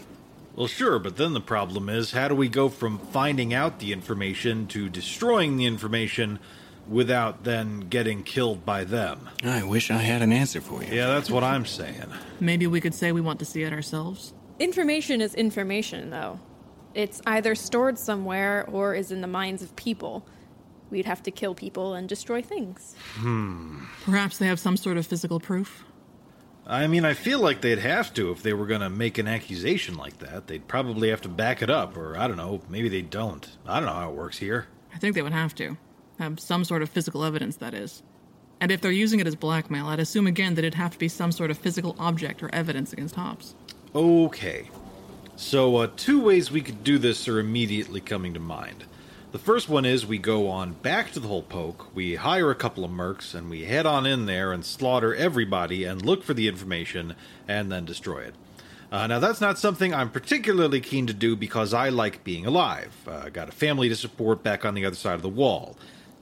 Well, 0.58 0.66
sure, 0.66 0.98
but 0.98 1.18
then 1.18 1.34
the 1.34 1.40
problem 1.40 1.88
is 1.88 2.14
how 2.14 2.28
do 2.28 2.34
we 2.34 2.50
go 2.50 2.68
from 2.68 2.98
finding 2.98 3.54
out 3.54 3.78
the 3.78 3.94
information 3.94 4.66
to 4.70 4.90
destroying 4.90 5.56
the 5.56 5.68
information 5.68 6.40
without 6.88 7.44
then 7.44 7.82
getting 7.82 8.24
killed 8.24 8.66
by 8.66 8.84
them? 8.84 9.30
I 9.44 9.62
wish 9.62 9.92
I 9.92 9.98
had 9.98 10.24
an 10.24 10.34
answer 10.34 10.60
for 10.60 10.82
you. 10.82 10.96
Yeah, 10.96 11.10
that's 11.10 11.30
what 11.30 11.44
I'm 11.44 11.68
saying. 11.68 12.12
Maybe 12.40 12.66
we 12.66 12.82
could 12.82 12.96
say 12.96 13.12
we 13.12 13.22
want 13.22 13.38
to 13.38 13.46
see 13.46 13.62
it 13.62 13.72
ourselves. 13.72 14.34
Information 14.58 15.22
is 15.22 15.36
information, 15.36 16.10
though. 16.10 16.40
It's 16.96 17.22
either 17.28 17.54
stored 17.54 18.00
somewhere 18.00 18.66
or 18.68 18.96
is 18.96 19.12
in 19.12 19.22
the 19.22 19.28
minds 19.28 19.62
of 19.62 19.76
people. 19.76 20.26
We'd 20.90 21.06
have 21.06 21.22
to 21.24 21.32
kill 21.32 21.54
people 21.54 21.94
and 21.94 22.10
destroy 22.10 22.42
things. 22.42 22.96
Hmm. 23.18 23.84
Perhaps 24.06 24.40
they 24.40 24.48
have 24.48 24.60
some 24.60 24.76
sort 24.76 24.98
of 24.98 25.06
physical 25.06 25.40
proof. 25.40 25.84
I 26.70 26.88
mean, 26.88 27.06
I 27.06 27.14
feel 27.14 27.40
like 27.40 27.62
they'd 27.62 27.80
have 27.80 28.14
to 28.16 28.32
if 28.32 28.44
they 28.44 28.52
were 28.52 28.66
going 28.66 28.82
to 28.82 28.90
make 28.90 29.18
an 29.18 29.28
accusation 29.28 29.96
like 29.96 30.20
that. 30.20 30.48
They'd 30.48 30.68
probably 30.68 31.10
have 31.10 31.22
to 31.22 31.30
back 31.30 31.62
it 31.62 31.70
up, 31.70 31.96
or 31.96 32.18
I 32.18 32.28
don't 32.28 32.36
know, 32.36 32.62
maybe 32.70 32.90
they 32.90 33.02
don't. 33.02 33.48
I 33.66 33.80
don't 33.80 33.88
know 33.88 33.96
how 33.96 34.10
it 34.10 34.16
works 34.16 34.38
here. 34.38 34.68
I 34.94 34.98
think 34.98 35.16
they 35.16 35.22
would 35.22 35.32
have 35.32 35.56
to. 35.56 35.78
Have 36.20 36.42
some 36.42 36.66
sort 36.66 36.82
of 36.82 36.90
physical 36.90 37.24
evidence, 37.24 37.56
that 37.58 37.74
is. 37.74 38.04
And 38.60 38.70
if 38.72 38.82
they're 38.82 38.92
using 38.92 39.22
it 39.22 39.28
as 39.28 39.36
blackmail, 39.36 39.88
I'd 39.88 40.00
assume 40.00 40.28
again 40.28 40.56
that 40.56 40.66
it'd 40.66 40.74
have 40.74 40.92
to 40.92 41.00
be 41.00 41.08
some 41.08 41.32
sort 41.32 41.52
of 41.52 41.58
physical 41.58 41.96
object 42.00 42.44
or 42.44 42.54
evidence 42.54 42.92
against 42.92 43.16
Hobbes. 43.16 43.56
Okay. 43.96 44.70
So, 45.38 45.78
uh, 45.78 45.88
two 45.96 46.20
ways 46.20 46.52
we 46.52 46.62
could 46.62 46.84
do 46.84 46.98
this 46.98 47.28
are 47.28 47.40
immediately 47.40 48.02
coming 48.02 48.34
to 48.34 48.40
mind. 48.40 48.84
The 49.34 49.40
first 49.40 49.68
one 49.68 49.84
is 49.84 50.06
we 50.06 50.20
go 50.20 50.48
on 50.48 50.72
back 50.74 51.12
to 51.12 51.20
the 51.20 51.28
whole 51.28 51.44
poke, 51.44 51.94
we 51.94 52.16
hire 52.16 52.50
a 52.50 52.56
couple 52.56 52.86
of 52.86 52.92
mercs, 52.92 53.36
and 53.36 53.50
we 53.50 53.66
head 53.66 53.86
on 53.86 54.06
in 54.06 54.26
there 54.26 54.54
and 54.54 54.64
slaughter 54.64 55.14
everybody 55.14 55.84
and 55.84 56.02
look 56.02 56.24
for 56.24 56.34
the 56.34 56.48
information 56.48 57.14
and 57.46 57.70
then 57.70 57.84
destroy 57.84 58.20
it. 58.22 58.36
Uh, 58.90 59.06
now, 59.06 59.20
that's 59.20 59.42
not 59.42 59.60
something 59.60 59.94
I'm 59.94 60.10
particularly 60.10 60.80
keen 60.80 61.08
to 61.08 61.14
do 61.14 61.36
because 61.36 61.74
I 61.74 61.90
like 61.90 62.24
being 62.24 62.46
alive. 62.46 62.94
Uh, 63.06 63.28
got 63.28 63.50
a 63.50 63.52
family 63.52 63.90
to 63.90 63.98
support 63.98 64.44
back 64.44 64.64
on 64.64 64.76
the 64.76 64.86
other 64.86 64.96
side 64.96 65.16
of 65.16 65.22
the 65.22 65.30
wall. 65.30 65.78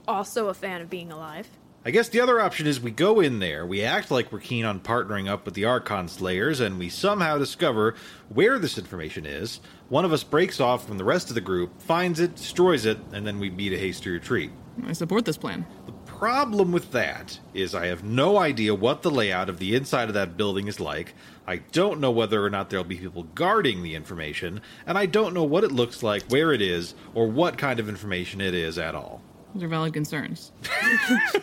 Also 0.08 0.48
a 0.48 0.54
fan 0.54 0.80
of 0.80 0.90
being 0.90 1.12
alive. 1.12 1.48
I 1.86 1.90
guess 1.90 2.08
the 2.08 2.18
other 2.18 2.40
option 2.40 2.66
is 2.66 2.80
we 2.80 2.90
go 2.90 3.20
in 3.20 3.38
there, 3.38 3.64
we 3.64 3.84
act 3.84 4.10
like 4.10 4.32
we're 4.32 4.40
keen 4.40 4.64
on 4.64 4.80
partnering 4.80 5.28
up 5.28 5.44
with 5.44 5.54
the 5.54 5.66
Archon 5.66 6.08
Slayers, 6.08 6.58
and 6.58 6.80
we 6.80 6.88
somehow 6.88 7.38
discover 7.38 7.94
where 8.28 8.58
this 8.58 8.76
information 8.76 9.24
is. 9.24 9.60
One 9.88 10.04
of 10.04 10.12
us 10.12 10.24
breaks 10.24 10.58
off 10.58 10.84
from 10.84 10.98
the 10.98 11.04
rest 11.04 11.28
of 11.28 11.36
the 11.36 11.40
group, 11.40 11.80
finds 11.80 12.18
it, 12.18 12.34
destroys 12.34 12.86
it, 12.86 12.98
and 13.12 13.24
then 13.24 13.38
we 13.38 13.50
beat 13.50 13.72
a 13.72 13.78
hasty 13.78 14.10
retreat. 14.10 14.50
I 14.84 14.94
support 14.94 15.24
this 15.24 15.36
plan. 15.36 15.64
The 15.86 15.92
problem 16.10 16.72
with 16.72 16.90
that 16.90 17.38
is 17.54 17.72
I 17.72 17.86
have 17.86 18.02
no 18.02 18.36
idea 18.36 18.74
what 18.74 19.02
the 19.02 19.10
layout 19.12 19.48
of 19.48 19.60
the 19.60 19.76
inside 19.76 20.08
of 20.08 20.14
that 20.14 20.36
building 20.36 20.66
is 20.66 20.80
like. 20.80 21.14
I 21.46 21.58
don't 21.70 22.00
know 22.00 22.10
whether 22.10 22.44
or 22.44 22.50
not 22.50 22.68
there'll 22.68 22.84
be 22.84 22.96
people 22.96 23.28
guarding 23.36 23.84
the 23.84 23.94
information, 23.94 24.60
and 24.86 24.98
I 24.98 25.06
don't 25.06 25.34
know 25.34 25.44
what 25.44 25.62
it 25.62 25.70
looks 25.70 26.02
like, 26.02 26.24
where 26.24 26.52
it 26.52 26.60
is, 26.60 26.96
or 27.14 27.28
what 27.28 27.56
kind 27.56 27.78
of 27.78 27.88
information 27.88 28.40
it 28.40 28.54
is 28.54 28.76
at 28.76 28.96
all. 28.96 29.22
Those 29.56 29.62
are 29.62 29.68
valid 29.68 29.94
concerns. 29.94 30.52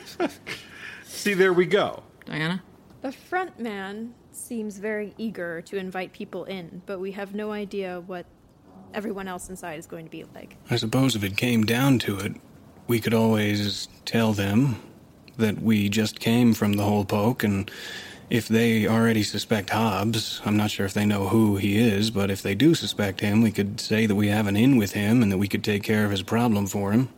See, 1.04 1.34
there 1.34 1.52
we 1.52 1.66
go. 1.66 2.04
Diana? 2.26 2.62
The 3.02 3.12
front 3.12 3.60
man 3.60 4.14
seems 4.32 4.78
very 4.78 5.16
eager 5.18 5.62
to 5.64 5.78
invite 5.78 6.14
people 6.14 6.44
in, 6.44 6.84
but 6.86 7.00
we 7.00 7.14
have 7.14 7.34
no 7.34 7.52
idea 7.52 8.02
what 8.02 8.28
everyone 8.94 9.28
else 9.28 9.50
inside 9.50 9.80
is 9.80 9.88
going 9.88 10.06
to 10.06 10.12
be 10.12 10.26
like. 10.36 10.58
I 10.70 10.76
suppose 10.76 11.16
if 11.16 11.24
it 11.24 11.36
came 11.38 11.64
down 11.64 11.98
to 12.00 12.20
it, 12.20 12.36
we 12.86 13.00
could 13.00 13.16
always 13.16 13.88
tell 14.06 14.32
them 14.32 14.76
that 15.38 15.60
we 15.60 15.90
just 15.90 16.20
came 16.20 16.54
from 16.54 16.74
the 16.74 16.84
whole 16.84 17.06
poke, 17.06 17.44
and 17.44 17.72
if 18.30 18.48
they 18.48 18.86
already 18.88 19.24
suspect 19.24 19.72
Hobbes, 19.72 20.40
I'm 20.46 20.56
not 20.56 20.70
sure 20.70 20.86
if 20.86 20.94
they 20.94 21.08
know 21.08 21.30
who 21.30 21.56
he 21.58 21.80
is, 21.80 22.12
but 22.12 22.30
if 22.30 22.44
they 22.44 22.54
do 22.54 22.76
suspect 22.76 23.22
him, 23.22 23.42
we 23.42 23.52
could 23.52 23.80
say 23.80 24.06
that 24.06 24.14
we 24.14 24.28
have 24.28 24.46
an 24.46 24.56
in 24.56 24.78
with 24.78 24.92
him 24.92 25.24
and 25.24 25.32
that 25.32 25.40
we 25.40 25.48
could 25.48 25.64
take 25.64 25.82
care 25.82 26.06
of 26.06 26.12
his 26.12 26.22
problem 26.22 26.68
for 26.68 26.92
him. 26.92 27.10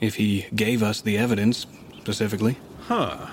If 0.00 0.16
he 0.16 0.46
gave 0.54 0.82
us 0.82 1.00
the 1.00 1.18
evidence, 1.18 1.66
specifically. 1.98 2.56
Huh. 2.82 3.26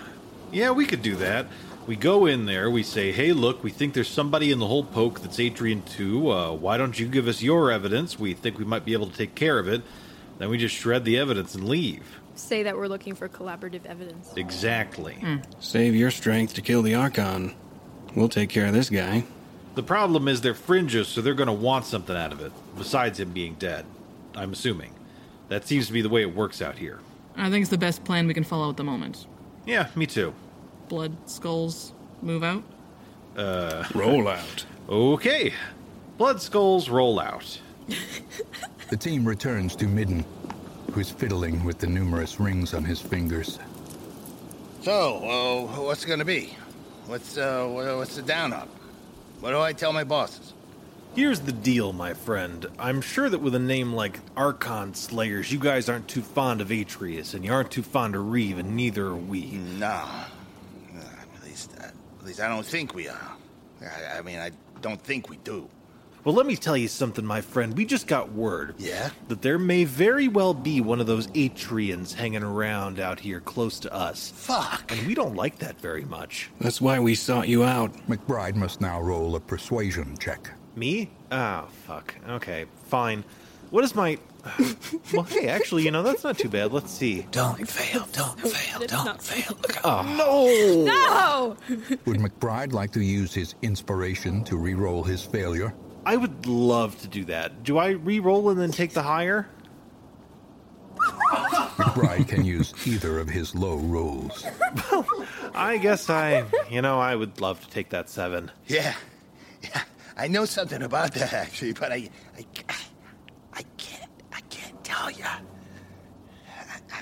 Yeah, 0.51 0.71
we 0.71 0.85
could 0.85 1.01
do 1.01 1.15
that. 1.17 1.47
We 1.87 1.95
go 1.95 2.25
in 2.25 2.45
there, 2.47 2.69
we 2.71 2.81
say, 2.81 3.11
hey, 3.11 3.31
look, 3.31 3.63
we 3.63 3.69
think 3.69 3.93
there's 3.93 4.09
somebody 4.09 4.51
in 4.51 4.57
the 4.57 4.65
whole 4.65 4.83
poke 4.83 5.21
that's 5.21 5.37
Atrian 5.37 5.85
2. 5.85 6.31
Uh, 6.31 6.53
why 6.53 6.77
don't 6.77 6.99
you 6.99 7.07
give 7.07 7.27
us 7.27 7.43
your 7.43 7.71
evidence? 7.71 8.17
We 8.17 8.33
think 8.33 8.57
we 8.57 8.65
might 8.65 8.85
be 8.85 8.93
able 8.93 9.07
to 9.07 9.15
take 9.15 9.35
care 9.35 9.59
of 9.59 9.67
it. 9.67 9.83
Then 10.39 10.49
we 10.49 10.57
just 10.57 10.75
shred 10.75 11.05
the 11.05 11.19
evidence 11.19 11.53
and 11.53 11.69
leave. 11.69 12.19
Say 12.33 12.63
that 12.63 12.75
we're 12.75 12.87
looking 12.87 13.13
for 13.13 13.29
collaborative 13.29 13.85
evidence. 13.85 14.33
Exactly. 14.35 15.15
Save 15.59 15.95
your 15.95 16.09
strength 16.09 16.55
to 16.55 16.61
kill 16.61 16.81
the 16.81 16.95
Archon. 16.95 17.53
We'll 18.15 18.29
take 18.29 18.49
care 18.49 18.65
of 18.65 18.73
this 18.73 18.89
guy. 18.89 19.23
The 19.75 19.83
problem 19.83 20.27
is 20.27 20.41
they're 20.41 20.53
fringes, 20.53 21.07
so 21.07 21.21
they're 21.21 21.33
going 21.33 21.47
to 21.47 21.53
want 21.53 21.85
something 21.85 22.15
out 22.15 22.31
of 22.33 22.41
it, 22.41 22.51
besides 22.77 23.19
him 23.19 23.31
being 23.31 23.53
dead. 23.55 23.85
I'm 24.33 24.53
assuming. 24.53 24.91
That 25.49 25.67
seems 25.67 25.87
to 25.87 25.93
be 25.93 26.01
the 26.01 26.09
way 26.09 26.21
it 26.21 26.35
works 26.35 26.61
out 26.61 26.77
here. 26.77 26.99
I 27.35 27.49
think 27.49 27.61
it's 27.61 27.71
the 27.71 27.77
best 27.77 28.03
plan 28.03 28.27
we 28.27 28.33
can 28.33 28.43
follow 28.43 28.69
at 28.69 28.77
the 28.77 28.83
moment. 28.83 29.27
Yeah, 29.65 29.87
me 29.95 30.05
too. 30.05 30.33
Blood, 30.89 31.15
skulls, 31.25 31.93
move 32.21 32.43
out? 32.43 32.63
Uh, 33.35 33.83
roll 33.93 34.27
out. 34.27 34.65
Okay. 34.87 35.53
Blood 36.17 36.41
skulls 36.41 36.89
roll 36.89 37.19
out. 37.19 37.59
The 38.89 38.97
team 38.97 39.27
returns 39.27 39.75
to 39.77 39.87
Midden, 39.87 40.23
who's 40.93 41.09
fiddling 41.09 41.63
with 41.63 41.79
the 41.79 41.87
numerous 41.87 42.39
rings 42.39 42.75
on 42.75 42.83
his 42.83 43.01
fingers. 43.01 43.57
So, 44.83 45.17
uh, 45.17 45.81
what's 45.81 46.03
it 46.05 46.07
gonna 46.07 46.23
be? 46.23 46.55
What's 47.07 47.35
uh, 47.35 47.65
what's 47.65 48.15
the 48.15 48.21
down 48.21 48.53
up? 48.53 48.69
What 49.39 49.51
do 49.51 49.59
I 49.59 49.73
tell 49.73 49.91
my 49.91 50.03
bosses? 50.03 50.53
Here's 51.15 51.39
the 51.39 51.53
deal, 51.53 51.93
my 51.93 52.13
friend. 52.13 52.65
I'm 52.77 52.99
sure 52.99 53.29
that 53.29 53.39
with 53.39 53.55
a 53.55 53.59
name 53.59 53.93
like 53.93 54.19
Archon 54.35 54.93
Slayers, 54.93 55.49
you 55.49 55.57
guys 55.57 55.87
aren't 55.87 56.09
too 56.09 56.21
fond 56.21 56.59
of 56.59 56.67
Atrius, 56.67 57.33
and 57.33 57.45
you 57.45 57.53
aren't 57.53 57.71
too 57.71 57.83
fond 57.83 58.15
of 58.15 58.29
Reeve, 58.29 58.59
and 58.59 58.75
neither 58.75 59.07
are 59.07 59.15
we. 59.15 59.45
No, 59.79 60.03
at 60.93 61.43
least, 61.45 61.71
uh, 61.79 61.85
at 61.85 62.25
least 62.25 62.41
I 62.41 62.49
don't 62.49 62.65
think 62.65 62.93
we 62.93 63.07
are. 63.07 63.31
I, 63.81 64.17
I 64.17 64.21
mean, 64.23 64.39
I 64.39 64.51
don't 64.81 64.99
think 64.99 65.29
we 65.29 65.37
do. 65.37 65.69
Well, 66.25 66.35
let 66.35 66.47
me 66.47 66.57
tell 66.57 66.75
you 66.75 66.89
something, 66.89 67.23
my 67.23 67.39
friend. 67.39 67.77
We 67.77 67.85
just 67.85 68.07
got 68.07 68.33
word. 68.33 68.75
Yeah? 68.77 69.11
That 69.29 69.41
there 69.41 69.57
may 69.57 69.85
very 69.85 70.27
well 70.27 70.53
be 70.53 70.81
one 70.81 70.99
of 70.99 71.07
those 71.07 71.27
Atrians 71.27 72.13
hanging 72.13 72.43
around 72.43 72.99
out 72.99 73.21
here 73.21 73.39
close 73.39 73.79
to 73.79 73.93
us. 73.93 74.33
Fuck. 74.35 74.91
And 74.91 75.07
we 75.07 75.15
don't 75.15 75.35
like 75.35 75.59
that 75.59 75.79
very 75.79 76.03
much. 76.03 76.49
That's 76.59 76.81
why 76.81 76.99
we 76.99 77.15
sought 77.15 77.47
you 77.47 77.63
out. 77.63 77.93
McBride 78.09 78.55
must 78.55 78.81
now 78.81 78.99
roll 78.99 79.37
a 79.37 79.39
persuasion 79.39 80.17
check. 80.19 80.51
Me? 80.75 81.09
Oh, 81.31 81.67
fuck. 81.85 82.15
Okay, 82.27 82.65
fine. 82.87 83.23
What 83.69 83.83
is 83.83 83.95
my. 83.95 84.17
well, 85.13 85.23
hey, 85.23 85.47
actually, 85.47 85.83
you 85.83 85.91
know, 85.91 86.03
that's 86.03 86.23
not 86.23 86.37
too 86.37 86.49
bad. 86.49 86.71
Let's 86.71 86.91
see. 86.91 87.25
Don't 87.31 87.67
fail, 87.67 88.05
don't 88.11 88.39
fail, 88.39 88.79
don't 88.87 89.21
fail. 89.21 89.57
Oh, 89.83 90.03
no! 90.17 90.85
No! 90.85 91.57
Would 92.05 92.17
McBride 92.17 92.73
like 92.73 92.91
to 92.91 93.01
use 93.01 93.33
his 93.33 93.55
inspiration 93.61 94.43
to 94.43 94.57
re-roll 94.57 95.03
his 95.03 95.23
failure? 95.23 95.73
I 96.05 96.17
would 96.17 96.45
love 96.45 96.99
to 97.01 97.07
do 97.07 97.25
that. 97.25 97.63
Do 97.63 97.79
I 97.79 97.89
re 97.89 98.19
roll 98.19 98.49
and 98.49 98.59
then 98.59 98.71
take 98.71 98.93
the 98.93 99.01
higher? 99.01 99.49
McBride 101.77 102.27
can 102.27 102.45
use 102.45 102.73
either 102.85 103.19
of 103.19 103.27
his 103.27 103.55
low 103.55 103.77
rolls. 103.77 104.45
I 105.55 105.77
guess 105.77 106.09
I, 106.09 106.45
you 106.69 106.81
know, 106.81 106.99
I 106.99 107.15
would 107.15 107.41
love 107.41 107.61
to 107.61 107.69
take 107.69 107.89
that 107.89 108.09
seven. 108.09 108.51
Yeah, 108.67 108.93
yeah. 109.63 109.83
I 110.17 110.27
know 110.27 110.45
something 110.45 110.81
about 110.81 111.13
that 111.15 111.33
actually, 111.33 111.73
but 111.73 111.91
I, 111.91 112.09
I, 112.37 112.75
I 113.53 113.61
can't, 113.77 114.11
I 114.33 114.39
can't 114.49 114.83
tell 114.83 115.11
you. 115.11 115.25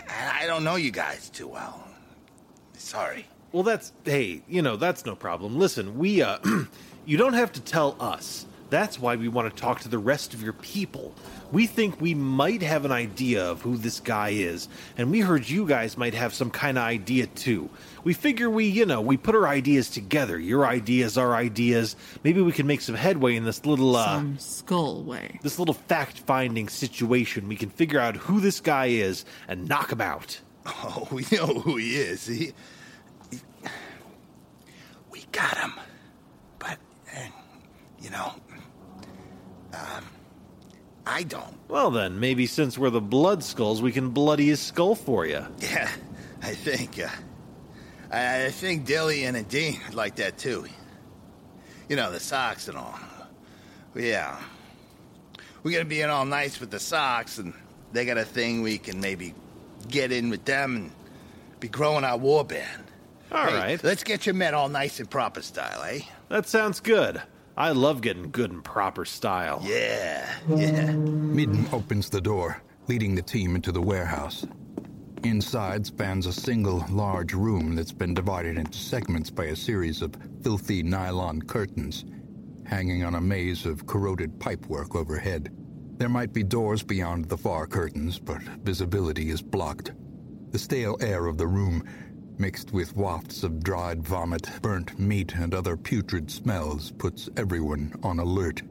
I, 0.09 0.43
I 0.43 0.47
don't 0.47 0.63
know 0.63 0.75
you 0.75 0.91
guys 0.91 1.29
too 1.29 1.47
well. 1.47 1.87
Sorry. 2.73 3.27
Well, 3.51 3.63
that's, 3.63 3.93
hey, 4.03 4.41
you 4.47 4.61
know, 4.61 4.75
that's 4.77 5.05
no 5.05 5.15
problem. 5.15 5.57
Listen, 5.59 5.97
we, 5.97 6.21
uh, 6.21 6.39
you 7.05 7.17
don't 7.17 7.33
have 7.33 7.51
to 7.53 7.61
tell 7.61 7.95
us. 7.99 8.45
That's 8.73 8.99
why 8.99 9.17
we 9.17 9.27
want 9.27 9.55
to 9.55 9.61
talk 9.61 9.81
to 9.81 9.87
the 9.87 9.99
rest 9.99 10.33
of 10.33 10.41
your 10.41 10.53
people. 10.53 11.13
We 11.51 11.67
think 11.67 12.01
we 12.01 12.15
might 12.15 12.63
have 12.63 12.85
an 12.85 12.91
idea 12.91 13.45
of 13.45 13.61
who 13.61 13.77
this 13.77 13.99
guy 13.99 14.29
is, 14.29 14.67
and 14.97 15.11
we 15.11 15.19
heard 15.19 15.47
you 15.47 15.67
guys 15.67 15.95
might 15.95 16.15
have 16.15 16.33
some 16.33 16.49
kind 16.49 16.79
of 16.79 16.83
idea 16.83 17.27
too. 17.27 17.69
We 18.03 18.13
figure 18.13 18.49
we, 18.49 18.65
you 18.65 18.87
know, 18.87 18.99
we 18.99 19.15
put 19.15 19.35
our 19.35 19.47
ideas 19.47 19.91
together. 19.91 20.39
Your 20.39 20.65
ideas, 20.65 21.19
our 21.19 21.35
ideas. 21.35 21.95
Maybe 22.23 22.41
we 22.41 22.51
can 22.51 22.65
make 22.65 22.81
some 22.81 22.95
headway 22.95 23.35
in 23.35 23.45
this 23.45 23.63
little, 23.63 23.95
uh, 23.95 24.05
Some 24.05 24.39
skull 24.39 25.03
way. 25.03 25.39
this 25.43 25.59
little 25.59 25.75
fact-finding 25.75 26.67
situation. 26.67 27.47
We 27.47 27.55
can 27.55 27.69
figure 27.69 27.99
out 27.99 28.15
who 28.15 28.39
this 28.39 28.59
guy 28.59 28.87
is 28.87 29.23
and 29.47 29.69
knock 29.69 29.91
him 29.91 30.01
out. 30.01 30.39
Oh, 30.65 31.07
we 31.11 31.27
know 31.31 31.45
who 31.45 31.77
he 31.77 31.95
is. 31.97 32.25
He, 32.25 32.53
he- 33.29 33.41
we 35.11 35.23
got 35.31 35.57
him, 35.57 35.73
but 36.57 36.79
uh, 37.15 37.19
you 38.01 38.09
know, 38.09 38.33
um, 39.73 40.05
I 41.05 41.23
don't. 41.23 41.57
Well, 41.67 41.91
then, 41.91 42.19
maybe 42.19 42.45
since 42.45 42.77
we're 42.77 42.89
the 42.89 43.01
Blood 43.01 43.43
Skulls, 43.43 43.81
we 43.81 43.91
can 43.91 44.09
bloody 44.11 44.47
his 44.47 44.59
skull 44.61 44.95
for 44.95 45.25
you. 45.25 45.45
Yeah, 45.59 45.89
I 46.41 46.53
think. 46.53 46.99
Uh, 46.99 47.07
I, 48.11 48.45
I 48.45 48.51
think 48.51 48.85
Dillian 48.87 49.35
and 49.35 49.47
Dean 49.47 49.79
would 49.85 49.95
like 49.95 50.15
that 50.15 50.37
too. 50.37 50.65
You 51.89 51.95
know, 51.95 52.11
the 52.11 52.19
Sarks 52.19 52.67
and 52.67 52.77
all. 52.77 52.97
Yeah. 53.95 54.39
We're 55.63 55.71
gonna 55.71 55.85
be 55.85 56.01
in 56.01 56.09
all 56.09 56.25
nice 56.25 56.59
with 56.59 56.71
the 56.71 56.79
Sarks, 56.79 57.37
and 57.37 57.53
they 57.91 58.05
got 58.05 58.17
a 58.17 58.25
thing 58.25 58.61
we 58.61 58.77
can 58.77 58.99
maybe 59.01 59.33
get 59.89 60.11
in 60.11 60.29
with 60.29 60.45
them 60.45 60.75
and 60.75 60.91
be 61.59 61.67
growing 61.67 62.03
our 62.03 62.17
war 62.17 62.43
band. 62.45 62.83
All 63.31 63.45
Hey, 63.45 63.55
right. 63.55 63.83
Let's 63.83 64.03
get 64.03 64.25
you 64.25 64.33
met 64.33 64.53
all 64.53 64.69
nice 64.69 64.99
and 64.99 65.09
proper 65.09 65.41
style, 65.41 65.83
eh? 65.83 66.01
That 66.29 66.47
sounds 66.47 66.79
good. 66.79 67.21
I 67.55 67.71
love 67.71 68.01
getting 68.01 68.31
good 68.31 68.51
and 68.51 68.63
proper 68.63 69.05
style. 69.05 69.61
Yeah, 69.63 70.27
yeah. 70.49 70.91
Midden 70.91 71.67
opens 71.71 72.09
the 72.09 72.21
door, 72.21 72.61
leading 72.87 73.15
the 73.15 73.21
team 73.21 73.55
into 73.55 73.71
the 73.71 73.81
warehouse. 73.81 74.45
Inside 75.23 75.85
spans 75.85 76.25
a 76.25 76.33
single 76.33 76.85
large 76.89 77.33
room 77.33 77.75
that's 77.75 77.93
been 77.93 78.13
divided 78.13 78.57
into 78.57 78.77
segments 78.77 79.29
by 79.29 79.45
a 79.45 79.55
series 79.55 80.01
of 80.01 80.15
filthy 80.41 80.83
nylon 80.83 81.41
curtains 81.41 82.05
hanging 82.65 83.03
on 83.03 83.15
a 83.15 83.21
maze 83.21 83.65
of 83.65 83.85
corroded 83.85 84.39
pipework 84.39 84.95
overhead. 84.95 85.55
There 85.97 86.09
might 86.09 86.33
be 86.33 86.43
doors 86.43 86.81
beyond 86.83 87.25
the 87.25 87.37
far 87.37 87.67
curtains, 87.67 88.19
but 88.19 88.41
visibility 88.41 89.29
is 89.29 89.41
blocked. 89.41 89.91
The 90.51 90.59
stale 90.59 90.97
air 91.01 91.27
of 91.27 91.37
the 91.37 91.47
room, 91.47 91.83
mixed 92.37 92.71
with 92.71 92.95
wafts 92.95 93.43
of 93.43 93.63
dried 93.63 94.03
vomit, 94.03 94.49
burnt 94.61 94.97
meat, 94.99 95.35
and 95.35 95.53
other 95.53 95.77
putrid 95.77 96.29
smells, 96.29 96.91
puts 96.91 97.29
everyone 97.37 97.93
on 98.03 98.19
alert. 98.19 98.61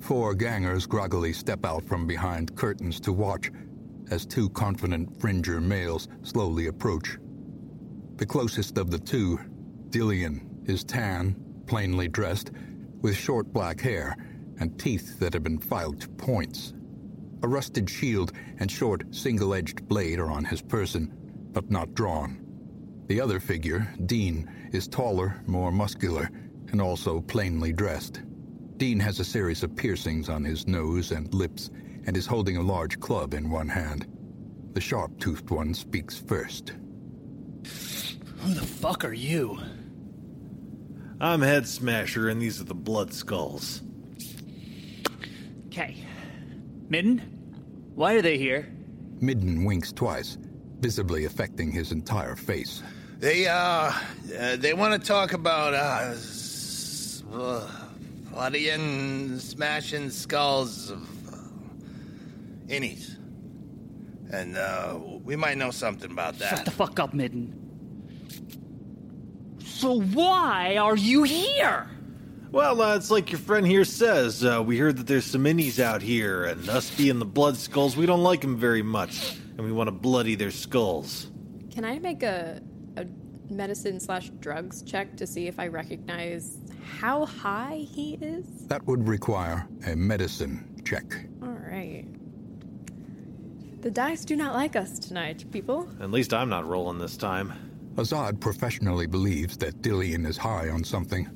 Four 0.00 0.34
gangers 0.34 0.86
groggily 0.86 1.32
step 1.32 1.64
out 1.64 1.84
from 1.84 2.06
behind 2.06 2.54
curtains 2.56 3.00
to 3.00 3.12
watch 3.12 3.50
as 4.10 4.24
two 4.24 4.48
confident 4.50 5.20
Fringer 5.20 5.60
males 5.60 6.08
slowly 6.22 6.66
approach. 6.68 7.18
The 8.16 8.26
closest 8.26 8.78
of 8.78 8.90
the 8.90 8.98
two, 8.98 9.38
Dillian, 9.90 10.68
is 10.68 10.84
tan, 10.84 11.36
plainly 11.66 12.08
dressed, 12.08 12.50
with 13.00 13.16
short 13.16 13.52
black 13.52 13.80
hair 13.80 14.16
and 14.60 14.78
teeth 14.78 15.18
that 15.20 15.34
have 15.34 15.42
been 15.42 15.58
filed 15.58 16.00
to 16.00 16.08
points. 16.08 16.72
A 17.42 17.48
rusted 17.48 17.88
shield 17.88 18.32
and 18.58 18.70
short, 18.70 19.04
single 19.14 19.54
edged 19.54 19.86
blade 19.86 20.18
are 20.18 20.30
on 20.30 20.44
his 20.44 20.60
person, 20.60 21.12
but 21.52 21.70
not 21.70 21.94
drawn. 21.94 22.47
The 23.08 23.20
other 23.22 23.40
figure, 23.40 23.88
Dean, 24.04 24.50
is 24.72 24.86
taller, 24.86 25.40
more 25.46 25.72
muscular, 25.72 26.30
and 26.72 26.80
also 26.80 27.22
plainly 27.22 27.72
dressed. 27.72 28.20
Dean 28.76 29.00
has 29.00 29.18
a 29.18 29.24
series 29.24 29.62
of 29.62 29.74
piercings 29.74 30.28
on 30.28 30.44
his 30.44 30.68
nose 30.68 31.10
and 31.10 31.32
lips 31.32 31.70
and 32.04 32.18
is 32.18 32.26
holding 32.26 32.58
a 32.58 32.62
large 32.62 33.00
club 33.00 33.32
in 33.32 33.50
one 33.50 33.68
hand. 33.68 34.06
The 34.74 34.80
sharp 34.82 35.18
toothed 35.18 35.48
one 35.48 35.72
speaks 35.72 36.18
first. 36.18 36.74
Who 38.40 38.54
the 38.54 38.66
fuck 38.66 39.06
are 39.06 39.14
you? 39.14 39.58
I'm 41.18 41.40
Head 41.40 41.66
Smasher, 41.66 42.28
and 42.28 42.40
these 42.40 42.60
are 42.60 42.64
the 42.64 42.74
Blood 42.74 43.14
Skulls. 43.14 43.80
Okay. 45.68 45.96
Midden? 46.90 47.20
Why 47.94 48.14
are 48.14 48.22
they 48.22 48.36
here? 48.36 48.68
Midden 49.20 49.64
winks 49.64 49.92
twice, 49.92 50.36
visibly 50.78 51.24
affecting 51.24 51.72
his 51.72 51.90
entire 51.90 52.36
face. 52.36 52.82
They, 53.18 53.46
uh, 53.48 53.54
uh 53.56 54.56
they 54.56 54.74
want 54.74 55.00
to 55.00 55.06
talk 55.06 55.32
about, 55.32 55.74
uh, 55.74 56.10
s- 56.14 57.22
uh, 57.32 57.68
bloodyin' 58.32 59.38
smashing 59.40 60.10
skulls 60.10 60.90
of 60.90 61.02
uh, 61.28 61.36
innies. 62.68 63.16
And, 64.30 64.56
uh, 64.56 64.98
we 65.24 65.36
might 65.36 65.58
know 65.58 65.70
something 65.70 66.10
about 66.10 66.38
that. 66.38 66.50
Shut 66.56 66.64
the 66.64 66.70
fuck 66.70 67.00
up, 67.00 67.12
Midden. 67.12 67.54
So 69.64 70.00
why 70.00 70.76
are 70.76 70.96
you 70.96 71.22
here? 71.22 71.88
Well, 72.50 72.80
uh, 72.80 72.96
it's 72.96 73.10
like 73.10 73.30
your 73.30 73.38
friend 73.38 73.66
here 73.66 73.84
says. 73.84 74.42
Uh, 74.44 74.62
we 74.64 74.78
heard 74.78 74.96
that 74.96 75.06
there's 75.06 75.26
some 75.26 75.44
innies 75.44 75.78
out 75.78 76.00
here, 76.02 76.44
and 76.44 76.68
us 76.68 76.90
being 76.96 77.18
the 77.18 77.26
Blood 77.26 77.56
Skulls, 77.56 77.96
we 77.96 78.06
don't 78.06 78.22
like 78.22 78.40
them 78.40 78.56
very 78.56 78.82
much, 78.82 79.36
and 79.56 79.60
we 79.66 79.70
want 79.72 79.88
to 79.88 79.92
bloody 79.92 80.34
their 80.34 80.50
skulls. 80.50 81.28
Can 81.70 81.84
I 81.84 81.98
make 81.98 82.22
a, 82.22 82.60
a 82.60 82.67
medicine 83.50 84.00
slash 84.00 84.30
drugs 84.40 84.82
check 84.82 85.16
to 85.16 85.26
see 85.26 85.46
if 85.46 85.58
I 85.58 85.68
recognize 85.68 86.58
how 87.00 87.26
high 87.26 87.86
he 87.90 88.14
is? 88.20 88.66
That 88.66 88.86
would 88.86 89.06
require 89.06 89.66
a 89.86 89.96
medicine 89.96 90.80
check. 90.84 91.04
All 91.42 91.48
right. 91.48 92.04
The 93.80 93.90
dice 93.90 94.24
do 94.24 94.36
not 94.36 94.54
like 94.54 94.74
us 94.74 94.98
tonight, 94.98 95.50
people. 95.52 95.88
At 96.00 96.10
least 96.10 96.34
I'm 96.34 96.48
not 96.48 96.66
rolling 96.66 96.98
this 96.98 97.16
time. 97.16 97.52
Azad 97.94 98.40
professionally 98.40 99.06
believes 99.06 99.56
that 99.58 99.82
Dillian 99.82 100.26
is 100.26 100.36
high 100.36 100.68
on 100.68 100.84
something. 100.84 101.28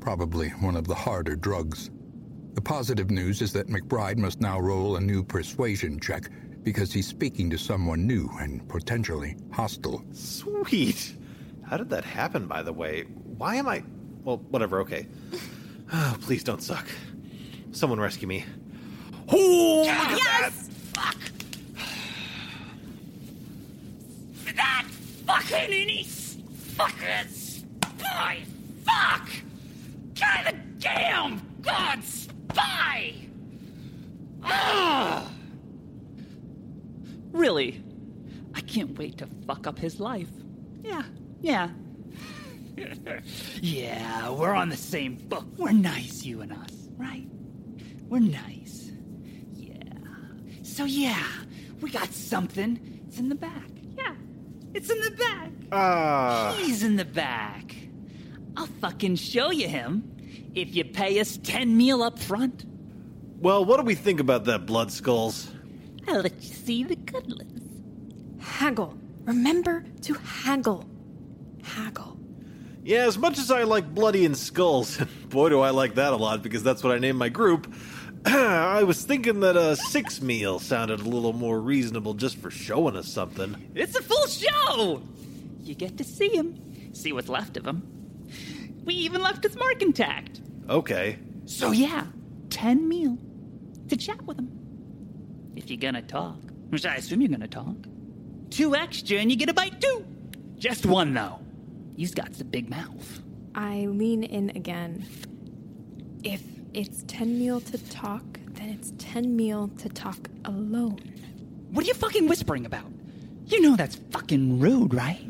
Probably 0.00 0.50
one 0.50 0.76
of 0.76 0.86
the 0.86 0.94
harder 0.94 1.36
drugs. 1.36 1.90
The 2.54 2.60
positive 2.60 3.10
news 3.10 3.42
is 3.42 3.52
that 3.54 3.68
McBride 3.68 4.18
must 4.18 4.40
now 4.40 4.60
roll 4.60 4.96
a 4.96 5.00
new 5.00 5.24
persuasion 5.24 5.98
check 5.98 6.30
because 6.62 6.92
he's 6.92 7.06
speaking 7.06 7.50
to 7.50 7.58
someone 7.58 8.06
new 8.06 8.30
and 8.40 8.66
potentially 8.68 9.36
hostile. 9.52 10.04
Sweet. 10.12 11.13
How 11.74 11.78
did 11.78 11.90
that 11.90 12.04
happen, 12.04 12.46
by 12.46 12.62
the 12.62 12.72
way? 12.72 13.02
Why 13.36 13.56
am 13.56 13.66
I. 13.66 13.82
Well, 14.22 14.36
whatever, 14.36 14.78
okay. 14.82 15.08
Oh, 15.92 16.16
please 16.20 16.44
don't 16.44 16.62
suck. 16.62 16.86
Someone 17.72 17.98
rescue 17.98 18.28
me. 18.28 18.44
Oh, 19.28 19.82
yes! 19.82 20.68
Fuck! 20.94 21.16
That 24.54 24.86
fucking 25.26 25.72
innies! 25.72 26.40
Fucking 26.76 27.28
spy! 27.32 28.38
Fuck! 28.84 29.28
God 30.14 30.46
the 30.46 30.56
damn 30.78 31.42
god 31.60 32.04
spy! 32.04 33.14
Ugh! 34.44 35.28
Really? 37.32 37.82
I 38.54 38.60
can't 38.60 38.96
wait 38.96 39.18
to 39.18 39.26
fuck 39.44 39.66
up 39.66 39.80
his 39.80 39.98
life. 39.98 40.30
Yeah, 40.84 41.02
yeah. 41.44 41.68
yeah, 43.60 44.30
we're 44.30 44.54
on 44.54 44.70
the 44.70 44.76
same 44.76 45.16
book. 45.16 45.44
We're 45.58 45.72
nice, 45.72 46.24
you 46.24 46.40
and 46.40 46.52
us, 46.52 46.88
right? 46.96 47.26
We're 48.08 48.20
nice. 48.20 48.90
Yeah. 49.52 49.82
So, 50.62 50.86
yeah, 50.86 51.26
we 51.82 51.90
got 51.90 52.12
something. 52.14 53.02
It's 53.06 53.18
in 53.18 53.28
the 53.28 53.34
back. 53.34 53.68
Yeah, 53.94 54.14
it's 54.72 54.88
in 54.88 54.98
the 55.02 55.10
back. 55.10 55.50
Ah. 55.70 56.56
He's 56.58 56.82
in 56.82 56.96
the 56.96 57.04
back. 57.04 57.76
I'll 58.56 58.66
fucking 58.66 59.16
show 59.16 59.50
you 59.50 59.68
him 59.68 60.16
if 60.54 60.74
you 60.74 60.84
pay 60.84 61.20
us 61.20 61.36
10 61.42 61.76
meal 61.76 62.02
up 62.02 62.18
front. 62.18 62.64
Well, 63.38 63.66
what 63.66 63.76
do 63.76 63.82
we 63.82 63.94
think 63.94 64.18
about 64.18 64.46
that, 64.46 64.64
Blood 64.64 64.90
Skulls? 64.90 65.50
I'll 66.08 66.22
let 66.22 66.42
you 66.42 66.54
see 66.54 66.84
the 66.84 66.96
good 66.96 67.26
ones. 67.28 68.42
Haggle. 68.42 68.96
Remember 69.26 69.84
to 70.02 70.14
haggle. 70.14 70.86
Haggle. 71.64 72.18
Yeah, 72.84 73.06
as 73.06 73.16
much 73.16 73.38
as 73.38 73.50
I 73.50 73.62
like 73.62 73.94
Bloody 73.94 74.26
and 74.26 74.36
Skulls, 74.36 75.00
and 75.00 75.08
boy 75.30 75.48
do 75.48 75.60
I 75.60 75.70
like 75.70 75.94
that 75.94 76.12
a 76.12 76.16
lot 76.16 76.42
because 76.42 76.62
that's 76.62 76.82
what 76.84 76.92
I 76.94 76.98
named 76.98 77.18
my 77.18 77.30
group, 77.30 77.72
I 78.26 78.82
was 78.84 79.02
thinking 79.04 79.40
that 79.40 79.56
a 79.56 79.76
six 79.76 80.20
meal 80.20 80.58
sounded 80.58 81.00
a 81.00 81.08
little 81.08 81.32
more 81.32 81.60
reasonable 81.60 82.14
just 82.14 82.36
for 82.36 82.50
showing 82.50 82.96
us 82.96 83.08
something. 83.08 83.70
It's 83.74 83.96
a 83.96 84.02
full 84.02 84.26
show! 84.26 85.02
You 85.62 85.74
get 85.74 85.96
to 85.98 86.04
see 86.04 86.28
him, 86.28 86.92
see 86.94 87.12
what's 87.12 87.28
left 87.28 87.56
of 87.56 87.66
him. 87.66 87.82
We 88.84 88.94
even 88.94 89.22
left 89.22 89.42
his 89.42 89.56
mark 89.56 89.80
intact. 89.80 90.42
Okay. 90.68 91.18
So, 91.46 91.70
yeah, 91.70 92.06
10 92.50 92.86
meal 92.88 93.18
to 93.88 93.96
chat 93.96 94.22
with 94.22 94.38
him. 94.38 94.50
If 95.56 95.70
you're 95.70 95.78
gonna 95.78 96.02
talk, 96.02 96.36
which 96.68 96.84
I 96.84 96.96
assume 96.96 97.22
you're 97.22 97.30
gonna 97.30 97.48
talk. 97.48 97.76
Two 98.50 98.74
extra 98.74 99.18
and 99.18 99.30
you 99.30 99.36
get 99.36 99.48
a 99.48 99.54
bite 99.54 99.80
too. 99.80 100.04
Just 100.58 100.86
one, 100.86 101.14
though. 101.14 101.40
He's 101.96 102.14
got 102.14 102.32
the 102.34 102.44
big 102.44 102.68
mouth. 102.68 103.22
I 103.54 103.86
lean 103.86 104.24
in 104.24 104.50
again. 104.50 105.06
If 106.24 106.42
it's 106.72 107.04
10 107.06 107.38
meal 107.38 107.60
to 107.60 107.78
talk, 107.90 108.24
then 108.54 108.70
it's 108.70 108.92
10 108.98 109.36
meal 109.36 109.70
to 109.78 109.88
talk 109.88 110.28
alone. 110.44 110.98
What 111.70 111.84
are 111.84 111.88
you 111.88 111.94
fucking 111.94 112.28
whispering 112.28 112.66
about? 112.66 112.90
You 113.46 113.60
know 113.60 113.76
that's 113.76 113.96
fucking 114.10 114.58
rude, 114.58 114.94
right? 114.94 115.20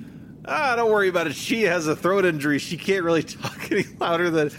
Ah, 0.47 0.77
don't 0.77 0.91
worry 0.91 1.09
about 1.09 1.27
it. 1.27 1.35
She 1.35 1.63
has 1.63 1.87
a 1.87 1.97
throat 1.97 2.25
injury. 2.25 2.59
She 2.59 2.77
can't 2.77 3.03
really 3.03 3.23
talk 3.23 3.71
any 3.73 3.85
louder 3.99 4.31
than 4.31 4.51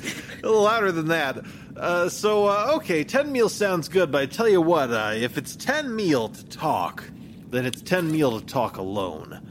louder 0.44 0.92
than 0.92 1.08
that. 1.08 1.44
Uh, 1.78 2.10
so 2.10 2.48
uh, 2.48 2.72
okay, 2.76 3.04
ten 3.04 3.32
meal 3.32 3.50
sounds 3.50 3.88
good, 3.88 4.12
but 4.12 4.22
I 4.22 4.26
tell 4.26 4.50
you 4.50 4.62
what, 4.62 4.92
uh, 4.92 5.12
if 5.14 5.38
it's 5.38 5.56
ten 5.56 5.96
meal 5.96 6.30
to 6.30 6.46
talk, 6.46 7.04
then 7.50 7.66
it's 7.66 7.82
ten 7.82 8.12
meal 8.12 8.40
to 8.40 8.46
talk 8.46 8.78
alone. 8.78 9.42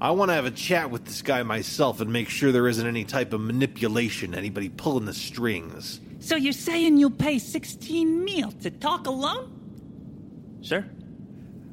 I 0.00 0.12
want 0.12 0.30
to 0.30 0.34
have 0.34 0.46
a 0.46 0.52
chat 0.52 0.90
with 0.90 1.06
this 1.06 1.22
guy 1.22 1.42
myself 1.42 2.00
and 2.00 2.12
make 2.12 2.28
sure 2.28 2.52
there 2.52 2.68
isn't 2.68 2.86
any 2.86 3.04
type 3.04 3.32
of 3.32 3.40
manipulation, 3.40 4.34
anybody 4.34 4.68
pulling 4.68 5.06
the 5.06 5.14
strings. 5.14 6.00
So 6.20 6.36
you're 6.36 6.52
saying 6.52 6.98
you'll 6.98 7.10
pay 7.10 7.38
16 7.38 8.24
meal 8.24 8.52
to 8.62 8.70
talk 8.70 9.08
alone? 9.08 9.54
Sure. 10.62 10.84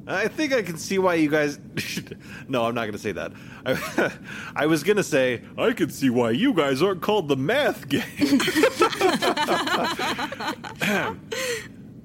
I 0.08 0.28
think 0.28 0.52
I 0.52 0.62
can 0.62 0.76
see 0.76 0.98
why 0.98 1.14
you 1.14 1.28
guys. 1.28 1.58
no, 2.48 2.64
I'm 2.64 2.74
not 2.74 2.82
going 2.82 2.92
to 2.92 2.98
say 2.98 3.12
that. 3.12 3.32
I, 3.64 4.12
I 4.62 4.66
was 4.66 4.84
going 4.84 4.98
to 4.98 5.02
say 5.02 5.42
I 5.58 5.72
can 5.72 5.90
see 5.90 6.10
why 6.10 6.30
you 6.30 6.52
guys 6.52 6.82
aren't 6.82 7.02
called 7.02 7.28
the 7.28 7.36
Math 7.36 7.88
Gang. 7.88 8.02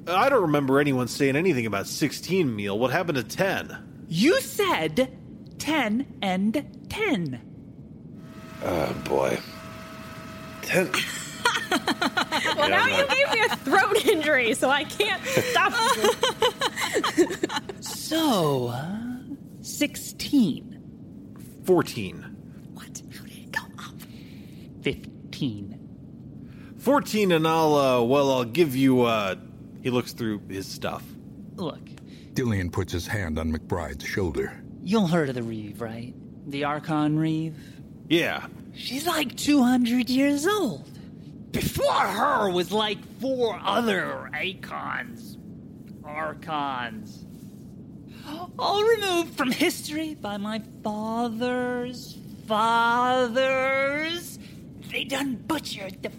I 0.07 0.30
don't 0.30 0.41
remember 0.41 0.80
anyone 0.80 1.07
saying 1.07 1.36
anything 1.36 1.67
about 1.67 1.88
16 1.88 2.55
meal. 2.55 2.78
What 2.78 2.91
happened 2.91 3.17
to 3.17 3.24
10? 3.24 4.05
You 4.07 4.41
said 4.41 5.15
10 5.62 6.18
and 6.24 6.66
10. 6.89 7.39
Oh 8.64 8.93
boy. 9.05 9.38
10. 10.64 10.89
Well, 12.57 12.70
now 12.70 12.86
you 12.86 13.07
gave 13.07 13.32
me 13.32 13.39
a 13.49 13.55
throat 13.57 14.05
injury, 14.05 14.53
so 14.55 14.70
I 14.70 14.84
can't 14.84 15.24
stop. 15.26 15.72
So, 17.82 18.68
uh, 18.68 18.97
16. 19.62 21.62
14. 21.64 22.38
15. 24.82 26.76
14 26.78 27.32
and 27.32 27.47
I'll, 27.47 27.76
uh, 27.76 28.01
well, 28.01 28.32
I'll 28.32 28.43
give 28.43 28.76
you, 28.76 29.03
uh, 29.03 29.36
he 29.82 29.89
looks 29.91 30.12
through 30.12 30.41
his 30.49 30.68
stuff. 30.68 31.03
Look, 31.55 31.80
Dillian 32.34 32.70
puts 32.72 32.91
his 32.91 33.07
hand 33.07 33.39
on 33.39 33.53
McBride's 33.53 34.05
shoulder. 34.05 34.62
You'll 34.84 35.07
heard 35.07 35.29
of 35.29 35.36
the 35.36 35.43
Reeve, 35.43 35.82
right? 35.82 36.13
The 36.47 36.63
Archon 36.65 37.17
Reeve? 37.17 37.55
Yeah. 38.07 38.45
She's 38.73 39.05
like 39.05 39.36
200 39.38 40.09
years 40.09 40.47
old. 40.47 40.88
Before 41.51 41.91
her 41.93 42.49
was 42.49 42.71
like 42.71 42.97
four 43.19 43.59
other 43.61 44.29
Acons. 44.34 45.38
Archons. 46.03 47.25
All 48.57 48.84
removed 48.84 49.36
from 49.36 49.51
history 49.51 50.15
by 50.15 50.38
my 50.38 50.61
father's 50.84 52.17
fathers. 52.47 54.39
They 54.91 55.03
done 55.03 55.36
butchered 55.36 56.01
the 56.03 56.11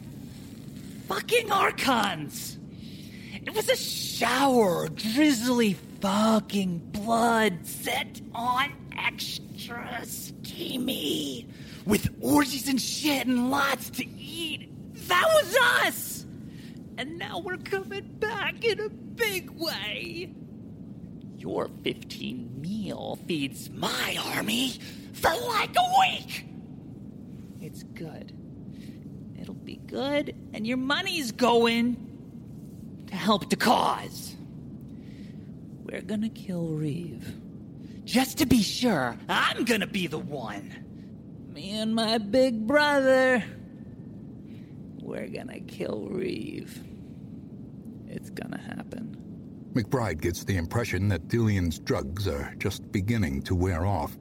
fucking 1.09 1.51
Archons. 1.51 2.59
It 3.35 3.55
was 3.55 3.69
a 3.69 3.77
shower 3.77 4.89
drizzly 4.89 5.77
fucking 6.03 6.79
blood 6.91 7.65
set 7.65 8.21
on 8.35 8.73
extra 8.99 10.01
steamy. 10.05 11.49
With 11.87 12.09
orgies 12.21 12.69
and 12.69 12.81
shit 12.81 13.29
and 13.29 13.53
lots 13.53 13.89
to 13.91 14.07
eat. 14.07 14.69
That 15.09 15.25
was 15.29 15.57
us! 15.85 16.27
And 16.99 17.19
now 17.19 17.39
we're 17.39 17.57
coming 17.57 18.03
back 18.19 18.65
in 18.65 18.81
a 18.81 18.89
big 18.89 19.51
way. 19.51 20.35
Your 21.39 21.69
15 21.85 22.61
meal 22.61 23.19
feeds 23.27 23.71
my 23.71 24.19
army 24.35 24.75
for 25.13 25.31
like 25.47 25.77
a 25.77 26.01
week. 26.01 26.47
It's 27.61 27.85
good. 27.85 28.33
It'll 29.41 29.55
be 29.55 29.77
good, 29.77 30.35
and 30.53 30.67
your 30.67 30.79
money's 30.79 31.31
going 31.31 33.05
to 33.07 33.15
help 33.15 33.51
the 33.51 33.57
cause. 33.57 34.35
We're 35.93 36.01
gonna 36.01 36.31
kill 36.31 36.69
Reeve. 36.69 37.35
Just 38.05 38.39
to 38.39 38.47
be 38.47 38.63
sure, 38.63 39.15
I'm 39.29 39.65
gonna 39.67 39.87
be 39.87 40.07
the 40.07 40.19
one. 40.19 40.73
Me 41.53 41.73
and 41.73 41.95
my 41.95 42.17
big 42.17 42.67
brother. 42.67 43.45
We're 45.03 45.29
gonna 45.29 45.61
kill 45.61 46.09
Reeve. 46.09 46.83
It's 48.09 48.31
gonna 48.31 48.59
happen. 48.59 49.19
McBride 49.75 50.23
gets 50.23 50.45
the 50.45 50.57
impression 50.57 51.09
that 51.09 51.29
Dillian's 51.29 51.79
drugs 51.79 52.27
are 52.27 52.55
just 52.57 52.91
beginning 52.91 53.43
to 53.43 53.55
wear 53.55 53.85
off. 53.85 54.17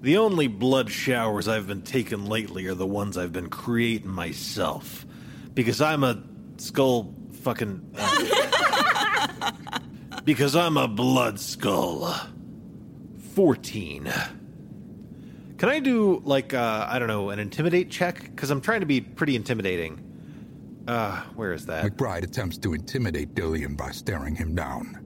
The 0.00 0.16
only 0.16 0.46
blood 0.46 0.90
showers 0.90 1.46
I've 1.46 1.66
been 1.66 1.82
taking 1.82 2.24
lately 2.24 2.66
are 2.68 2.74
the 2.74 2.86
ones 2.86 3.18
I've 3.18 3.32
been 3.32 3.50
creating 3.50 4.10
myself. 4.10 5.04
Because 5.52 5.82
I'm 5.82 6.04
a 6.04 6.22
skull 6.56 7.14
fucking. 7.42 7.94
uh, 7.98 8.48
because 10.24 10.56
I'm 10.56 10.76
a 10.76 10.88
blood 10.88 11.38
skull. 11.40 12.14
14. 13.34 14.12
Can 15.58 15.68
I 15.68 15.80
do, 15.80 16.20
like, 16.24 16.54
uh, 16.54 16.86
I 16.88 16.98
don't 16.98 17.08
know, 17.08 17.30
an 17.30 17.38
intimidate 17.38 17.90
check? 17.90 18.22
Because 18.22 18.50
I'm 18.50 18.60
trying 18.60 18.80
to 18.80 18.86
be 18.86 19.00
pretty 19.00 19.36
intimidating. 19.36 20.84
Uh, 20.88 21.20
where 21.36 21.52
is 21.52 21.66
that? 21.66 21.84
McBride 21.84 22.24
attempts 22.24 22.58
to 22.58 22.74
intimidate 22.74 23.34
Dillian 23.34 23.76
by 23.76 23.92
staring 23.92 24.34
him 24.34 24.54
down. 24.54 24.98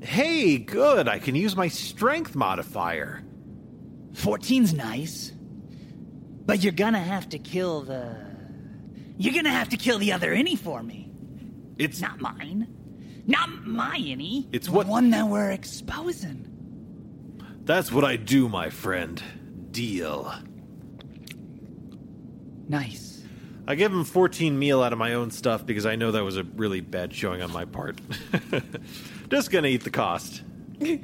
Hey, 0.00 0.58
good. 0.58 1.08
I 1.08 1.18
can 1.18 1.34
use 1.34 1.56
my 1.56 1.68
strength 1.68 2.34
modifier. 2.34 3.22
14's 4.12 4.74
nice. 4.74 5.32
But 6.44 6.62
you're 6.62 6.72
gonna 6.72 7.00
have 7.00 7.28
to 7.30 7.38
kill 7.38 7.82
the. 7.82 8.16
You're 9.18 9.34
gonna 9.34 9.50
have 9.50 9.68
to 9.70 9.76
kill 9.76 9.98
the 9.98 10.12
other 10.12 10.34
innie 10.34 10.58
for 10.58 10.82
me. 10.82 11.10
It's 11.78 12.00
not 12.00 12.20
mine. 12.20 12.75
Not 13.26 13.66
my 13.66 13.96
any. 14.04 14.48
It's 14.52 14.66
the 14.66 14.72
what- 14.72 14.86
one 14.86 15.10
that 15.10 15.26
we're 15.28 15.50
exposing. 15.50 16.52
That's 17.64 17.90
what 17.90 18.04
I 18.04 18.16
do, 18.16 18.48
my 18.48 18.70
friend. 18.70 19.20
Deal. 19.72 20.32
Nice. 22.68 23.22
I 23.68 23.74
give 23.74 23.92
him 23.92 24.04
14 24.04 24.56
meal 24.58 24.82
out 24.82 24.92
of 24.92 24.98
my 24.98 25.14
own 25.14 25.30
stuff 25.30 25.66
because 25.66 25.86
I 25.86 25.96
know 25.96 26.12
that 26.12 26.22
was 26.22 26.36
a 26.36 26.44
really 26.44 26.80
bad 26.80 27.12
showing 27.12 27.42
on 27.42 27.52
my 27.52 27.64
part. 27.64 28.00
Just 29.30 29.50
gonna 29.50 29.68
eat 29.68 29.82
the 29.82 29.90
cost. 29.90 30.42
you 30.80 30.98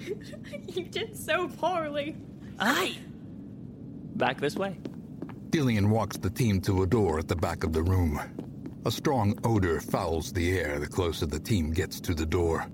did 0.90 1.16
so 1.16 1.48
poorly. 1.48 2.16
Aye. 2.60 2.96
Back 4.14 4.40
this 4.40 4.54
way. 4.54 4.76
Dillian 5.50 5.88
walks 5.88 6.16
the 6.16 6.30
team 6.30 6.60
to 6.62 6.82
a 6.82 6.86
door 6.86 7.18
at 7.18 7.26
the 7.28 7.36
back 7.36 7.64
of 7.64 7.72
the 7.72 7.82
room. 7.82 8.20
A 8.84 8.90
strong 8.90 9.38
odor 9.44 9.80
fouls 9.80 10.32
the 10.32 10.58
air 10.58 10.80
the 10.80 10.88
closer 10.88 11.24
the 11.24 11.38
team 11.38 11.70
gets 11.72 12.00
to 12.00 12.14
the 12.14 12.26
door. 12.26 12.66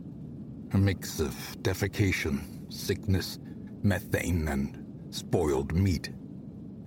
A 0.73 0.79
mix 0.79 1.21
of 1.21 1.35
defecation, 1.61 2.41
sickness, 2.73 3.39
methane, 3.83 4.49
and 4.49 4.87
spoiled 5.11 5.75
meat. 5.75 6.09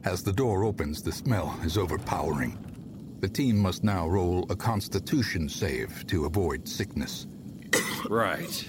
As 0.05 0.23
the 0.23 0.33
door 0.33 0.63
opens, 0.63 1.03
the 1.03 1.11
smell 1.11 1.55
is 1.63 1.77
overpowering. 1.77 2.57
The 3.19 3.29
team 3.29 3.59
must 3.59 3.83
now 3.83 4.07
roll 4.07 4.47
a 4.49 4.55
constitution 4.55 5.47
save 5.47 6.07
to 6.07 6.25
avoid 6.25 6.67
sickness. 6.67 7.27
Right. 8.09 8.67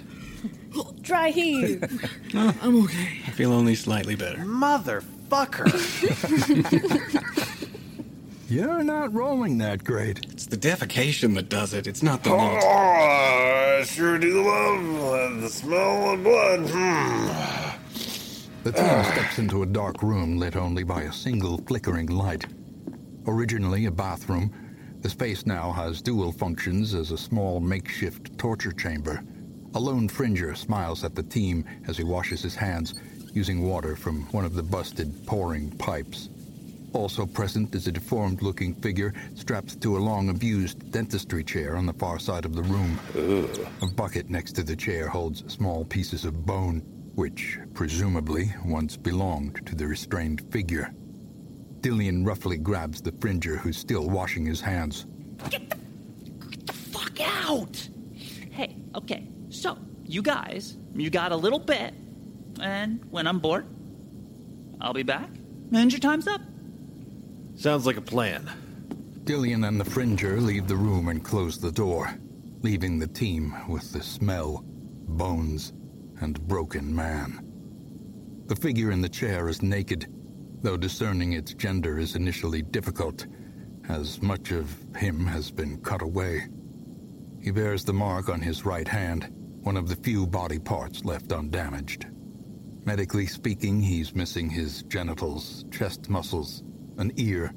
Dry 1.00 1.30
heave. 1.30 1.82
I'm 2.34 2.84
okay. 2.84 3.20
I 3.26 3.30
feel 3.30 3.54
only 3.54 3.74
slightly 3.74 4.16
better. 4.16 4.40
Motherfucker. 4.40 5.70
You're 8.48 8.82
not 8.82 9.14
rolling 9.14 9.58
that 9.58 9.82
great. 9.84 10.18
It's 10.30 10.46
the 10.46 10.56
defecation 10.56 11.34
that 11.36 11.48
does 11.48 11.72
it. 11.72 11.86
It's 11.86 12.02
not 12.02 12.22
the 12.22 12.30
Oh, 12.32 12.36
malt. 12.36 12.64
I 12.64 13.82
sure 13.84 14.18
do 14.18 14.44
love 14.44 15.40
the 15.40 15.48
smell 15.48 16.12
of 16.12 16.22
blood. 16.22 16.60
Hmm. 16.68 17.28
The 18.64 18.72
team 18.72 19.04
steps 19.04 19.38
into 19.38 19.62
a 19.62 19.66
dark 19.66 20.02
room 20.02 20.38
lit 20.38 20.54
only 20.54 20.84
by 20.84 21.02
a 21.02 21.12
single 21.12 21.58
flickering 21.66 22.06
light. 22.06 22.46
Originally 23.26 23.86
a 23.86 23.90
bathroom, 23.90 24.52
the 25.00 25.08
space 25.08 25.46
now 25.46 25.72
has 25.72 26.02
dual 26.02 26.30
functions 26.30 26.94
as 26.94 27.10
a 27.10 27.18
small 27.18 27.58
makeshift 27.58 28.36
torture 28.38 28.72
chamber. 28.72 29.24
A 29.74 29.80
lone 29.80 30.08
fringer 30.08 30.54
smiles 30.54 31.02
at 31.02 31.14
the 31.14 31.22
team 31.22 31.64
as 31.88 31.96
he 31.96 32.04
washes 32.04 32.42
his 32.42 32.54
hands 32.54 32.94
using 33.32 33.62
water 33.62 33.96
from 33.96 34.22
one 34.32 34.44
of 34.44 34.54
the 34.54 34.62
busted 34.62 35.26
pouring 35.26 35.70
pipes. 35.78 36.28
Also 36.92 37.24
present 37.24 37.74
is 37.74 37.86
a 37.86 37.92
deformed 37.92 38.42
looking 38.42 38.74
figure 38.74 39.14
strapped 39.34 39.80
to 39.80 39.96
a 39.96 39.98
long 39.98 40.28
abused 40.28 40.90
dentistry 40.90 41.42
chair 41.42 41.76
on 41.76 41.86
the 41.86 41.92
far 41.94 42.18
side 42.18 42.44
of 42.44 42.54
the 42.54 42.62
room. 42.62 42.98
A 43.80 43.86
bucket 43.86 44.28
next 44.28 44.52
to 44.52 44.62
the 44.62 44.76
chair 44.76 45.08
holds 45.08 45.50
small 45.52 45.84
pieces 45.86 46.24
of 46.24 46.44
bone, 46.44 46.82
which 47.14 47.58
presumably 47.72 48.54
once 48.64 48.96
belonged 48.96 49.66
to 49.66 49.74
the 49.74 49.86
restrained 49.86 50.42
figure. 50.52 50.92
Dillian 51.80 52.26
roughly 52.26 52.58
grabs 52.58 53.00
the 53.00 53.12
fringer 53.12 53.56
who's 53.56 53.76
still 53.76 54.08
washing 54.08 54.44
his 54.44 54.60
hands. 54.60 55.06
Get 55.50 55.70
the 56.66 56.72
fuck 56.72 57.18
out! 57.20 57.88
Hey, 58.50 58.76
okay, 58.94 59.28
so, 59.48 59.78
you 60.04 60.22
guys, 60.22 60.76
you 60.94 61.10
got 61.10 61.32
a 61.32 61.36
little 61.36 61.58
bit, 61.58 61.94
and 62.60 63.02
when 63.10 63.26
I'm 63.26 63.38
bored, 63.38 63.66
I'll 64.80 64.92
be 64.92 65.02
back, 65.02 65.30
and 65.72 65.90
your 65.90 65.98
time's 65.98 66.28
up. 66.28 66.40
Sounds 67.62 67.86
like 67.86 67.96
a 67.96 68.00
plan. 68.00 68.50
Dillian 69.22 69.68
and 69.68 69.80
the 69.80 69.84
fringer 69.84 70.40
leave 70.40 70.66
the 70.66 70.74
room 70.74 71.06
and 71.06 71.24
close 71.24 71.58
the 71.58 71.70
door, 71.70 72.12
leaving 72.62 72.98
the 72.98 73.06
team 73.06 73.54
with 73.68 73.92
the 73.92 74.02
smell, 74.02 74.64
bones, 74.66 75.72
and 76.20 76.40
broken 76.48 76.92
man. 76.92 77.38
The 78.46 78.56
figure 78.56 78.90
in 78.90 79.00
the 79.00 79.08
chair 79.08 79.48
is 79.48 79.62
naked, 79.62 80.08
though 80.60 80.76
discerning 80.76 81.34
its 81.34 81.54
gender 81.54 82.00
is 82.00 82.16
initially 82.16 82.62
difficult, 82.62 83.28
as 83.88 84.20
much 84.20 84.50
of 84.50 84.68
him 84.96 85.24
has 85.24 85.52
been 85.52 85.80
cut 85.82 86.02
away. 86.02 86.48
He 87.40 87.52
bears 87.52 87.84
the 87.84 87.92
mark 87.92 88.28
on 88.28 88.40
his 88.40 88.66
right 88.66 88.88
hand, 88.88 89.28
one 89.62 89.76
of 89.76 89.88
the 89.88 90.02
few 90.02 90.26
body 90.26 90.58
parts 90.58 91.04
left 91.04 91.30
undamaged. 91.30 92.06
Medically 92.84 93.26
speaking, 93.26 93.80
he's 93.80 94.16
missing 94.16 94.50
his 94.50 94.82
genitals, 94.82 95.64
chest 95.70 96.10
muscles, 96.10 96.64
an 96.98 97.12
ear, 97.16 97.52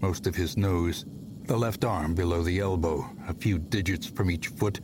most 0.00 0.26
of 0.26 0.34
his 0.34 0.56
nose, 0.56 1.04
the 1.44 1.56
left 1.56 1.84
arm 1.84 2.14
below 2.14 2.42
the 2.42 2.60
elbow, 2.60 3.04
a 3.28 3.34
few 3.34 3.58
digits 3.58 4.06
from 4.06 4.30
each 4.30 4.48
foot, 4.48 4.80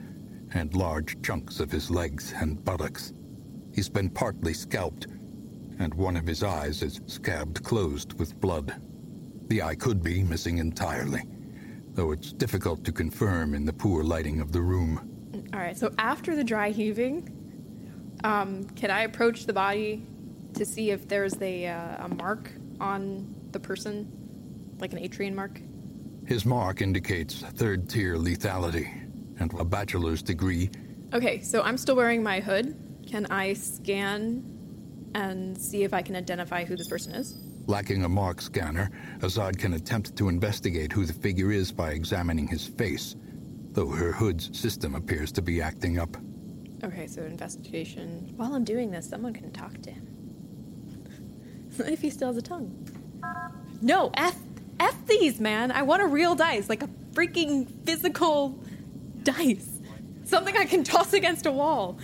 and 0.54 0.74
large 0.74 1.20
chunks 1.22 1.60
of 1.60 1.70
his 1.70 1.90
legs 1.90 2.32
and 2.36 2.64
buttocks. 2.64 3.12
He's 3.74 3.88
been 3.88 4.10
partly 4.10 4.54
scalped, 4.54 5.06
and 5.78 5.94
one 5.94 6.16
of 6.16 6.26
his 6.26 6.42
eyes 6.42 6.82
is 6.82 7.00
scabbed 7.06 7.62
closed 7.62 8.18
with 8.18 8.40
blood. 8.40 8.80
The 9.48 9.62
eye 9.62 9.76
could 9.76 10.02
be 10.02 10.22
missing 10.22 10.58
entirely, 10.58 11.22
though 11.92 12.12
it's 12.12 12.32
difficult 12.32 12.84
to 12.84 12.92
confirm 12.92 13.54
in 13.54 13.64
the 13.64 13.72
poor 13.72 14.02
lighting 14.02 14.40
of 14.40 14.52
the 14.52 14.62
room. 14.62 15.48
All 15.52 15.60
right. 15.60 15.76
So 15.76 15.92
after 15.98 16.34
the 16.34 16.44
dry 16.44 16.70
heaving, 16.70 17.34
um, 18.24 18.64
can 18.70 18.90
I 18.90 19.02
approach 19.02 19.46
the 19.46 19.52
body 19.52 20.06
to 20.54 20.64
see 20.64 20.90
if 20.90 21.06
there's 21.08 21.40
a, 21.40 21.66
uh, 21.66 22.06
a 22.06 22.08
mark 22.08 22.50
on 22.80 23.34
the 23.52 23.60
person, 23.60 24.10
like 24.78 24.92
an 24.92 24.98
Atrian 24.98 25.34
mark. 25.34 25.60
His 26.26 26.44
mark 26.44 26.82
indicates 26.82 27.42
third 27.42 27.88
tier 27.88 28.16
lethality 28.16 29.08
and 29.40 29.52
a 29.58 29.64
bachelor's 29.64 30.22
degree. 30.22 30.70
Okay, 31.14 31.40
so 31.40 31.62
I'm 31.62 31.78
still 31.78 31.96
wearing 31.96 32.22
my 32.22 32.40
hood. 32.40 32.76
Can 33.06 33.26
I 33.26 33.54
scan 33.54 34.44
and 35.14 35.56
see 35.56 35.84
if 35.84 35.94
I 35.94 36.02
can 36.02 36.16
identify 36.16 36.64
who 36.64 36.76
this 36.76 36.88
person 36.88 37.14
is? 37.14 37.38
Lacking 37.66 38.04
a 38.04 38.08
mark 38.08 38.40
scanner, 38.40 38.90
Azad 39.20 39.58
can 39.58 39.74
attempt 39.74 40.16
to 40.16 40.28
investigate 40.28 40.92
who 40.92 41.04
the 41.04 41.12
figure 41.12 41.52
is 41.52 41.72
by 41.72 41.90
examining 41.90 42.46
his 42.46 42.66
face, 42.66 43.16
though 43.72 43.88
her 43.88 44.12
hood's 44.12 44.58
system 44.58 44.94
appears 44.94 45.32
to 45.32 45.42
be 45.42 45.60
acting 45.62 45.98
up. 45.98 46.16
Okay, 46.84 47.06
so 47.06 47.22
investigation. 47.22 48.32
While 48.36 48.54
I'm 48.54 48.64
doing 48.64 48.90
this, 48.90 49.08
someone 49.08 49.32
can 49.32 49.50
talk 49.50 49.80
to 49.82 49.90
him. 49.90 50.08
if 51.78 52.00
he 52.00 52.10
still 52.10 52.28
has 52.28 52.36
a 52.36 52.42
tongue. 52.42 52.86
No, 53.80 54.10
F 54.14 54.36
F 54.80 54.94
these, 55.06 55.40
man. 55.40 55.70
I 55.70 55.82
want 55.82 56.02
a 56.02 56.06
real 56.06 56.34
dice, 56.34 56.68
like 56.68 56.82
a 56.82 56.88
freaking 57.12 57.68
physical 57.84 58.58
dice. 59.22 59.80
Something 60.24 60.56
I 60.56 60.64
can 60.66 60.84
toss 60.84 61.12
against 61.14 61.46
a 61.46 61.52
wall. 61.52 61.98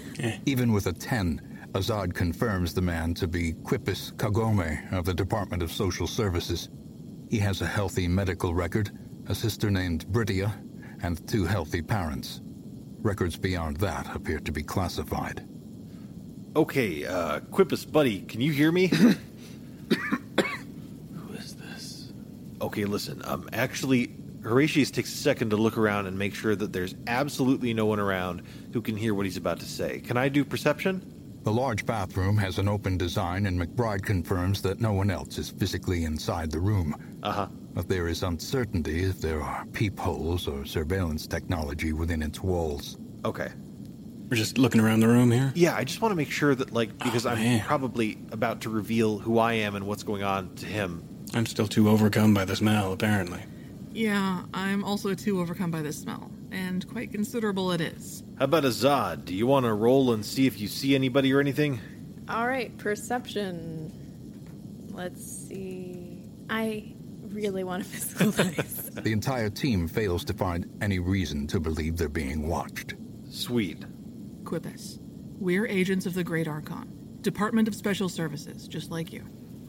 Even 0.46 0.72
with 0.72 0.86
a 0.86 0.92
10, 0.92 1.68
Azad 1.72 2.14
confirms 2.14 2.72
the 2.72 2.80
man 2.80 3.12
to 3.14 3.26
be 3.28 3.52
Quipus 3.52 4.12
Kagome 4.14 4.90
of 4.92 5.04
the 5.04 5.12
Department 5.12 5.62
of 5.62 5.70
Social 5.70 6.06
Services. 6.06 6.68
He 7.28 7.38
has 7.40 7.60
a 7.60 7.66
healthy 7.66 8.08
medical 8.08 8.54
record, 8.54 8.90
a 9.28 9.34
sister 9.34 9.70
named 9.70 10.06
Britia, 10.06 10.52
and 11.02 11.26
two 11.28 11.44
healthy 11.44 11.82
parents. 11.82 12.40
Records 13.02 13.36
beyond 13.36 13.76
that 13.78 14.14
appear 14.14 14.38
to 14.40 14.52
be 14.52 14.62
classified. 14.62 15.46
Okay, 16.56 17.04
uh, 17.04 17.40
Quipus, 17.40 17.84
buddy, 17.90 18.20
can 18.22 18.40
you 18.40 18.52
hear 18.52 18.70
me? 18.72 18.86
Who 18.86 19.14
is 21.34 21.56
this? 21.56 22.12
Okay, 22.74 22.86
listen. 22.86 23.22
Um, 23.24 23.48
actually, 23.52 24.12
Horatius 24.42 24.90
takes 24.90 25.14
a 25.14 25.16
second 25.16 25.50
to 25.50 25.56
look 25.56 25.78
around 25.78 26.08
and 26.08 26.18
make 26.18 26.34
sure 26.34 26.56
that 26.56 26.72
there's 26.72 26.96
absolutely 27.06 27.72
no 27.72 27.86
one 27.86 28.00
around 28.00 28.42
who 28.72 28.82
can 28.82 28.96
hear 28.96 29.14
what 29.14 29.26
he's 29.26 29.36
about 29.36 29.60
to 29.60 29.64
say. 29.64 30.00
Can 30.00 30.16
I 30.16 30.28
do 30.28 30.44
perception? 30.44 31.38
The 31.44 31.52
large 31.52 31.86
bathroom 31.86 32.36
has 32.38 32.58
an 32.58 32.66
open 32.66 32.98
design, 32.98 33.46
and 33.46 33.60
McBride 33.60 34.02
confirms 34.02 34.60
that 34.62 34.80
no 34.80 34.92
one 34.92 35.08
else 35.08 35.38
is 35.38 35.50
physically 35.50 36.02
inside 36.02 36.50
the 36.50 36.58
room. 36.58 36.96
Uh 37.22 37.30
huh. 37.30 37.46
But 37.74 37.88
there 37.88 38.08
is 38.08 38.24
uncertainty 38.24 39.04
if 39.04 39.20
there 39.20 39.40
are 39.40 39.64
peepholes 39.66 40.48
or 40.48 40.64
surveillance 40.64 41.28
technology 41.28 41.92
within 41.92 42.22
its 42.22 42.42
walls. 42.42 42.98
Okay. 43.24 43.52
We're 44.28 44.36
just 44.36 44.58
looking 44.58 44.80
around 44.80 44.98
the 44.98 45.06
room 45.06 45.30
here. 45.30 45.52
Yeah, 45.54 45.76
I 45.76 45.84
just 45.84 46.02
want 46.02 46.10
to 46.10 46.16
make 46.16 46.32
sure 46.32 46.56
that, 46.56 46.72
like, 46.72 46.98
because 46.98 47.24
I'm 47.24 47.38
man. 47.38 47.64
probably 47.64 48.18
about 48.32 48.62
to 48.62 48.68
reveal 48.68 49.18
who 49.18 49.38
I 49.38 49.52
am 49.52 49.76
and 49.76 49.86
what's 49.86 50.02
going 50.02 50.24
on 50.24 50.56
to 50.56 50.66
him. 50.66 51.08
I'm 51.35 51.47
still 51.47 51.66
too 51.66 51.89
overcome 51.89 52.32
by 52.32 52.45
the 52.45 52.57
smell, 52.57 52.93
apparently. 52.93 53.41
Yeah, 53.93 54.45
I'm 54.55 54.85
also 54.85 55.14
too 55.14 55.41
overcome 55.41 55.70
by 55.70 55.82
the 55.82 55.93
smell, 55.93 56.30
and 56.51 56.89
quite 56.89 57.12
considerable 57.12 57.72
it 57.72 57.80
is. 57.80 58.22
How 58.39 58.47
about 58.47 58.64
Azad? 58.64 59.24
Do 59.24 59.35
you 59.35 59.47
want 59.47 59.66
to 59.66 59.72
roll 59.72 60.12
and 60.12 60.24
see 60.24 60.47
if 60.47 60.61
you 60.61 60.68
see 60.68 60.95
anybody 60.95 61.32
or 61.32 61.41
anything? 61.41 61.80
All 62.28 62.47
right, 62.47 62.76
perception. 62.78 63.93
Let's 64.91 65.24
see. 65.24 66.22
I 66.49 66.95
really 67.22 67.64
want 67.64 67.82
a 67.82 67.85
physical 67.85 68.30
dice. 68.30 68.91
The 68.95 69.12
entire 69.12 69.51
team 69.51 69.89
fails 69.89 70.24
to 70.26 70.32
find 70.32 70.70
any 70.80 70.99
reason 71.01 71.47
to 71.49 71.61
believe 71.61 71.97
they're 71.97 72.09
being 72.09 72.49
watched. 72.49 72.95
Sweet. 73.28 73.85
Quipus. 74.45 74.99
We're 75.41 75.66
agents 75.66 76.07
of 76.07 76.14
the 76.14 76.22
Great 76.22 76.47
Archon, 76.47 77.18
Department 77.20 77.66
of 77.66 77.74
Special 77.74 78.09
Services, 78.09 78.68
just 78.68 78.91
like 78.91 79.12
you. 79.12 79.24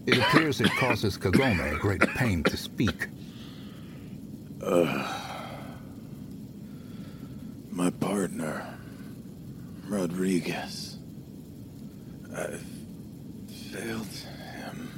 It 0.05 0.19
appears 0.19 0.61
it 0.61 0.69
causes 0.77 1.17
Kagome 1.17 1.79
great 1.79 2.01
pain 2.15 2.43
to 2.43 2.55
speak. 2.55 3.07
Uh, 4.61 5.11
my 7.71 7.89
partner, 7.89 8.77
Rodriguez. 9.87 10.97
I've 12.35 12.63
failed 13.71 14.07
him, 14.07 14.89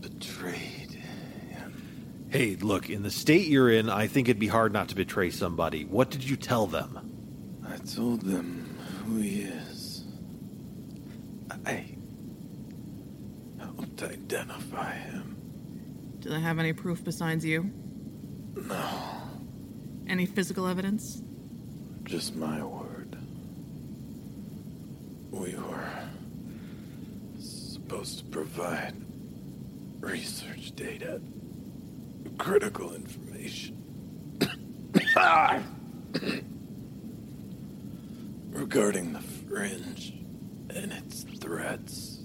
betrayed 0.00 0.90
him. 0.90 2.26
Hey, 2.30 2.56
look, 2.56 2.90
in 2.90 3.02
the 3.02 3.10
state 3.10 3.46
you're 3.46 3.70
in, 3.70 3.88
I 3.88 4.08
think 4.08 4.28
it'd 4.28 4.40
be 4.40 4.48
hard 4.48 4.72
not 4.72 4.88
to 4.88 4.96
betray 4.96 5.30
somebody. 5.30 5.84
What 5.84 6.10
did 6.10 6.28
you 6.28 6.36
tell 6.36 6.66
them? 6.66 6.98
I 7.64 7.76
told 7.76 8.22
them 8.22 8.76
who 9.04 9.18
he 9.18 9.42
is. 9.42 10.02
I 11.64 11.97
helped 13.78 14.02
identify 14.02 14.92
him. 14.94 15.36
Do 16.20 16.30
they 16.30 16.40
have 16.40 16.58
any 16.58 16.72
proof 16.72 17.04
besides 17.04 17.44
you? 17.44 17.70
No, 18.56 19.22
Any 20.08 20.26
physical 20.26 20.66
evidence? 20.66 21.22
just 22.04 22.34
my 22.36 22.62
word. 22.64 23.16
We 25.30 25.54
were 25.54 25.88
supposed 27.38 28.18
to 28.20 28.24
provide 28.24 28.94
research 30.00 30.72
data, 30.74 31.20
critical 32.38 32.94
information. 32.94 33.74
regarding 38.50 39.12
the 39.12 39.20
fringe 39.20 40.14
and 40.70 40.92
its 40.92 41.22
threats. 41.40 42.17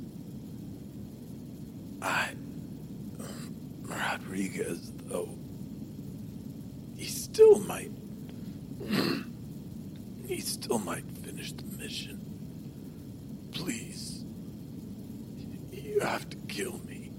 Rodriguez, 4.33 4.91
though. 5.05 5.29
He 6.97 7.05
still 7.05 7.59
might. 7.59 7.91
he 10.27 10.39
still 10.39 10.79
might 10.79 11.05
finish 11.23 11.51
the 11.51 11.65
mission. 11.77 12.19
Please. 13.51 14.25
You 15.71 15.99
have 15.99 16.27
to 16.31 16.37
kill 16.47 16.79
me. 16.79 17.11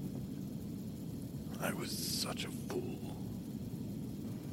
I 1.61 1.73
was 1.73 1.97
such 1.97 2.47
a 2.47 2.51
fool. 2.69 3.17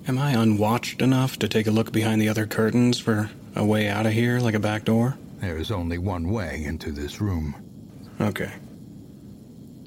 Am 0.07 0.19
I 0.19 0.33
unwatched 0.33 1.01
enough 1.01 1.39
to 1.39 1.47
take 1.47 1.65
a 1.65 1.71
look 1.71 1.91
behind 1.91 2.21
the 2.21 2.29
other 2.29 2.45
curtains 2.45 2.99
for 2.99 3.31
a 3.55 3.65
way 3.65 3.87
out 3.87 4.05
of 4.05 4.11
here, 4.11 4.39
like 4.39 4.53
a 4.53 4.59
back 4.59 4.85
door? 4.85 5.17
There 5.39 5.57
is 5.57 5.71
only 5.71 5.97
one 5.97 6.29
way 6.29 6.63
into 6.63 6.91
this 6.91 7.19
room. 7.19 7.55
Okay. 8.21 8.51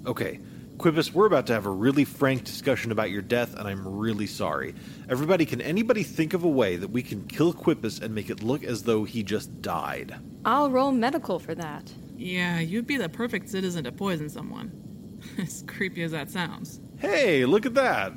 Okay, 0.07 0.41
Quipus, 0.85 1.14
we're 1.14 1.24
about 1.24 1.47
to 1.47 1.55
have 1.55 1.64
a 1.64 1.70
really 1.70 2.05
frank 2.05 2.45
discussion 2.45 2.93
about 2.93 3.11
your 3.11 3.22
death, 3.22 3.55
and 3.55 3.66
I'm 3.66 3.89
really 3.89 4.26
sorry. 4.26 4.74
Everybody, 5.09 5.47
can 5.47 5.62
anybody 5.62 6.03
think 6.03 6.35
of 6.35 6.45
a 6.45 6.49
way 6.49 6.76
that 6.76 6.91
we 6.91 7.03
can 7.03 7.26
kill 7.26 7.55
Quipus 7.55 8.03
and 8.03 8.14
make 8.14 8.28
it 8.28 8.43
look 8.43 8.62
as 8.62 8.82
though 8.82 9.05
he 9.05 9.22
just 9.22 9.62
died? 9.62 10.14
I'll 10.45 10.70
roll 10.70 10.93
medical 10.93 11.39
for 11.39 11.55
that. 11.55 11.91
Yeah, 12.18 12.61
you'd 12.61 12.87
be 12.87 12.99
the 12.99 13.09
perfect 13.09 13.49
citizen 13.49 13.85
to 13.85 13.93
poison 13.93 14.28
someone. 14.28 15.18
as 15.39 15.64
creepy 15.66 16.03
as 16.03 16.11
that 16.11 16.30
sounds. 16.30 16.82
Hey, 16.99 17.47
look 17.47 17.64
at 17.64 17.72
that! 17.72 18.12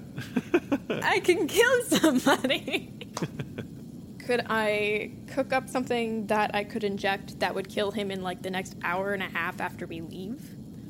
I 0.89 1.22
can 1.22 1.47
kill 1.47 1.84
somebody. 1.84 2.91
could 4.20 4.45
I 4.49 5.13
cook 5.28 5.53
up 5.53 5.70
something 5.70 6.28
that 6.28 6.53
I 6.53 6.65
could 6.65 6.84
inject 6.84 7.39
that 7.39 7.55
would 7.55 7.70
kill 7.70 7.91
him 7.91 8.11
in 8.11 8.24
like 8.24 8.41
the 8.41 8.51
next 8.51 8.76
hour 8.84 9.13
and 9.13 9.24
a 9.24 9.30
half 9.30 9.61
after 9.61 9.88
we 9.88 10.01
leave? 10.01 10.41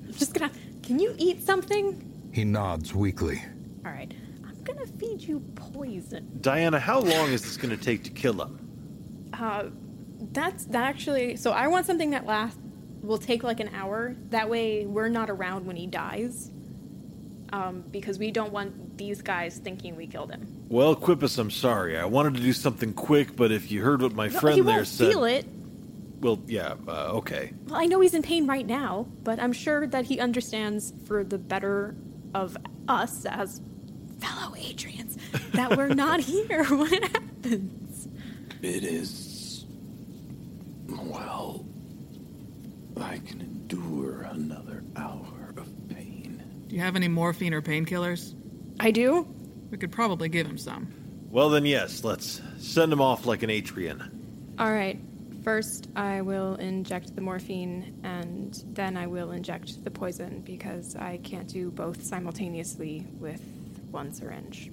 I'm 0.08 0.14
just 0.14 0.34
gonna. 0.34 0.52
Can 0.88 1.00
you 1.00 1.14
eat 1.18 1.44
something? 1.44 2.30
He 2.32 2.46
nods 2.46 2.96
weakly. 2.96 3.44
All 3.86 3.92
right. 3.92 4.10
I'm 4.48 4.64
gonna 4.64 4.88
feed 4.88 5.22
you 5.22 5.42
poison. 5.56 6.30
Diana, 6.40 6.80
how 6.80 7.00
long 7.02 7.30
is 7.34 7.42
this 7.42 7.58
going 7.58 7.78
to 7.78 7.84
take 7.84 8.06
to 8.06 8.10
kill 8.10 8.42
him? 8.42 9.30
Uh, 9.34 9.66
that's 10.32 10.64
that 10.68 10.86
actually. 10.86 11.36
So 11.36 11.52
I 11.52 11.68
want 11.68 11.86
something 11.86 12.12
that 12.12 12.26
lasts 12.26 12.58
will 13.02 13.18
take 13.18 13.44
like 13.44 13.60
an 13.60 13.70
hour. 13.76 14.16
That 14.30 14.50
way 14.50 14.86
we're 14.86 15.10
not 15.10 15.30
around 15.30 15.66
when 15.66 15.76
he 15.76 15.88
dies. 15.88 16.52
Um, 17.52 17.84
because 17.92 18.18
we 18.18 18.32
don't 18.32 18.54
want 18.54 18.98
these 18.98 19.22
guys 19.22 19.58
thinking 19.58 19.98
we 19.98 20.08
killed 20.08 20.32
him. 20.32 20.48
Well, 20.70 20.96
Quipus, 20.96 21.38
I'm 21.38 21.52
sorry. 21.52 21.98
I 21.98 22.06
wanted 22.06 22.36
to 22.36 22.40
do 22.42 22.54
something 22.54 22.94
quick, 22.94 23.36
but 23.36 23.52
if 23.52 23.72
you 23.72 23.82
heard 23.84 24.02
what 24.02 24.14
my 24.14 24.28
No, 24.28 24.40
friend 24.40 24.56
he 24.56 24.62
there 24.62 24.76
won't 24.78 24.88
said. 24.88 25.10
feel 25.12 25.26
it. 25.26 25.46
Well, 26.20 26.42
yeah, 26.48 26.76
uh, 26.88 27.12
okay. 27.18 27.54
Well, 27.68 27.80
I 27.80 27.86
know 27.86 28.00
he's 28.00 28.14
in 28.14 28.24
pain 28.24 28.48
right 28.48 28.66
now, 28.66 29.08
but 29.24 29.40
I'm 29.40 29.54
sure 29.54 29.86
that 29.88 30.06
he 30.06 30.20
understands 30.20 30.94
for 31.06 31.24
the 31.24 31.38
better 31.38 31.96
of 32.34 32.58
us 32.88 33.26
as 33.26 33.62
fellow 34.20 34.56
Atrians 34.56 35.18
that 35.52 35.78
we're 35.78 35.90
not 35.90 36.20
here 36.32 36.64
when 36.66 36.94
it 36.94 37.04
happens. 37.04 38.08
It 38.62 38.84
is. 38.84 39.66
Well. 40.88 41.66
I 43.00 43.20
can 43.20 43.42
endure 43.42 44.22
another 44.24 44.84
hour 44.96 45.54
of 45.56 45.70
pain. 45.88 46.44
Do 46.68 46.76
you 46.76 46.82
have 46.82 46.96
any 46.96 47.08
morphine 47.08 47.54
or 47.54 47.62
painkillers? 47.62 48.34
I 48.80 48.90
do. 48.90 49.28
We 49.70 49.78
could 49.78 49.92
probably 49.92 50.30
give 50.30 50.48
him 50.48 50.58
some. 50.58 50.92
Well, 51.30 51.50
then, 51.50 51.66
yes, 51.66 52.04
let's 52.04 52.42
send 52.58 52.92
him 52.92 53.02
off 53.02 53.26
like 53.28 53.44
an 53.44 53.50
Atrian. 53.52 54.10
All 54.58 54.72
right. 54.72 55.00
First, 55.48 55.88
I 55.96 56.20
will 56.20 56.56
inject 56.56 57.16
the 57.16 57.22
morphine, 57.22 58.02
and 58.04 58.62
then 58.74 58.98
I 58.98 59.08
will 59.08 59.32
inject 59.32 59.82
the 59.86 59.90
poison 59.90 60.42
because 60.42 60.98
I 60.98 61.20
can't 61.24 61.48
do 61.48 61.72
both 61.72 62.04
simultaneously 62.04 63.06
with 63.18 63.42
one 63.90 64.12
syringe. 64.12 64.70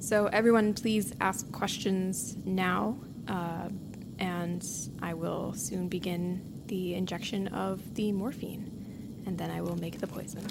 So, 0.00 0.26
everyone, 0.26 0.74
please 0.74 1.14
ask 1.20 1.52
questions 1.52 2.36
now, 2.44 2.98
uh, 3.28 3.68
and 4.18 4.66
I 5.00 5.14
will 5.14 5.54
soon 5.54 5.86
begin 5.86 6.64
the 6.66 6.96
injection 6.96 7.46
of 7.46 7.94
the 7.94 8.10
morphine, 8.10 9.22
and 9.24 9.38
then 9.38 9.52
I 9.52 9.60
will 9.60 9.76
make 9.76 10.00
the 10.00 10.08
poison. 10.08 10.44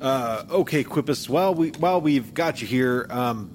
Uh, 0.00 0.44
okay, 0.48 0.82
Quipus. 0.82 1.28
While 1.28 1.54
we 1.54 1.68
while 1.72 2.00
we've 2.00 2.32
got 2.32 2.62
you 2.62 2.66
here, 2.66 3.08
um, 3.10 3.50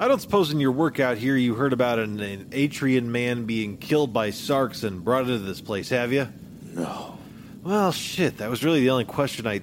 I 0.00 0.06
don't 0.06 0.20
suppose 0.20 0.52
in 0.52 0.60
your 0.60 0.70
work 0.72 1.00
out 1.00 1.18
here 1.18 1.36
you 1.36 1.54
heard 1.54 1.72
about 1.72 1.98
an, 1.98 2.20
an 2.20 2.44
Atrian 2.50 3.06
man 3.06 3.46
being 3.46 3.76
killed 3.78 4.12
by 4.12 4.30
Sarks 4.30 4.84
and 4.84 5.04
brought 5.04 5.22
into 5.22 5.38
this 5.38 5.60
place, 5.60 5.88
have 5.88 6.12
you? 6.12 6.28
No. 6.74 7.18
Well, 7.64 7.90
shit. 7.90 8.38
That 8.38 8.48
was 8.48 8.62
really 8.62 8.80
the 8.80 8.90
only 8.90 9.04
question 9.04 9.46
I. 9.46 9.60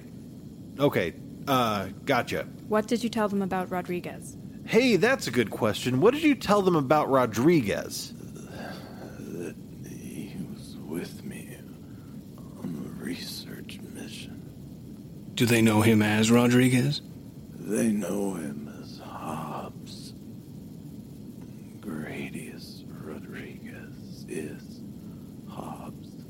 Okay, 0.78 1.14
uh, 1.48 1.88
gotcha. 2.04 2.46
What 2.68 2.86
did 2.86 3.02
you 3.02 3.08
tell 3.08 3.28
them 3.28 3.40
about 3.40 3.70
Rodriguez? 3.70 4.36
Hey, 4.66 4.96
that's 4.96 5.26
a 5.26 5.30
good 5.30 5.50
question. 5.50 6.00
What 6.00 6.12
did 6.12 6.22
you 6.22 6.34
tell 6.34 6.60
them 6.60 6.76
about 6.76 7.08
Rodriguez? 7.08 8.12
That 9.32 9.54
he 9.88 10.36
was 10.52 10.76
with 10.76 11.24
me 11.24 11.56
on 12.36 12.94
a 13.00 13.02
research 13.04 13.80
mission. 13.94 14.42
Do 15.34 15.46
they 15.46 15.62
know 15.62 15.80
him 15.80 16.02
as 16.02 16.30
Rodriguez? 16.30 17.00
They 17.54 17.88
know 17.88 18.34
him 18.34 18.70
as 18.82 18.98
Hobbes. 18.98 20.12
Gradius 21.80 22.84
Rodriguez 22.88 24.26
is 24.28 24.80
Hobbes, 25.48 26.24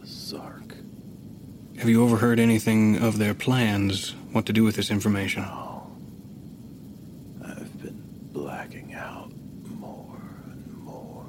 the 0.00 0.06
Sark. 0.06 0.74
Have 1.78 1.88
you 1.88 2.02
overheard 2.02 2.40
anything 2.40 2.96
of 2.96 3.18
their 3.18 3.34
plans? 3.34 4.10
What 4.32 4.46
to 4.46 4.52
do 4.52 4.64
with 4.64 4.74
this 4.74 4.90
information? 4.90 5.44
I've 7.44 7.80
been 7.80 8.02
blacking 8.32 8.94
out 8.94 9.30
more 9.68 10.20
and 10.44 10.76
more. 10.78 11.24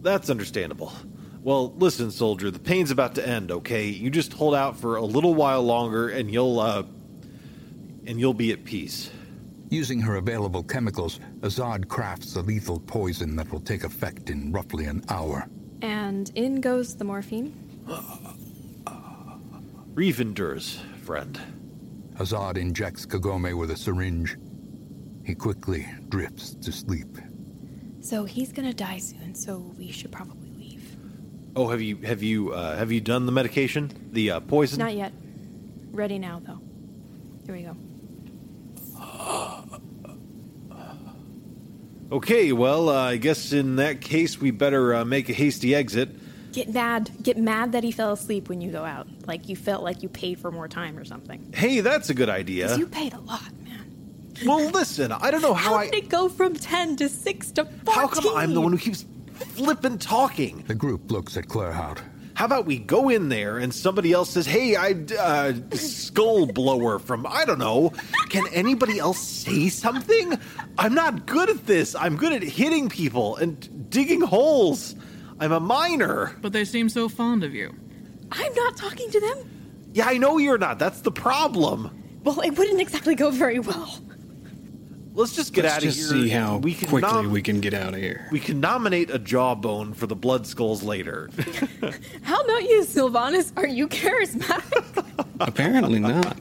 That's 0.00 0.30
understandable. 0.30 0.92
Well, 1.42 1.74
listen, 1.76 2.12
soldier, 2.12 2.52
the 2.52 2.60
pain's 2.60 2.92
about 2.92 3.16
to 3.16 3.28
end, 3.28 3.50
okay? 3.50 3.88
You 3.88 4.10
just 4.10 4.32
hold 4.32 4.54
out 4.54 4.76
for 4.76 4.94
a 4.94 5.04
little 5.04 5.34
while 5.34 5.64
longer 5.64 6.08
and 6.08 6.30
you'll 6.30 6.60
uh 6.60 6.84
and 8.06 8.20
you'll 8.20 8.32
be 8.32 8.52
at 8.52 8.62
peace. 8.62 9.10
Using 9.70 10.00
her 10.02 10.14
available 10.16 10.62
chemicals, 10.62 11.18
Azad 11.40 11.88
crafts 11.88 12.36
a 12.36 12.42
lethal 12.42 12.78
poison 12.78 13.34
that 13.36 13.50
will 13.50 13.60
take 13.60 13.82
effect 13.82 14.30
in 14.30 14.52
roughly 14.52 14.84
an 14.84 15.02
hour. 15.08 15.48
And 15.82 16.30
in 16.36 16.60
goes 16.60 16.94
the 16.94 17.04
morphine. 17.04 17.52
Reeve 19.94 20.20
endures, 20.20 20.80
friend. 21.04 21.40
Azad 22.16 22.56
injects 22.56 23.06
Kagome 23.06 23.56
with 23.56 23.70
a 23.70 23.76
syringe. 23.76 24.36
He 25.24 25.36
quickly 25.36 25.86
drifts 26.08 26.54
to 26.56 26.72
sleep. 26.72 27.16
So 28.00 28.24
he's 28.24 28.52
gonna 28.52 28.74
die 28.74 28.98
soon, 28.98 29.36
so 29.36 29.58
we 29.78 29.92
should 29.92 30.10
probably 30.10 30.50
leave. 30.50 30.96
Oh, 31.54 31.68
have 31.68 31.80
you 31.80 31.96
have 31.98 32.24
you 32.24 32.52
uh, 32.52 32.76
have 32.76 32.90
you 32.90 33.00
done 33.00 33.24
the 33.26 33.32
medication? 33.32 34.08
The 34.10 34.32
uh, 34.32 34.40
poison? 34.40 34.80
Not 34.80 34.96
yet. 34.96 35.12
Ready 35.92 36.18
now, 36.18 36.42
though. 36.44 36.60
Here 37.46 37.54
we 37.54 37.62
go. 37.62 37.76
Okay, 42.10 42.52
well, 42.52 42.88
uh, 42.88 43.10
I 43.10 43.16
guess 43.16 43.52
in 43.52 43.76
that 43.76 44.00
case 44.00 44.40
we 44.40 44.50
better 44.50 44.94
uh, 44.94 45.04
make 45.04 45.28
a 45.28 45.32
hasty 45.32 45.74
exit. 45.74 46.10
Get 46.54 46.72
mad. 46.72 47.10
Get 47.22 47.36
mad 47.36 47.72
that 47.72 47.84
he 47.84 47.90
fell 47.92 48.12
asleep 48.12 48.48
when 48.48 48.60
you 48.60 48.70
go 48.70 48.84
out. 48.84 49.06
Like 49.26 49.48
you 49.48 49.56
felt 49.56 49.82
like 49.82 50.02
you 50.02 50.08
paid 50.08 50.38
for 50.38 50.50
more 50.50 50.68
time 50.68 50.96
or 50.96 51.04
something. 51.04 51.52
Hey, 51.54 51.80
that's 51.80 52.10
a 52.10 52.14
good 52.14 52.28
idea. 52.30 52.76
you 52.76 52.86
paid 52.86 53.12
a 53.12 53.20
lot. 53.20 53.52
Man 53.64 53.74
well, 54.44 54.68
listen, 54.70 55.12
I 55.12 55.30
don't 55.30 55.42
know 55.42 55.54
how, 55.54 55.70
How 55.70 55.74
I. 55.76 55.90
did 55.90 56.04
it 56.04 56.08
go 56.08 56.28
from 56.28 56.54
10 56.54 56.96
to 56.96 57.08
6 57.08 57.50
to 57.52 57.64
14? 57.64 57.94
How 57.94 58.08
come 58.08 58.36
I'm 58.36 58.54
the 58.54 58.60
one 58.60 58.72
who 58.72 58.78
keeps 58.78 59.04
flippin' 59.54 59.98
talking? 59.98 60.64
The 60.66 60.74
group 60.74 61.10
looks 61.10 61.36
at 61.36 61.46
Claerhaut. 61.46 62.00
How 62.34 62.46
about 62.46 62.66
we 62.66 62.78
go 62.78 63.10
in 63.10 63.28
there 63.28 63.58
and 63.58 63.72
somebody 63.72 64.12
else 64.12 64.30
says, 64.30 64.44
"Hey, 64.44 64.74
I 64.74 64.96
uh, 65.16 65.52
skull 65.70 66.46
blower 66.46 66.98
from 66.98 67.28
I 67.28 67.44
don't 67.44 67.60
know." 67.60 67.92
Can 68.28 68.48
anybody 68.48 68.98
else 68.98 69.20
say 69.20 69.68
something? 69.68 70.36
I'm 70.76 70.94
not 70.94 71.26
good 71.26 71.48
at 71.48 71.64
this. 71.66 71.94
I'm 71.94 72.16
good 72.16 72.32
at 72.32 72.42
hitting 72.42 72.88
people 72.88 73.36
and 73.36 73.88
digging 73.88 74.20
holes. 74.20 74.96
I'm 75.40 75.52
a 75.52 75.60
miner. 75.60 76.36
But 76.40 76.52
they 76.52 76.64
seem 76.64 76.88
so 76.88 77.08
fond 77.08 77.44
of 77.44 77.54
you. 77.54 77.74
I'm 78.32 78.54
not 78.54 78.76
talking 78.76 79.10
to 79.10 79.20
them. 79.20 79.90
Yeah, 79.92 80.06
I 80.06 80.18
know 80.18 80.38
you're 80.38 80.58
not. 80.58 80.78
That's 80.78 81.00
the 81.00 81.12
problem. 81.12 81.90
Well, 82.24 82.40
it 82.40 82.56
wouldn't 82.58 82.80
exactly 82.80 83.14
go 83.14 83.30
very 83.30 83.58
well. 83.58 83.98
Let's 85.16 85.36
just 85.36 85.52
get 85.52 85.62
Let's 85.64 85.76
out 85.76 85.82
of 85.84 85.84
just 85.84 86.12
here. 86.12 86.22
see 86.22 86.28
how 86.28 86.56
we 86.56 86.74
can 86.74 86.88
quickly 86.88 87.12
nom- 87.12 87.30
we 87.30 87.40
can 87.42 87.60
get 87.60 87.72
out 87.72 87.94
of 87.94 88.00
here. 88.00 88.26
we 88.32 88.40
can 88.40 88.58
nominate 88.58 89.10
a 89.10 89.18
jawbone 89.20 89.94
for 89.94 90.08
the 90.08 90.16
blood 90.16 90.44
skulls 90.44 90.82
later. 90.82 91.30
How 92.22 92.40
about 92.40 92.64
you, 92.64 92.82
Sylvanus? 92.82 93.52
Are 93.56 93.66
you 93.68 93.86
charismatic? 93.86 95.26
Apparently 95.40 96.00
not. 96.00 96.36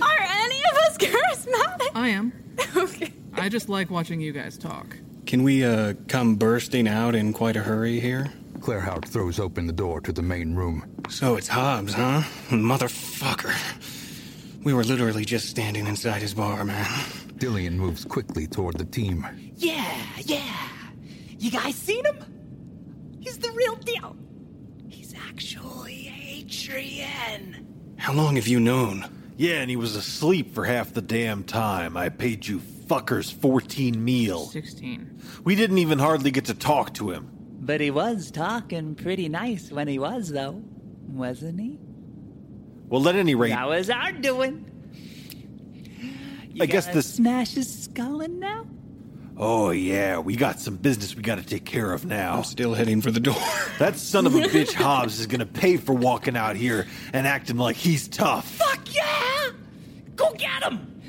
Are 0.00 0.18
any 0.20 0.62
of 0.64 0.76
us 0.86 0.96
charismatic? 0.96 1.90
I 1.94 2.08
am. 2.08 2.32
okay. 2.76 3.12
I 3.34 3.50
just 3.50 3.68
like 3.68 3.90
watching 3.90 4.22
you 4.22 4.32
guys 4.32 4.56
talk. 4.56 4.96
Can 5.26 5.42
we 5.42 5.64
uh, 5.64 5.94
come 6.06 6.36
bursting 6.36 6.86
out 6.86 7.16
in 7.16 7.32
quite 7.32 7.56
a 7.56 7.60
hurry 7.62 7.98
here? 7.98 8.32
Claerhaut 8.60 9.04
throws 9.04 9.40
open 9.40 9.66
the 9.66 9.72
door 9.72 10.00
to 10.02 10.12
the 10.12 10.22
main 10.22 10.54
room. 10.54 10.84
So 11.08 11.34
it's 11.34 11.48
Hobbes, 11.48 11.94
huh? 11.94 12.22
Motherfucker. 12.48 13.54
We 14.62 14.72
were 14.72 14.84
literally 14.84 15.24
just 15.24 15.48
standing 15.48 15.86
inside 15.88 16.22
his 16.22 16.32
bar, 16.32 16.64
man. 16.64 16.84
Dillian 17.38 17.72
moves 17.72 18.04
quickly 18.04 18.46
toward 18.46 18.78
the 18.78 18.84
team. 18.84 19.26
Yeah, 19.56 19.96
yeah. 20.24 20.68
You 21.38 21.50
guys 21.50 21.74
seen 21.74 22.04
him? 22.04 23.18
He's 23.20 23.38
the 23.38 23.50
real 23.50 23.74
deal. 23.76 24.16
He's 24.88 25.12
actually 25.28 26.44
Atrian. 26.46 27.64
How 27.98 28.12
long 28.12 28.36
have 28.36 28.46
you 28.46 28.60
known? 28.60 29.06
yeah, 29.36 29.56
and 29.56 29.68
he 29.68 29.76
was 29.76 29.96
asleep 29.96 30.54
for 30.54 30.64
half 30.64 30.94
the 30.94 31.02
damn 31.02 31.44
time. 31.44 31.96
I 31.96 32.08
paid 32.08 32.46
you 32.46 32.60
fuckers 32.86 33.32
14 33.32 34.02
meal. 34.04 34.46
16. 34.46 35.20
We 35.44 35.54
didn't 35.54 35.78
even 35.78 35.98
hardly 35.98 36.30
get 36.30 36.46
to 36.46 36.54
talk 36.54 36.94
to 36.94 37.10
him. 37.10 37.30
But 37.60 37.80
he 37.80 37.90
was 37.90 38.30
talking 38.30 38.94
pretty 38.94 39.28
nice 39.28 39.70
when 39.72 39.88
he 39.88 39.98
was, 39.98 40.30
though, 40.30 40.62
wasn't 41.08 41.60
he? 41.60 41.78
Well, 42.88 43.08
at 43.08 43.16
any 43.16 43.34
rate, 43.34 43.50
That 43.50 43.66
was 43.68 43.90
our 43.90 44.12
doing. 44.12 44.70
You 46.52 46.62
I 46.62 46.66
guess 46.66 46.86
gonna 46.86 46.96
this- 46.96 47.14
smash 47.14 47.52
his 47.54 47.82
skull 47.84 48.20
in 48.20 48.38
now. 48.38 48.66
oh 49.36 49.70
yeah, 49.70 50.18
we 50.18 50.36
got 50.36 50.60
some 50.60 50.76
business 50.76 51.14
we 51.14 51.22
got 51.22 51.36
to 51.38 51.44
take 51.44 51.64
care 51.66 51.92
of 51.92 52.04
now. 52.06 52.36
I'm 52.38 52.44
still 52.44 52.72
heading 52.74 53.00
for 53.02 53.10
the 53.10 53.20
door. 53.20 53.34
That 53.78 53.96
son 53.96 54.24
of 54.26 54.34
a 54.34 54.38
bitch 54.40 54.72
Hobbes 54.72 55.20
is 55.20 55.26
gonna 55.26 55.44
pay 55.44 55.76
for 55.76 55.92
walking 55.92 56.34
out 56.34 56.56
here 56.56 56.86
and 57.12 57.26
acting 57.26 57.58
like 57.58 57.76
he's 57.76 58.08
tough. 58.08 58.48
Fuck 58.52 58.94
yeah! 58.94 59.50
Go 60.14 60.32
get 60.32 60.62
him! 60.62 61.02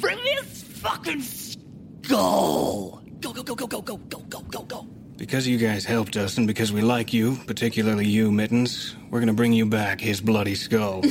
Bring 0.00 0.16
me 0.22 0.30
his 0.40 0.63
fucking 0.84 1.22
skull! 1.22 3.02
Go, 3.20 3.32
go, 3.32 3.42
go, 3.42 3.54
go, 3.54 3.66
go, 3.66 3.80
go, 3.80 3.96
go, 3.96 4.18
go, 4.28 4.40
go, 4.40 4.62
go. 4.64 4.86
Because 5.16 5.48
you 5.48 5.56
guys 5.56 5.84
helped 5.86 6.16
us 6.16 6.36
and 6.36 6.46
because 6.46 6.72
we 6.72 6.82
like 6.82 7.14
you, 7.14 7.36
particularly 7.46 8.06
you, 8.06 8.30
Mittens, 8.30 8.94
we're 9.10 9.20
gonna 9.20 9.32
bring 9.32 9.54
you 9.54 9.64
back 9.64 9.98
his 9.98 10.20
bloody 10.20 10.54
skull. 10.54 11.02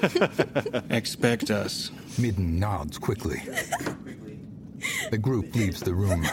Expect 0.90 1.50
us. 1.50 1.90
Midden 2.18 2.60
nods 2.60 2.98
quickly. 2.98 3.42
The 5.10 5.18
group 5.18 5.54
leaves 5.56 5.80
the 5.80 5.94
room, 5.94 6.24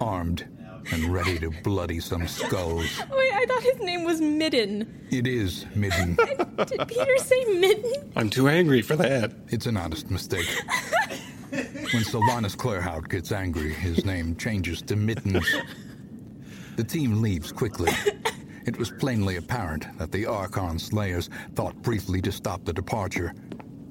armed 0.00 0.46
and 0.92 1.12
ready 1.12 1.38
to 1.40 1.50
bloody 1.64 1.98
some 1.98 2.28
skulls. 2.28 3.00
Wait, 3.10 3.32
I 3.32 3.46
thought 3.48 3.62
his 3.62 3.80
name 3.80 4.04
was 4.04 4.20
Midden. 4.20 4.86
It 5.10 5.26
is 5.26 5.66
Midden. 5.74 6.16
Did 6.66 6.86
Peter 6.86 7.18
say 7.18 7.44
Midden? 7.58 8.12
I'm 8.14 8.30
too 8.30 8.46
angry 8.48 8.82
for 8.82 8.94
that. 8.96 9.32
It's 9.48 9.66
an 9.66 9.76
honest 9.76 10.10
mistake. 10.10 10.46
When 11.92 12.04
Sylvanus 12.04 12.56
Claerhaut 12.56 13.08
gets 13.08 13.30
angry, 13.30 13.72
his 13.72 14.04
name 14.04 14.34
changes 14.36 14.82
to 14.82 14.96
Mittens. 14.96 15.46
The 16.76 16.84
team 16.84 17.22
leaves 17.22 17.52
quickly. 17.52 17.92
It 18.66 18.78
was 18.78 18.90
plainly 18.90 19.36
apparent 19.36 19.86
that 19.98 20.10
the 20.10 20.26
Archon 20.26 20.78
Slayers 20.78 21.30
thought 21.54 21.76
briefly 21.82 22.20
to 22.22 22.32
stop 22.32 22.64
the 22.64 22.72
departure, 22.72 23.32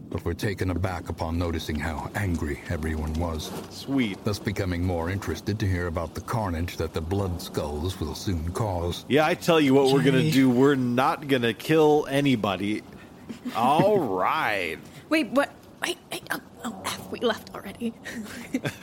but 0.09 0.26
were 0.26 0.34
taken 0.34 0.72
aback 0.72 1.09
upon 1.09 1.38
noticing 1.38 1.80
how 1.80 2.09
angry 2.16 2.59
everyone 2.70 3.14
was. 3.14 3.51
Sweet. 3.70 4.24
Thus 4.26 4.39
becoming 4.39 4.84
more 4.84 5.09
interested 5.09 5.57
to 5.59 5.68
hear 5.68 5.88
about 5.88 6.16
the 6.16 6.22
carnage 6.22 6.76
that 6.78 6.93
the 6.93 7.01
Blood 7.01 7.41
Skulls 7.41 7.99
will 7.99 8.16
soon 8.16 8.51
cause. 8.51 9.05
Yeah, 9.07 9.26
I 9.26 9.36
tell 9.36 9.61
you 9.61 9.74
what 9.74 9.93
we're 9.93 10.03
gonna 10.03 10.32
do. 10.32 10.49
We're 10.49 10.76
not 10.76 11.28
gonna 11.28 11.53
kill 11.53 12.07
anybody. 12.09 12.82
All 13.55 13.99
right. 13.99 14.78
Wait, 15.09 15.30
what? 15.30 15.51
Wait, 15.84 15.97
wait, 16.11 16.23
oh, 16.31 16.39
oh, 16.65 16.81
F, 16.86 17.11
we 17.11 17.19
left 17.19 17.53
already. 17.53 17.93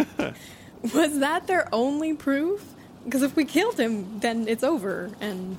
was 0.95 1.19
that 1.21 1.47
their 1.47 1.69
only 1.75 2.15
proof? 2.15 2.75
Because 3.05 3.23
if 3.23 3.35
we 3.37 3.45
killed 3.45 3.79
him, 3.81 4.21
then 4.21 4.47
it's 4.47 4.63
over. 4.63 5.11
And 5.21 5.57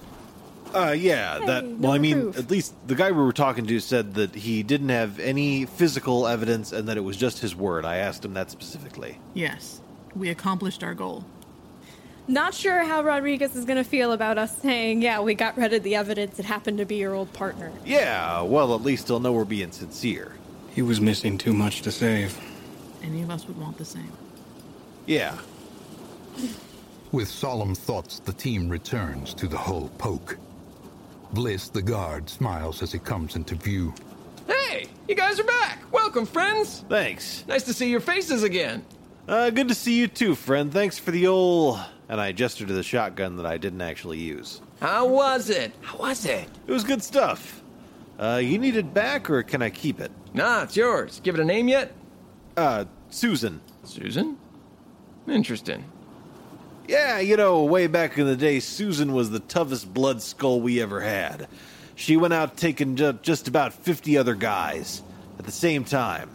Uh, 0.73 0.95
yeah, 0.97 1.39
that. 1.39 1.63
Hey, 1.63 1.73
Well, 1.73 1.91
I 1.91 1.97
mean, 1.97 2.21
proof. 2.21 2.37
at 2.37 2.49
least 2.51 2.73
the 2.87 2.95
guy 2.95 3.11
we 3.11 3.21
were 3.21 3.33
talking 3.33 3.65
to 3.65 3.79
said 3.79 4.13
that 4.13 4.35
he 4.35 4.63
didn't 4.63 4.89
have 4.89 5.19
any 5.19 5.65
physical 5.65 6.27
evidence 6.27 6.71
and 6.71 6.87
that 6.87 6.97
it 6.97 7.01
was 7.01 7.17
just 7.17 7.39
his 7.39 7.55
word. 7.55 7.85
I 7.85 7.97
asked 7.97 8.23
him 8.23 8.33
that 8.35 8.51
specifically. 8.51 9.17
Yes, 9.33 9.81
we 10.15 10.29
accomplished 10.29 10.83
our 10.83 10.93
goal. 10.93 11.25
not 12.27 12.53
sure 12.53 12.83
how 12.85 13.01
Rodriguez 13.03 13.55
is 13.55 13.65
going 13.65 13.83
to 13.83 13.89
feel 13.89 14.11
about 14.13 14.37
us 14.37 14.55
saying, 14.59 15.01
yeah, 15.01 15.19
we 15.19 15.33
got 15.33 15.57
rid 15.57 15.73
of 15.73 15.83
the 15.83 15.95
evidence. 15.95 16.39
It 16.39 16.45
happened 16.45 16.77
to 16.77 16.85
be 16.85 16.97
your 16.97 17.13
old 17.15 17.33
partner. 17.33 17.71
Yeah, 17.83 18.41
well, 18.43 18.73
at 18.75 18.81
least 18.83 19.07
he'll 19.07 19.19
know 19.19 19.33
we're 19.33 19.43
being 19.43 19.71
sincere. 19.71 20.31
He 20.73 20.81
was 20.81 21.01
missing 21.01 21.37
too 21.37 21.53
much 21.53 21.81
to 21.81 21.91
save. 21.91 22.37
Any 23.03 23.23
of 23.23 23.29
us 23.29 23.47
would 23.47 23.59
want 23.59 23.77
the 23.77 23.85
same. 23.85 24.11
Yeah. 25.05 25.37
With 27.11 27.27
solemn 27.27 27.75
thoughts, 27.75 28.19
the 28.19 28.31
team 28.31 28.69
returns 28.69 29.33
to 29.33 29.47
the 29.47 29.57
hull 29.57 29.91
poke. 29.97 30.37
Bliss, 31.33 31.67
the 31.69 31.81
guard, 31.81 32.29
smiles 32.29 32.81
as 32.81 32.91
he 32.91 32.99
comes 32.99 33.35
into 33.35 33.55
view. 33.55 33.93
Hey, 34.47 34.87
you 35.07 35.15
guys 35.15 35.39
are 35.39 35.45
back. 35.45 35.79
Welcome, 35.91 36.25
friends. 36.25 36.85
Thanks. 36.87 37.43
Nice 37.47 37.63
to 37.63 37.73
see 37.73 37.89
your 37.89 37.99
faces 37.99 38.43
again. 38.43 38.85
Uh, 39.27 39.49
good 39.49 39.67
to 39.67 39.75
see 39.75 39.97
you 39.99 40.07
too, 40.07 40.35
friend. 40.35 40.71
Thanks 40.71 40.97
for 40.97 41.11
the 41.11 41.27
old. 41.27 41.79
And 42.07 42.19
I 42.19 42.31
gestured 42.31 42.69
to 42.69 42.73
the 42.73 42.83
shotgun 42.83 43.37
that 43.37 43.45
I 43.45 43.57
didn't 43.57 43.81
actually 43.81 44.19
use. 44.19 44.61
How 44.81 45.05
was 45.05 45.49
it? 45.49 45.73
How 45.81 45.97
was 45.97 46.25
it? 46.25 46.47
It 46.67 46.71
was 46.71 46.83
good 46.83 47.03
stuff. 47.03 47.60
Uh, 48.21 48.37
you 48.37 48.59
need 48.59 48.75
it 48.75 48.93
back, 48.93 49.29
or 49.31 49.41
can 49.41 49.63
I 49.63 49.71
keep 49.71 49.99
it? 49.99 50.11
Nah, 50.33 50.61
it's 50.61 50.77
yours. 50.77 51.19
Give 51.23 51.33
it 51.33 51.41
a 51.41 51.45
name 51.45 51.67
yet? 51.67 51.91
Uh, 52.55 52.85
Susan. 53.09 53.59
Susan? 53.83 54.37
Interesting. 55.27 55.83
Yeah, 56.87 57.19
you 57.19 57.35
know, 57.35 57.63
way 57.63 57.87
back 57.87 58.17
in 58.19 58.27
the 58.27 58.35
day, 58.35 58.59
Susan 58.59 59.13
was 59.13 59.31
the 59.31 59.39
toughest 59.39 59.91
blood 59.91 60.21
skull 60.21 60.61
we 60.61 60.79
ever 60.81 60.99
had. 61.01 61.47
She 61.95 62.15
went 62.15 62.33
out 62.33 62.57
taking 62.57 62.95
ju- 62.95 63.17
just 63.23 63.47
about 63.47 63.73
50 63.73 64.17
other 64.17 64.35
guys 64.35 65.01
at 65.39 65.45
the 65.45 65.51
same 65.51 65.83
time. 65.83 66.29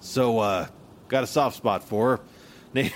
So, 0.00 0.38
uh, 0.38 0.68
got 1.08 1.22
a 1.22 1.26
soft 1.26 1.56
spot 1.56 1.84
for 1.84 2.16
her. 2.16 2.20
Named, 2.72 2.92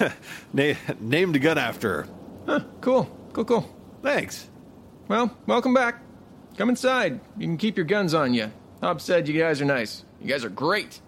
na- 0.52 0.74
named 1.00 1.36
a 1.36 1.38
gun 1.38 1.58
after 1.58 2.02
her. 2.02 2.08
Huh, 2.46 2.60
cool. 2.80 3.04
Cool, 3.32 3.44
cool. 3.44 3.76
Thanks. 4.02 4.48
Well, 5.08 5.34
welcome 5.46 5.72
back. 5.74 6.00
Come 6.58 6.70
inside. 6.70 7.20
You 7.38 7.46
can 7.46 7.56
keep 7.56 7.76
your 7.76 7.86
guns 7.86 8.14
on 8.14 8.34
you. 8.34 8.50
Hobbes 8.82 9.04
said 9.04 9.28
you 9.28 9.40
guys 9.40 9.60
are 9.60 9.64
nice. 9.64 10.04
You 10.20 10.26
guys 10.26 10.44
are 10.44 10.48
great. 10.48 11.00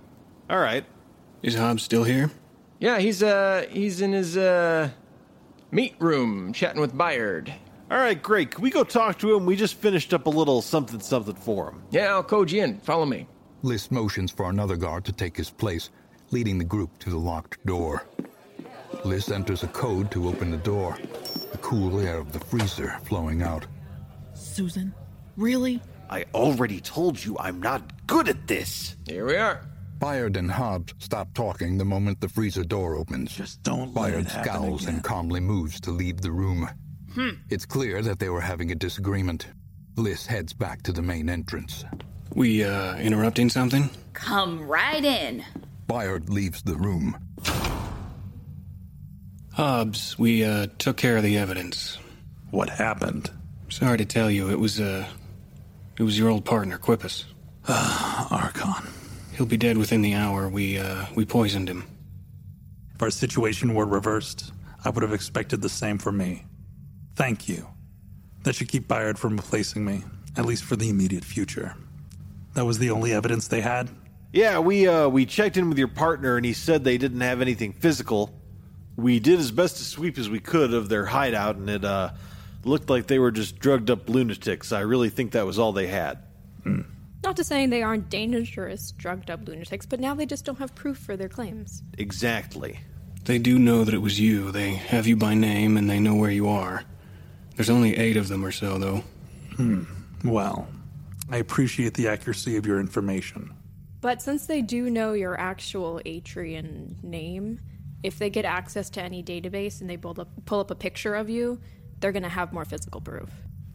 All 0.48 0.60
right. 0.60 0.84
Is 1.42 1.56
Hobbes 1.56 1.82
still 1.82 2.04
here? 2.04 2.30
Yeah, 2.78 3.00
he's 3.00 3.20
uh 3.20 3.66
he's 3.68 4.00
in 4.00 4.12
his 4.12 4.36
uh 4.36 4.90
meat 5.72 5.96
room 5.98 6.52
chatting 6.52 6.80
with 6.80 6.94
Byard. 6.94 7.52
All 7.90 7.98
right, 7.98 8.22
great. 8.22 8.52
Can 8.52 8.62
we 8.62 8.70
go 8.70 8.84
talk 8.84 9.18
to 9.18 9.34
him? 9.34 9.44
We 9.44 9.56
just 9.56 9.74
finished 9.74 10.14
up 10.14 10.26
a 10.26 10.30
little 10.30 10.62
something 10.62 11.00
something 11.00 11.34
for 11.34 11.70
him. 11.70 11.82
Yeah, 11.90 12.14
I'll 12.14 12.22
code 12.22 12.52
you 12.52 12.62
in. 12.62 12.78
Follow 12.78 13.04
me. 13.04 13.26
Bliss 13.64 13.90
motions 13.90 14.30
for 14.30 14.48
another 14.48 14.76
guard 14.76 15.04
to 15.06 15.12
take 15.12 15.36
his 15.36 15.50
place, 15.50 15.90
leading 16.30 16.58
the 16.58 16.64
group 16.64 16.96
to 17.00 17.10
the 17.10 17.18
locked 17.18 17.66
door. 17.66 18.06
Bliss 19.02 19.32
enters 19.32 19.64
a 19.64 19.68
code 19.68 20.12
to 20.12 20.28
open 20.28 20.52
the 20.52 20.58
door, 20.58 20.96
the 21.50 21.58
cool 21.58 21.98
air 21.98 22.18
of 22.18 22.30
the 22.30 22.38
freezer 22.38 23.00
flowing 23.02 23.42
out. 23.42 23.66
Susan? 24.32 24.94
Really? 25.40 25.80
I 26.10 26.26
already 26.34 26.80
told 26.82 27.24
you 27.24 27.34
I'm 27.38 27.62
not 27.62 28.06
good 28.06 28.28
at 28.28 28.46
this. 28.46 28.94
Here 29.06 29.24
we 29.24 29.36
are. 29.36 29.62
Byard 29.98 30.36
and 30.36 30.50
Hobbes 30.50 30.92
stop 30.98 31.32
talking 31.32 31.78
the 31.78 31.84
moment 31.86 32.20
the 32.20 32.28
freezer 32.28 32.62
door 32.62 32.94
opens. 32.96 33.34
Just 33.34 33.62
don't 33.62 33.94
let 33.94 34.12
Byard 34.12 34.20
it 34.20 34.28
happen 34.28 34.52
scowls 34.52 34.82
again. 34.82 34.94
and 34.96 35.04
calmly 35.04 35.40
moves 35.40 35.80
to 35.80 35.92
leave 35.92 36.20
the 36.20 36.30
room. 36.30 36.68
Hmm. 37.14 37.30
It's 37.48 37.64
clear 37.64 38.02
that 38.02 38.18
they 38.18 38.28
were 38.28 38.42
having 38.42 38.70
a 38.70 38.74
disagreement. 38.74 39.46
Bliss 39.94 40.26
heads 40.26 40.52
back 40.52 40.82
to 40.82 40.92
the 40.92 41.00
main 41.02 41.30
entrance. 41.30 41.86
We, 42.34 42.62
uh, 42.62 42.96
interrupting 42.98 43.48
something? 43.48 43.88
Come 44.12 44.60
right 44.68 45.02
in. 45.04 45.42
Byard 45.88 46.28
leaves 46.28 46.62
the 46.62 46.76
room. 46.76 47.16
Hobbes, 49.54 50.18
we, 50.18 50.44
uh, 50.44 50.66
took 50.78 50.98
care 50.98 51.16
of 51.16 51.22
the 51.22 51.38
evidence. 51.38 51.96
What 52.50 52.68
happened? 52.68 53.30
Sorry 53.70 53.96
to 53.96 54.04
tell 54.04 54.30
you, 54.30 54.50
it 54.50 54.58
was, 54.58 54.78
uh, 54.80 55.06
it 56.00 56.02
was 56.02 56.18
your 56.18 56.30
old 56.30 56.46
partner, 56.46 56.78
Quipus. 56.78 57.26
Uh, 57.68 58.26
Archon. 58.30 58.90
He'll 59.34 59.44
be 59.44 59.58
dead 59.58 59.76
within 59.76 60.00
the 60.00 60.14
hour. 60.14 60.48
We, 60.48 60.78
uh, 60.78 61.04
we 61.14 61.26
poisoned 61.26 61.68
him. 61.68 61.84
If 62.94 63.02
our 63.02 63.10
situation 63.10 63.74
were 63.74 63.84
reversed, 63.84 64.50
I 64.82 64.88
would 64.88 65.02
have 65.02 65.12
expected 65.12 65.60
the 65.60 65.68
same 65.68 65.98
for 65.98 66.10
me. 66.10 66.46
Thank 67.16 67.50
you. 67.50 67.68
That 68.44 68.54
should 68.54 68.68
keep 68.68 68.88
Byard 68.88 69.18
from 69.18 69.36
replacing 69.36 69.84
me, 69.84 70.04
at 70.38 70.46
least 70.46 70.64
for 70.64 70.74
the 70.74 70.88
immediate 70.88 71.22
future. 71.22 71.76
That 72.54 72.64
was 72.64 72.78
the 72.78 72.90
only 72.90 73.12
evidence 73.12 73.48
they 73.48 73.60
had? 73.60 73.90
Yeah, 74.32 74.58
we 74.58 74.88
uh 74.88 75.08
we 75.08 75.26
checked 75.26 75.58
in 75.58 75.68
with 75.68 75.76
your 75.76 75.88
partner 75.88 76.36
and 76.36 76.46
he 76.46 76.54
said 76.54 76.82
they 76.82 76.96
didn't 76.96 77.20
have 77.20 77.42
anything 77.42 77.74
physical. 77.74 78.32
We 78.96 79.20
did 79.20 79.38
as 79.38 79.50
best 79.50 79.80
a 79.80 79.84
sweep 79.84 80.16
as 80.16 80.30
we 80.30 80.40
could 80.40 80.72
of 80.72 80.88
their 80.88 81.04
hideout 81.04 81.56
and 81.56 81.68
it 81.68 81.84
uh 81.84 82.12
looked 82.64 82.90
like 82.90 83.06
they 83.06 83.18
were 83.18 83.30
just 83.30 83.58
drugged 83.58 83.90
up 83.90 84.08
lunatics. 84.08 84.72
I 84.72 84.80
really 84.80 85.08
think 85.08 85.32
that 85.32 85.46
was 85.46 85.58
all 85.58 85.72
they 85.72 85.86
had. 85.86 86.18
Not 87.22 87.36
to 87.36 87.44
say 87.44 87.66
they 87.66 87.82
aren't 87.82 88.08
dangerous, 88.08 88.92
drugged 88.92 89.30
up 89.30 89.46
lunatics, 89.46 89.86
but 89.86 90.00
now 90.00 90.14
they 90.14 90.26
just 90.26 90.44
don't 90.44 90.58
have 90.58 90.74
proof 90.74 90.98
for 90.98 91.16
their 91.16 91.28
claims. 91.28 91.82
Exactly. 91.98 92.80
They 93.24 93.38
do 93.38 93.58
know 93.58 93.84
that 93.84 93.94
it 93.94 93.98
was 93.98 94.18
you. 94.18 94.50
They 94.50 94.70
have 94.70 95.06
you 95.06 95.16
by 95.16 95.34
name 95.34 95.76
and 95.76 95.88
they 95.88 96.00
know 96.00 96.14
where 96.14 96.30
you 96.30 96.48
are. 96.48 96.84
There's 97.56 97.70
only 97.70 97.96
eight 97.96 98.16
of 98.16 98.28
them 98.28 98.44
or 98.44 98.50
so, 98.50 98.78
though. 98.78 99.04
Hmm. 99.56 99.84
Well, 100.24 100.66
I 101.30 101.36
appreciate 101.36 101.94
the 101.94 102.08
accuracy 102.08 102.56
of 102.56 102.66
your 102.66 102.80
information. 102.80 103.54
But 104.00 104.22
since 104.22 104.46
they 104.46 104.62
do 104.62 104.88
know 104.88 105.12
your 105.12 105.38
actual 105.38 106.00
Atrian 106.06 107.02
name, 107.04 107.60
if 108.02 108.18
they 108.18 108.30
get 108.30 108.46
access 108.46 108.88
to 108.90 109.02
any 109.02 109.22
database 109.22 109.82
and 109.82 109.90
they 109.90 109.98
pull 109.98 110.18
up, 110.18 110.30
pull 110.46 110.60
up 110.60 110.70
a 110.70 110.74
picture 110.74 111.14
of 111.14 111.28
you, 111.28 111.60
they're 112.00 112.12
going 112.12 112.22
to 112.22 112.28
have 112.28 112.52
more 112.52 112.64
physical 112.64 113.00
proof. 113.00 113.30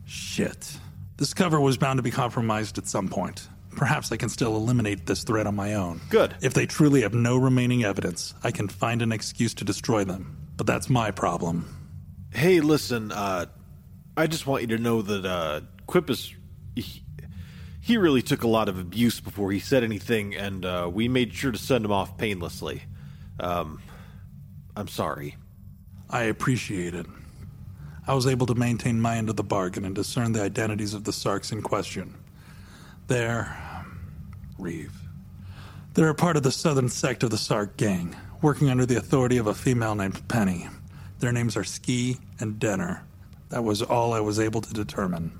Shit. 0.05 0.77
This 1.17 1.33
cover 1.33 1.59
was 1.59 1.77
bound 1.77 1.97
to 1.97 2.03
be 2.03 2.11
compromised 2.11 2.77
at 2.77 2.87
some 2.87 3.07
point. 3.07 3.47
Perhaps 3.75 4.11
I 4.11 4.17
can 4.17 4.29
still 4.29 4.55
eliminate 4.55 5.05
this 5.05 5.23
threat 5.23 5.47
on 5.47 5.55
my 5.55 5.73
own. 5.73 5.99
Good. 6.09 6.35
If 6.41 6.53
they 6.53 6.65
truly 6.65 7.01
have 7.01 7.13
no 7.13 7.37
remaining 7.37 7.83
evidence, 7.83 8.33
I 8.43 8.51
can 8.51 8.67
find 8.67 9.01
an 9.01 9.11
excuse 9.11 9.53
to 9.55 9.65
destroy 9.65 10.03
them. 10.05 10.37
But 10.57 10.65
that's 10.67 10.89
my 10.89 11.11
problem. 11.11 11.65
Hey, 12.31 12.61
listen, 12.61 13.11
uh 13.11 13.47
I 14.17 14.27
just 14.27 14.47
want 14.47 14.61
you 14.61 14.67
to 14.69 14.77
know 14.77 15.01
that 15.01 15.25
uh 15.25 15.61
Quipus 15.87 16.33
he, 16.75 17.03
he 17.81 17.97
really 17.97 18.21
took 18.21 18.43
a 18.43 18.47
lot 18.47 18.69
of 18.69 18.79
abuse 18.79 19.19
before 19.19 19.51
he 19.51 19.59
said 19.59 19.83
anything 19.83 20.35
and 20.35 20.65
uh 20.65 20.89
we 20.91 21.07
made 21.09 21.33
sure 21.33 21.51
to 21.51 21.57
send 21.57 21.83
him 21.83 21.91
off 21.91 22.17
painlessly. 22.17 22.83
Um 23.39 23.81
I'm 24.77 24.87
sorry. 24.87 25.35
I 26.09 26.23
appreciate 26.23 26.93
it. 26.93 27.05
I 28.07 28.13
was 28.13 28.27
able 28.27 28.45
to 28.47 28.55
maintain 28.55 28.99
my 28.99 29.17
end 29.17 29.29
of 29.29 29.35
the 29.35 29.43
bargain 29.43 29.83
and 29.83 29.95
discern 29.95 30.31
the 30.31 30.41
identities 30.41 30.93
of 30.93 31.03
the 31.03 31.13
Sarks 31.13 31.51
in 31.51 31.61
question. 31.61 32.13
They're. 33.07 33.55
Reeve. 34.57 34.93
They're 35.93 36.09
a 36.09 36.15
part 36.15 36.37
of 36.37 36.43
the 36.43 36.51
southern 36.51 36.89
sect 36.89 37.23
of 37.23 37.29
the 37.31 37.37
Sark 37.37 37.77
gang, 37.77 38.15
working 38.41 38.69
under 38.69 38.85
the 38.85 38.97
authority 38.97 39.37
of 39.37 39.47
a 39.47 39.53
female 39.53 39.95
named 39.95 40.27
Penny. 40.27 40.67
Their 41.19 41.31
names 41.31 41.57
are 41.57 41.63
Ski 41.63 42.17
and 42.39 42.59
Denner. 42.59 43.03
That 43.49 43.63
was 43.63 43.81
all 43.81 44.13
I 44.13 44.19
was 44.19 44.39
able 44.39 44.61
to 44.61 44.73
determine. 44.73 45.31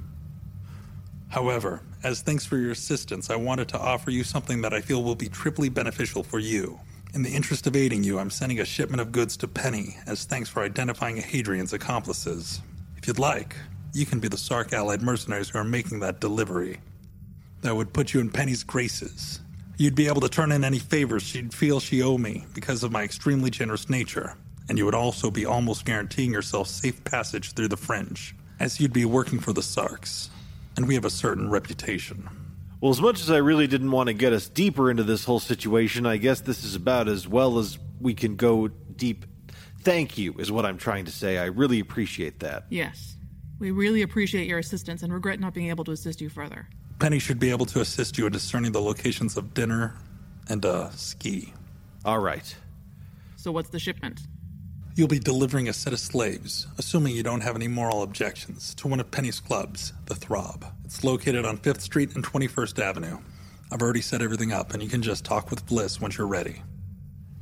However, 1.29 1.81
as 2.03 2.21
thanks 2.21 2.45
for 2.45 2.57
your 2.57 2.71
assistance, 2.71 3.29
I 3.29 3.35
wanted 3.35 3.67
to 3.69 3.79
offer 3.79 4.11
you 4.11 4.23
something 4.23 4.61
that 4.61 4.73
I 4.73 4.81
feel 4.81 5.03
will 5.03 5.15
be 5.15 5.27
triply 5.27 5.69
beneficial 5.69 6.23
for 6.23 6.39
you. 6.39 6.79
In 7.15 7.23
the 7.23 7.33
interest 7.33 7.65
of 7.65 7.77
aiding 7.77 8.03
you, 8.03 8.19
I'm 8.19 8.29
sending 8.29 8.59
a 8.59 8.65
shipment 8.65 8.99
of 8.99 9.13
goods 9.13 9.37
to 9.37 9.47
Penny 9.47 9.95
as 10.05 10.25
thanks 10.25 10.49
for 10.49 10.61
identifying 10.61 11.15
Hadrian's 11.15 11.71
accomplices. 11.71 12.59
If 12.97 13.07
you'd 13.07 13.19
like, 13.19 13.55
you 13.93 14.05
can 14.05 14.19
be 14.19 14.27
the 14.27 14.37
Sark 14.37 14.73
allied 14.73 15.01
mercenaries 15.01 15.47
who 15.47 15.59
are 15.59 15.63
making 15.63 16.01
that 16.01 16.19
delivery. 16.19 16.81
That 17.61 17.73
would 17.73 17.93
put 17.93 18.13
you 18.13 18.19
in 18.19 18.29
Penny's 18.31 18.65
graces. 18.65 19.39
You'd 19.77 19.95
be 19.95 20.09
able 20.09 20.19
to 20.19 20.27
turn 20.27 20.51
in 20.51 20.65
any 20.65 20.77
favors 20.77 21.23
she'd 21.23 21.53
feel 21.53 21.79
she 21.79 22.03
owe 22.03 22.17
me 22.17 22.43
because 22.53 22.83
of 22.83 22.91
my 22.91 23.03
extremely 23.03 23.49
generous 23.49 23.89
nature, 23.89 24.35
and 24.67 24.77
you 24.77 24.83
would 24.83 24.93
also 24.93 25.31
be 25.31 25.45
almost 25.45 25.85
guaranteeing 25.85 26.33
yourself 26.33 26.67
safe 26.67 27.01
passage 27.05 27.53
through 27.53 27.69
the 27.69 27.77
fringe, 27.77 28.35
as 28.59 28.81
you'd 28.81 28.91
be 28.91 29.05
working 29.05 29.39
for 29.39 29.53
the 29.53 29.63
Sarks. 29.63 30.29
And 30.75 30.85
we 30.85 30.95
have 30.95 31.05
a 31.05 31.09
certain 31.09 31.49
reputation. 31.49 32.27
Well, 32.85 32.91
as 32.91 33.01
much 33.01 33.19
as 33.19 33.31
I 33.31 33.37
really 33.37 33.65
didn't 33.65 33.89
want 33.89 34.09
to 34.09 34.13
get 34.13 34.31
us 34.31 34.47
deeper 34.47 34.91
into 34.91 35.01
this 35.01 35.25
whole 35.25 35.39
situation, 35.39 36.05
I 36.05 36.17
guess 36.17 36.41
this 36.41 36.63
is 36.63 36.75
about 36.75 37.07
as 37.07 37.27
well 37.27 37.57
as 37.57 37.79
we 37.99 38.13
can 38.13 38.35
go 38.35 38.67
deep. 38.67 39.25
Thank 39.81 40.19
you, 40.19 40.35
is 40.37 40.51
what 40.51 40.67
I'm 40.67 40.77
trying 40.77 41.05
to 41.05 41.11
say. 41.11 41.39
I 41.39 41.45
really 41.45 41.79
appreciate 41.79 42.41
that. 42.41 42.65
Yes. 42.69 43.15
We 43.57 43.71
really 43.71 44.03
appreciate 44.03 44.45
your 44.45 44.59
assistance 44.59 45.01
and 45.01 45.11
regret 45.11 45.39
not 45.39 45.55
being 45.55 45.71
able 45.71 45.83
to 45.85 45.93
assist 45.93 46.21
you 46.21 46.29
further. 46.29 46.67
Penny 46.99 47.17
should 47.17 47.39
be 47.39 47.49
able 47.49 47.65
to 47.65 47.81
assist 47.81 48.19
you 48.19 48.27
in 48.27 48.31
discerning 48.31 48.71
the 48.71 48.81
locations 48.81 49.35
of 49.35 49.55
Denner 49.55 49.95
and 50.47 50.63
uh, 50.63 50.91
ski. 50.91 51.55
All 52.05 52.19
right. 52.19 52.55
So, 53.35 53.51
what's 53.51 53.69
the 53.69 53.79
shipment? 53.79 54.21
You'll 54.95 55.09
be 55.09 55.19
delivering 55.19 55.67
a 55.67 55.73
set 55.73 55.91
of 55.91 55.99
slaves, 55.99 56.67
assuming 56.77 57.17
you 57.17 57.23
don't 57.23 57.41
have 57.41 57.57
any 57.57 57.67
moral 57.67 58.01
objections, 58.01 58.73
to 58.75 58.87
one 58.87 59.01
of 59.01 59.11
Penny's 59.11 59.41
clubs, 59.41 59.91
the 60.05 60.15
Throb. 60.15 60.65
It's 60.85 61.03
located 61.03 61.43
on 61.43 61.57
5th 61.57 61.81
Street 61.81 62.15
and 62.15 62.23
21st 62.23 62.79
Avenue. 62.79 63.17
I've 63.69 63.81
already 63.81 63.99
set 63.99 64.21
everything 64.21 64.53
up, 64.53 64.73
and 64.73 64.81
you 64.81 64.87
can 64.87 65.01
just 65.01 65.25
talk 65.25 65.49
with 65.49 65.65
Bliss 65.65 65.99
once 65.99 66.17
you're 66.17 66.27
ready. 66.27 66.61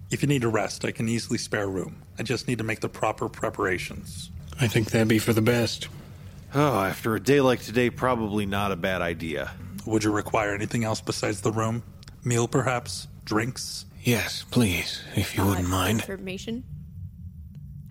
If 0.10 0.24
you 0.24 0.28
need 0.28 0.44
a 0.44 0.48
rest, 0.48 0.84
I 0.84 0.92
can 0.92 1.08
easily 1.08 1.38
spare 1.38 1.68
room. 1.68 2.02
I 2.18 2.24
just 2.24 2.48
need 2.48 2.58
to 2.58 2.64
make 2.64 2.80
the 2.80 2.90
proper 2.90 3.30
preparations. 3.30 4.32
I 4.60 4.68
think 4.68 4.90
that'd 4.90 5.08
be 5.08 5.20
for 5.20 5.34
the 5.34 5.42
best. 5.44 5.90
Oh, 6.56 6.82
after 6.82 7.14
a 7.14 7.20
day 7.20 7.40
like 7.40 7.62
today, 7.62 7.92
probably 7.92 8.48
not 8.48 8.72
a 8.72 8.76
bad 8.76 9.04
idea. 9.04 9.52
Would 9.86 10.04
you 10.04 10.12
require 10.12 10.56
anything 10.56 10.86
else 10.86 11.02
besides 11.02 11.42
the 11.42 11.52
room? 11.52 11.84
Meal, 12.24 12.48
perhaps? 12.48 13.08
Drinks? 13.26 13.86
Yes, 14.02 14.44
please, 14.50 15.04
if 15.16 15.38
you 15.38 15.46
wouldn't 15.46 15.70
mind. 15.70 16.00
Information. 16.00 16.64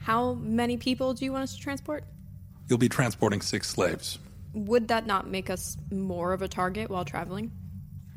How 0.03 0.35
many 0.35 0.77
people 0.77 1.15
do 1.15 1.25
you 1.25 1.33
want 1.33 1.45
us 1.45 1.55
to 1.55 1.61
transport? 1.61 2.05
You'll 2.69 2.79
be 2.79 2.89
transporting 2.89 3.41
six 3.41 3.69
slaves. 3.69 4.19
Would 4.53 4.89
that 4.89 5.07
not 5.07 5.29
make 5.29 5.49
us 5.49 5.77
more 5.91 6.33
of 6.33 6.43
a 6.43 6.49
target 6.49 6.91
while 6.91 7.05
traveling? 7.05 7.53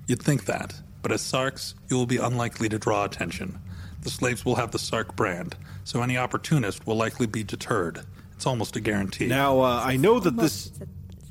You'd 0.07 0.21
think 0.21 0.45
that, 0.45 0.73
but 1.01 1.11
as 1.11 1.21
Sarks, 1.21 1.75
you 1.89 1.95
will 1.95 2.05
be 2.05 2.17
unlikely 2.17 2.69
to 2.69 2.79
draw 2.79 3.05
attention. 3.05 3.59
The 4.01 4.09
slaves 4.09 4.45
will 4.45 4.55
have 4.55 4.71
the 4.71 4.79
Sark 4.79 5.15
brand, 5.15 5.55
so 5.83 6.01
any 6.01 6.17
opportunist 6.17 6.85
will 6.85 6.95
likely 6.95 7.27
be 7.27 7.43
deterred. 7.43 8.01
It's 8.33 8.45
almost 8.45 8.75
a 8.75 8.79
guarantee. 8.79 9.27
Now, 9.27 9.61
uh, 9.61 9.81
I 9.83 9.97
know 9.97 10.19
that 10.19 10.35
this. 10.37 10.67
Is 10.67 10.79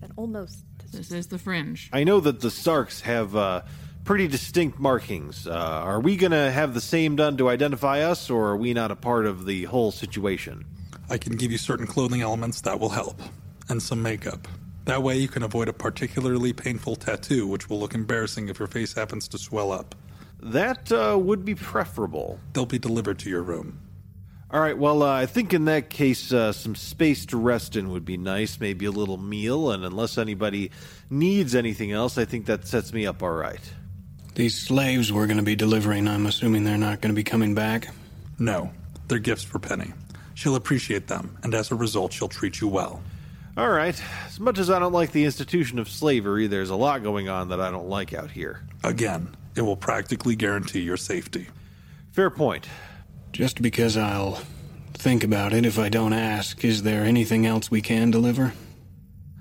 that 0.01 0.11
almost? 0.17 0.65
This 0.93 1.11
is 1.11 1.27
the 1.27 1.39
fringe. 1.39 1.91
I 1.93 2.05
know 2.05 2.21
that 2.21 2.41
the 2.41 2.51
Sarks 2.51 3.01
have 3.01 3.35
uh, 3.35 3.63
pretty 4.05 4.29
distinct 4.29 4.79
markings. 4.79 5.47
Uh, 5.47 5.53
are 5.53 6.01
we 6.01 6.17
going 6.17 6.33
to 6.33 6.51
have 6.51 6.75
the 6.75 6.81
same 6.81 7.17
done 7.17 7.37
to 7.39 7.49
identify 7.49 8.01
us, 8.01 8.31
or 8.31 8.49
are 8.49 8.57
we 8.57 8.75
not 8.75 8.91
a 8.91 8.97
part 8.97 9.27
of 9.27 9.47
the 9.47 9.65
whole 9.65 9.91
situation? 9.91 10.65
I 11.11 11.19
can 11.19 11.37
give 11.37 11.51
you 11.51 11.59
certain 11.59 11.87
clothing 11.87 12.21
elements 12.21 12.61
that 12.63 12.79
will 12.79 12.91
help, 12.91 13.21
and 13.69 13.83
some 13.83 14.03
makeup. 14.03 14.47
That 14.85 15.03
way, 15.03 15.17
you 15.17 15.29
can 15.29 15.43
avoid 15.43 15.69
a 15.69 15.73
particularly 15.73 16.53
painful 16.53 16.97
tattoo, 16.97 17.47
which 17.47 17.71
will 17.71 17.81
look 17.81 17.95
embarrassing 17.95 18.49
if 18.49 18.59
your 18.59 18.69
face 18.69 18.93
happens 18.93 19.27
to 19.29 19.39
swell 19.39 19.73
up. 19.73 19.95
That 20.43 20.93
uh, 20.93 21.19
would 21.19 21.45
be 21.45 21.55
preferable. 21.55 22.39
They'll 22.53 22.67
be 22.67 22.79
delivered 22.79 23.19
to 23.21 23.31
your 23.31 23.43
room. 23.43 23.81
All 24.51 24.61
right, 24.61 24.77
well, 24.77 25.03
uh, 25.03 25.11
I 25.11 25.27
think 25.27 25.55
in 25.55 25.65
that 25.65 25.89
case, 25.89 26.33
uh, 26.33 26.53
some 26.53 26.75
space 26.75 27.25
to 27.27 27.39
rest 27.39 27.77
in 27.77 27.91
would 27.91 28.05
be 28.05 28.19
nice. 28.19 28.61
Maybe 28.61 28.85
a 28.85 28.91
little 28.91 29.17
meal, 29.17 29.71
and 29.71 29.85
unless 29.85 30.19
anybody 30.19 30.71
needs 31.09 31.55
anything 31.55 31.91
else, 31.91 32.19
I 32.19 32.27
think 32.27 32.45
that 32.47 32.67
sets 32.67 32.93
me 32.93 33.07
up 33.07 33.23
all 33.23 33.33
right. 33.33 33.61
These 34.35 34.61
slaves 34.61 35.13
we're 35.13 35.27
going 35.27 35.37
to 35.37 35.45
be 35.45 35.57
delivering, 35.57 36.09
I'm 36.09 36.27
assuming 36.27 36.65
they're 36.65 36.77
not 36.77 37.01
going 37.01 37.15
to 37.15 37.17
be 37.17 37.23
coming 37.23 37.55
back? 37.55 37.89
No, 38.39 38.73
they're 39.07 39.21
gifts 39.21 39.45
for 39.45 39.61
Penny. 39.61 39.93
She'll 40.35 40.57
appreciate 40.57 41.07
them, 41.07 41.39
and 41.45 41.55
as 41.55 41.71
a 41.71 41.77
result, 41.77 42.13
she'll 42.13 42.29
treat 42.29 42.61
you 42.61 42.67
well. 42.67 43.01
All 43.57 43.71
right. 43.71 44.01
As 44.27 44.41
much 44.41 44.59
as 44.59 44.69
I 44.69 44.81
don't 44.81 44.93
like 44.93 45.13
the 45.13 45.25
institution 45.25 45.79
of 45.79 45.89
slavery, 45.89 46.49
there's 46.49 46.71
a 46.71 46.77
lot 46.77 47.05
going 47.05 47.29
on 47.29 47.51
that 47.51 47.61
I 47.61 47.71
don't 47.71 47.89
like 47.89 48.13
out 48.13 48.33
here. 48.33 48.67
Again, 48.83 49.37
it 49.55 49.63
will 49.63 49.77
practically 49.77 50.35
guarantee 50.35 50.81
your 50.81 50.97
safety. 50.97 51.47
Fair 52.11 52.31
point. 52.31 52.67
Just 53.31 53.63
because 53.63 53.97
I'll 53.97 54.41
think 54.95 55.23
about 55.23 55.53
it 55.53 55.65
if 55.65 55.79
I 55.79 55.89
don't 55.89 56.13
ask, 56.13 56.65
is 56.65 56.83
there 56.83 57.05
anything 57.05 57.47
else 57.47 57.71
we 57.71 57.81
can 57.81 58.11
deliver? 58.11 58.53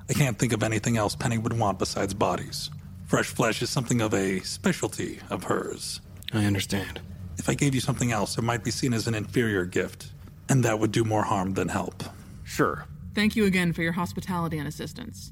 I 0.08 0.14
can't 0.14 0.38
think 0.38 0.54
of 0.54 0.62
anything 0.62 0.98
else 0.98 1.16
Penny 1.16 1.40
would 1.40 1.58
want 1.58 1.80
besides 1.80 2.14
bodies. 2.14 2.70
Fresh 3.06 3.28
flesh 3.28 3.62
is 3.62 3.70
something 3.70 4.02
of 4.02 4.14
a 4.14 4.40
specialty 4.42 5.20
of 5.30 5.44
hers. 5.44 6.02
I 6.34 6.46
understand. 6.46 7.00
If 7.38 7.50
I 7.50 7.54
gave 7.54 7.76
you 7.76 7.82
something 7.82 8.12
else, 8.12 8.38
it 8.38 8.44
might 8.44 8.64
be 8.64 8.72
seen 8.72 8.94
as 8.94 9.08
an 9.08 9.16
inferior 9.16 9.66
gift, 9.66 10.12
and 10.50 10.64
that 10.64 10.80
would 10.80 10.92
do 10.92 11.04
more 11.04 11.24
harm 11.24 11.54
than 11.54 11.68
help. 11.68 12.04
Sure. 12.44 12.86
Thank 13.14 13.36
you 13.36 13.46
again 13.46 13.74
for 13.74 13.84
your 13.84 13.92
hospitality 13.92 14.58
and 14.58 14.68
assistance. 14.68 15.32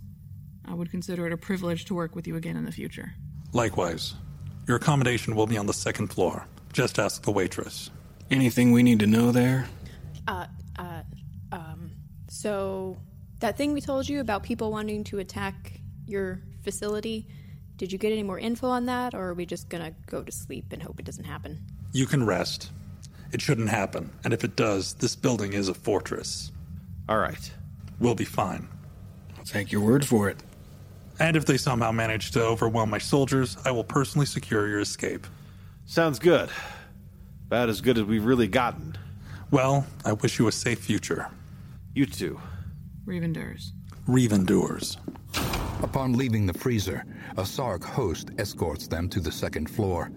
I 0.65 0.73
would 0.73 0.91
consider 0.91 1.25
it 1.25 1.33
a 1.33 1.37
privilege 1.37 1.85
to 1.85 1.95
work 1.95 2.15
with 2.15 2.27
you 2.27 2.35
again 2.35 2.55
in 2.55 2.65
the 2.65 2.71
future. 2.71 3.13
Likewise. 3.53 4.13
Your 4.67 4.77
accommodation 4.77 5.35
will 5.35 5.47
be 5.47 5.57
on 5.57 5.65
the 5.65 5.73
second 5.73 6.07
floor. 6.07 6.45
Just 6.71 6.99
ask 6.99 7.23
the 7.23 7.31
waitress. 7.31 7.89
Anything 8.29 8.71
we 8.71 8.83
need 8.83 8.99
to 8.99 9.07
know 9.07 9.31
there? 9.31 9.67
Uh, 10.27 10.45
uh, 10.77 11.01
um, 11.51 11.91
so 12.29 12.97
that 13.39 13.57
thing 13.57 13.73
we 13.73 13.81
told 13.81 14.07
you 14.07 14.21
about 14.21 14.43
people 14.43 14.71
wanting 14.71 15.03
to 15.05 15.19
attack 15.19 15.81
your 16.05 16.41
facility, 16.63 17.27
did 17.81 17.91
you 17.91 17.97
get 17.97 18.11
any 18.11 18.21
more 18.21 18.37
info 18.37 18.67
on 18.67 18.85
that, 18.85 19.15
or 19.15 19.29
are 19.29 19.33
we 19.33 19.43
just 19.43 19.67
gonna 19.67 19.91
go 20.05 20.21
to 20.21 20.31
sleep 20.31 20.65
and 20.69 20.83
hope 20.83 20.99
it 20.99 21.03
doesn't 21.03 21.23
happen? 21.23 21.65
You 21.93 22.05
can 22.05 22.23
rest. 22.23 22.69
It 23.31 23.41
shouldn't 23.41 23.69
happen, 23.69 24.11
and 24.23 24.35
if 24.35 24.43
it 24.43 24.55
does, 24.55 24.93
this 24.93 25.15
building 25.15 25.53
is 25.53 25.67
a 25.67 25.73
fortress. 25.73 26.51
All 27.09 27.17
right. 27.17 27.51
We'll 27.99 28.13
be 28.13 28.23
fine. 28.23 28.67
I'll 29.35 29.45
take 29.45 29.71
your 29.71 29.81
word 29.81 30.05
for 30.05 30.29
it. 30.29 30.37
And 31.19 31.35
if 31.35 31.47
they 31.47 31.57
somehow 31.57 31.91
manage 31.91 32.29
to 32.33 32.43
overwhelm 32.43 32.91
my 32.91 32.99
soldiers, 32.99 33.57
I 33.65 33.71
will 33.71 33.83
personally 33.83 34.27
secure 34.27 34.67
your 34.67 34.81
escape. 34.81 35.25
Sounds 35.87 36.19
good. 36.19 36.49
About 37.47 37.67
as 37.67 37.81
good 37.81 37.97
as 37.97 38.03
we've 38.03 38.25
really 38.25 38.47
gotten. 38.47 38.95
Well, 39.49 39.87
I 40.05 40.13
wish 40.13 40.37
you 40.37 40.47
a 40.47 40.51
safe 40.51 40.77
future. 40.77 41.31
You 41.95 42.05
too. 42.05 42.39
Revenders. 43.07 43.71
Revendors. 44.07 44.97
Upon 45.83 46.13
leaving 46.13 46.45
the 46.45 46.53
freezer, 46.53 47.03
a 47.37 47.45
Sark 47.45 47.83
host 47.83 48.29
escorts 48.37 48.87
them 48.87 49.09
to 49.09 49.19
the 49.19 49.31
second 49.31 49.69
floor. 49.69 50.11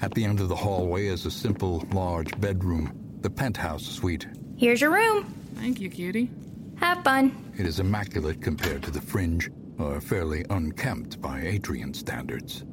At 0.00 0.14
the 0.14 0.24
end 0.24 0.40
of 0.40 0.48
the 0.48 0.56
hallway 0.56 1.06
is 1.06 1.26
a 1.26 1.30
simple, 1.30 1.84
large 1.92 2.40
bedroom, 2.40 2.92
the 3.20 3.30
penthouse 3.30 3.84
suite. 3.84 4.26
Here's 4.56 4.80
your 4.80 4.92
room. 4.92 5.24
Thank 5.56 5.80
you, 5.80 5.90
cutie. 5.90 6.30
Have 6.76 7.02
fun. 7.02 7.52
It 7.58 7.66
is 7.66 7.80
immaculate 7.80 8.40
compared 8.40 8.82
to 8.84 8.90
the 8.90 9.00
fringe, 9.00 9.50
or 9.78 10.00
fairly 10.00 10.44
unkempt 10.50 11.20
by 11.20 11.40
Atrian 11.40 11.94
standards. 11.94 12.64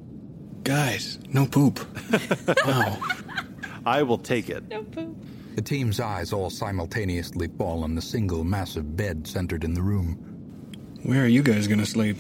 Guys, 0.64 1.20
no 1.34 1.46
poop. 1.48 1.80
wow. 2.66 2.98
I 3.86 4.04
will 4.04 4.18
take 4.18 4.50
it. 4.50 4.68
No 4.68 4.84
poop. 4.84 5.18
The 5.56 5.62
team's 5.64 6.00
eyes 6.00 6.32
all 6.32 6.50
simultaneously 6.50 7.48
fall 7.58 7.84
on 7.84 7.96
the 7.96 8.02
single 8.02 8.44
massive 8.44 8.96
bed 8.96 9.26
centered 9.26 9.64
in 9.64 9.74
the 9.74 9.82
room. 9.82 10.29
Where 11.04 11.24
are 11.24 11.28
you 11.28 11.42
guys 11.44 11.68
going 11.68 11.80
to 11.80 11.86
sleep? 11.86 12.18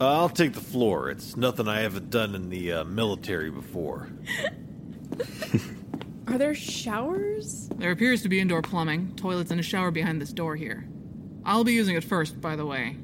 Uh, 0.00 0.06
I'll 0.20 0.28
take 0.28 0.52
the 0.54 0.60
floor. 0.60 1.10
It's 1.10 1.36
nothing 1.36 1.68
I 1.68 1.80
haven't 1.80 2.10
done 2.10 2.34
in 2.34 2.48
the 2.48 2.72
uh, 2.72 2.84
military 2.84 3.50
before. 3.50 4.08
Are 6.26 6.38
there 6.38 6.54
showers? 6.54 7.68
There 7.76 7.90
appears 7.90 8.22
to 8.22 8.28
be 8.28 8.38
indoor 8.40 8.62
plumbing, 8.62 9.14
toilets, 9.16 9.50
and 9.50 9.58
a 9.58 9.64
shower 9.64 9.90
behind 9.90 10.22
this 10.22 10.32
door 10.32 10.54
here. 10.54 10.86
I'll 11.44 11.64
be 11.64 11.72
using 11.72 11.96
it 11.96 12.04
first, 12.04 12.40
by 12.40 12.54
the 12.54 12.64
way. 12.64 12.96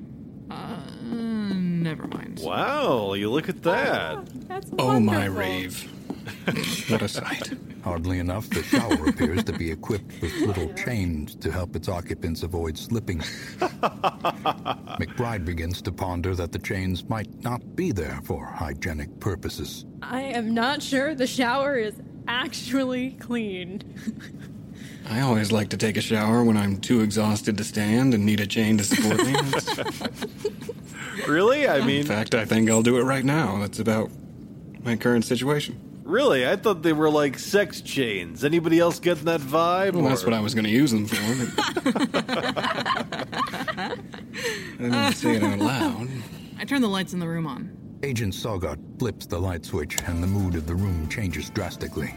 Uh, 0.48 0.76
never 1.02 2.06
mind. 2.06 2.40
Wow, 2.42 3.14
you 3.14 3.28
look 3.30 3.48
at 3.48 3.62
that. 3.64 4.26
That's 4.48 4.70
Oh, 4.78 5.00
my 5.00 5.28
wonderful. 5.28 5.38
rave. 5.40 5.92
What 6.88 7.02
a 7.02 7.08
sight. 7.08 7.52
Hardly 7.82 8.18
enough, 8.18 8.48
the 8.50 8.62
shower 8.62 9.08
appears 9.08 9.44
to 9.44 9.52
be 9.52 9.70
equipped 9.70 10.20
with 10.20 10.32
little 10.40 10.72
chains 10.74 11.34
to 11.36 11.52
help 11.52 11.76
its 11.76 11.88
occupants 11.88 12.42
avoid 12.42 12.76
slipping. 12.76 13.18
McBride 14.98 15.44
begins 15.44 15.80
to 15.82 15.92
ponder 15.92 16.34
that 16.34 16.52
the 16.52 16.58
chains 16.58 17.08
might 17.08 17.42
not 17.42 17.76
be 17.76 17.92
there 17.92 18.20
for 18.24 18.44
hygienic 18.46 19.20
purposes. 19.20 19.84
I 20.02 20.22
am 20.22 20.52
not 20.54 20.82
sure 20.82 21.14
the 21.14 21.26
shower 21.26 21.76
is 21.76 21.94
actually 22.26 23.12
clean. 23.12 23.82
I 25.08 25.20
always 25.20 25.52
like 25.52 25.68
to 25.70 25.76
take 25.76 25.96
a 25.96 26.00
shower 26.00 26.42
when 26.42 26.56
I'm 26.56 26.78
too 26.80 27.02
exhausted 27.02 27.56
to 27.58 27.64
stand 27.64 28.14
and 28.14 28.26
need 28.26 28.40
a 28.40 28.46
chain 28.46 28.78
to 28.78 28.84
support 28.84 29.24
me. 29.24 29.36
Really? 31.26 31.68
I 31.68 31.84
mean. 31.84 32.00
In 32.00 32.06
fact, 32.06 32.34
I 32.34 32.44
think 32.44 32.70
I'll 32.70 32.82
do 32.82 32.98
it 32.98 33.02
right 33.02 33.24
now. 33.24 33.58
That's 33.58 33.78
about 33.78 34.10
my 34.84 34.96
current 34.96 35.24
situation. 35.24 35.80
Really? 36.06 36.46
I 36.46 36.54
thought 36.54 36.82
they 36.82 36.92
were 36.92 37.10
like 37.10 37.36
sex 37.38 37.80
chains. 37.80 38.44
Anybody 38.44 38.78
else 38.78 39.00
getting 39.00 39.24
that 39.24 39.40
vibe? 39.40 39.94
Well, 39.94 40.04
that's 40.08 40.24
what 40.24 40.34
I 40.34 40.40
was 40.40 40.54
going 40.54 40.64
to 40.64 40.70
use 40.70 40.92
them 40.92 41.06
for. 41.06 41.16
but- 42.06 42.24
I 44.78 44.78
didn't 44.78 45.12
say 45.14 45.34
it 45.36 45.42
out 45.42 45.58
loud. 45.58 46.08
I 46.58 46.64
turned 46.64 46.84
the 46.84 46.88
lights 46.88 47.12
in 47.12 47.18
the 47.18 47.26
room 47.26 47.46
on. 47.46 47.76
Agent 48.04 48.34
Tsogot 48.34 48.78
flips 49.00 49.26
the 49.26 49.38
light 49.40 49.64
switch 49.64 50.00
and 50.06 50.22
the 50.22 50.26
mood 50.28 50.54
of 50.54 50.66
the 50.68 50.74
room 50.76 51.08
changes 51.08 51.50
drastically. 51.50 52.14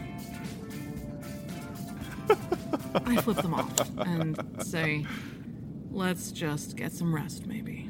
I 2.94 3.20
flip 3.22 3.38
them 3.38 3.54
off 3.54 3.72
and 3.98 4.38
say, 4.62 5.04
let's 5.90 6.30
just 6.30 6.76
get 6.76 6.92
some 6.92 7.12
rest, 7.14 7.46
maybe. 7.46 7.89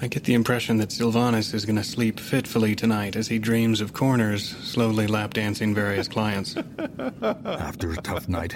I 0.00 0.06
get 0.06 0.24
the 0.24 0.34
impression 0.34 0.76
that 0.76 0.92
Sylvanus 0.92 1.52
is 1.54 1.64
going 1.64 1.76
to 1.76 1.82
sleep 1.82 2.20
fitfully 2.20 2.76
tonight 2.76 3.16
as 3.16 3.26
he 3.26 3.40
dreams 3.40 3.80
of 3.80 3.92
Corners, 3.92 4.56
slowly 4.58 5.08
lap 5.08 5.34
dancing 5.34 5.74
various 5.74 6.06
clients. 6.06 6.56
After 7.22 7.90
a 7.90 7.96
tough 7.96 8.28
night, 8.28 8.54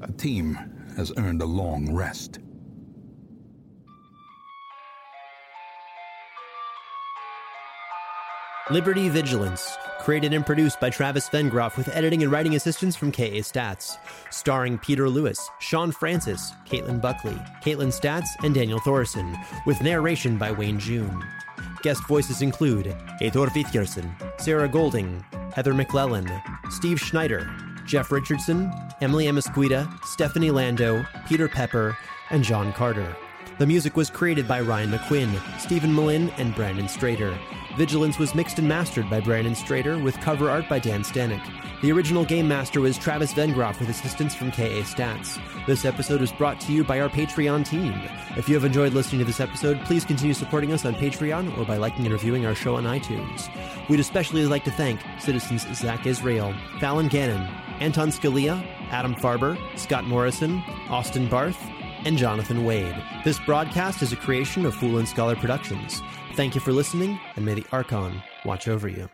the 0.00 0.12
team 0.14 0.58
has 0.96 1.12
earned 1.16 1.40
a 1.40 1.46
long 1.46 1.94
rest. 1.94 2.40
Liberty 8.70 9.08
Vigilance, 9.08 9.76
created 9.98 10.32
and 10.32 10.46
produced 10.46 10.78
by 10.78 10.88
Travis 10.88 11.28
Vengroff 11.28 11.76
with 11.76 11.88
editing 11.96 12.22
and 12.22 12.30
writing 12.30 12.54
assistance 12.54 12.94
from 12.94 13.10
KA 13.10 13.42
Statz. 13.42 13.98
Starring 14.30 14.78
Peter 14.78 15.10
Lewis, 15.10 15.50
Sean 15.58 15.90
Francis, 15.90 16.52
Caitlin 16.64 17.00
Buckley, 17.00 17.36
Kaitlin 17.60 17.92
Statz, 17.92 18.28
and 18.44 18.54
Daniel 18.54 18.78
Thoreson, 18.78 19.36
with 19.66 19.82
narration 19.82 20.38
by 20.38 20.52
Wayne 20.52 20.78
June. 20.78 21.24
Guest 21.82 22.06
voices 22.06 22.40
include 22.40 22.86
Eyþór 23.20 23.48
Viðarsson, 23.48 24.40
Sarah 24.40 24.68
Golding, 24.68 25.24
Heather 25.52 25.74
McLellan, 25.74 26.30
Steve 26.70 27.00
Schneider, 27.00 27.52
Jeff 27.84 28.12
Richardson, 28.12 28.72
Emily 29.00 29.26
Amesquita, 29.26 29.92
Stephanie 30.04 30.52
Lando, 30.52 31.04
Peter 31.28 31.48
Pepper, 31.48 31.98
and 32.30 32.44
John 32.44 32.72
Carter. 32.72 33.16
The 33.58 33.66
music 33.66 33.96
was 33.96 34.08
created 34.08 34.48
by 34.48 34.62
Ryan 34.62 34.90
McQuinn, 34.90 35.38
Steven 35.60 35.94
Melin, 35.94 36.30
and 36.38 36.54
Brandon 36.54 36.86
Strader. 36.86 37.38
Vigilance 37.76 38.18
was 38.18 38.34
mixed 38.34 38.58
and 38.58 38.66
mastered 38.66 39.08
by 39.10 39.20
Brandon 39.20 39.52
Strader 39.54 40.02
with 40.02 40.18
cover 40.20 40.50
art 40.50 40.68
by 40.70 40.78
Dan 40.78 41.02
Stanek. 41.02 41.42
The 41.82 41.92
original 41.92 42.24
game 42.24 42.48
master 42.48 42.80
was 42.80 42.96
Travis 42.96 43.34
Vengroff 43.34 43.78
with 43.78 43.90
assistance 43.90 44.34
from 44.34 44.52
KA 44.52 44.82
Statz. 44.84 45.38
This 45.66 45.84
episode 45.84 46.20
was 46.20 46.32
brought 46.32 46.60
to 46.62 46.72
you 46.72 46.82
by 46.82 47.00
our 47.00 47.10
Patreon 47.10 47.66
team. 47.66 47.92
If 48.36 48.48
you 48.48 48.54
have 48.54 48.64
enjoyed 48.64 48.94
listening 48.94 49.18
to 49.18 49.24
this 49.26 49.40
episode, 49.40 49.78
please 49.84 50.04
continue 50.04 50.34
supporting 50.34 50.72
us 50.72 50.86
on 50.86 50.94
Patreon 50.94 51.56
or 51.58 51.66
by 51.66 51.76
liking 51.76 52.06
and 52.06 52.12
reviewing 52.12 52.46
our 52.46 52.54
show 52.54 52.76
on 52.76 52.84
iTunes. 52.84 53.48
We'd 53.88 54.00
especially 54.00 54.46
like 54.46 54.64
to 54.64 54.70
thank 54.70 55.00
citizens 55.18 55.66
Zach 55.76 56.06
Israel, 56.06 56.54
Fallon 56.80 57.08
Gannon, 57.08 57.46
Anton 57.80 58.08
Scalia, 58.10 58.64
Adam 58.90 59.14
Farber, 59.14 59.58
Scott 59.78 60.04
Morrison, 60.04 60.62
Austin 60.88 61.26
Barth, 61.26 61.58
and 62.04 62.18
Jonathan 62.18 62.64
Wade. 62.64 62.94
This 63.24 63.38
broadcast 63.40 64.02
is 64.02 64.12
a 64.12 64.16
creation 64.16 64.66
of 64.66 64.74
Fool 64.74 64.98
and 64.98 65.08
Scholar 65.08 65.36
Productions. 65.36 66.02
Thank 66.34 66.54
you 66.54 66.60
for 66.60 66.72
listening, 66.72 67.18
and 67.36 67.44
may 67.44 67.54
the 67.54 67.66
Archon 67.72 68.22
watch 68.44 68.68
over 68.68 68.88
you. 68.88 69.08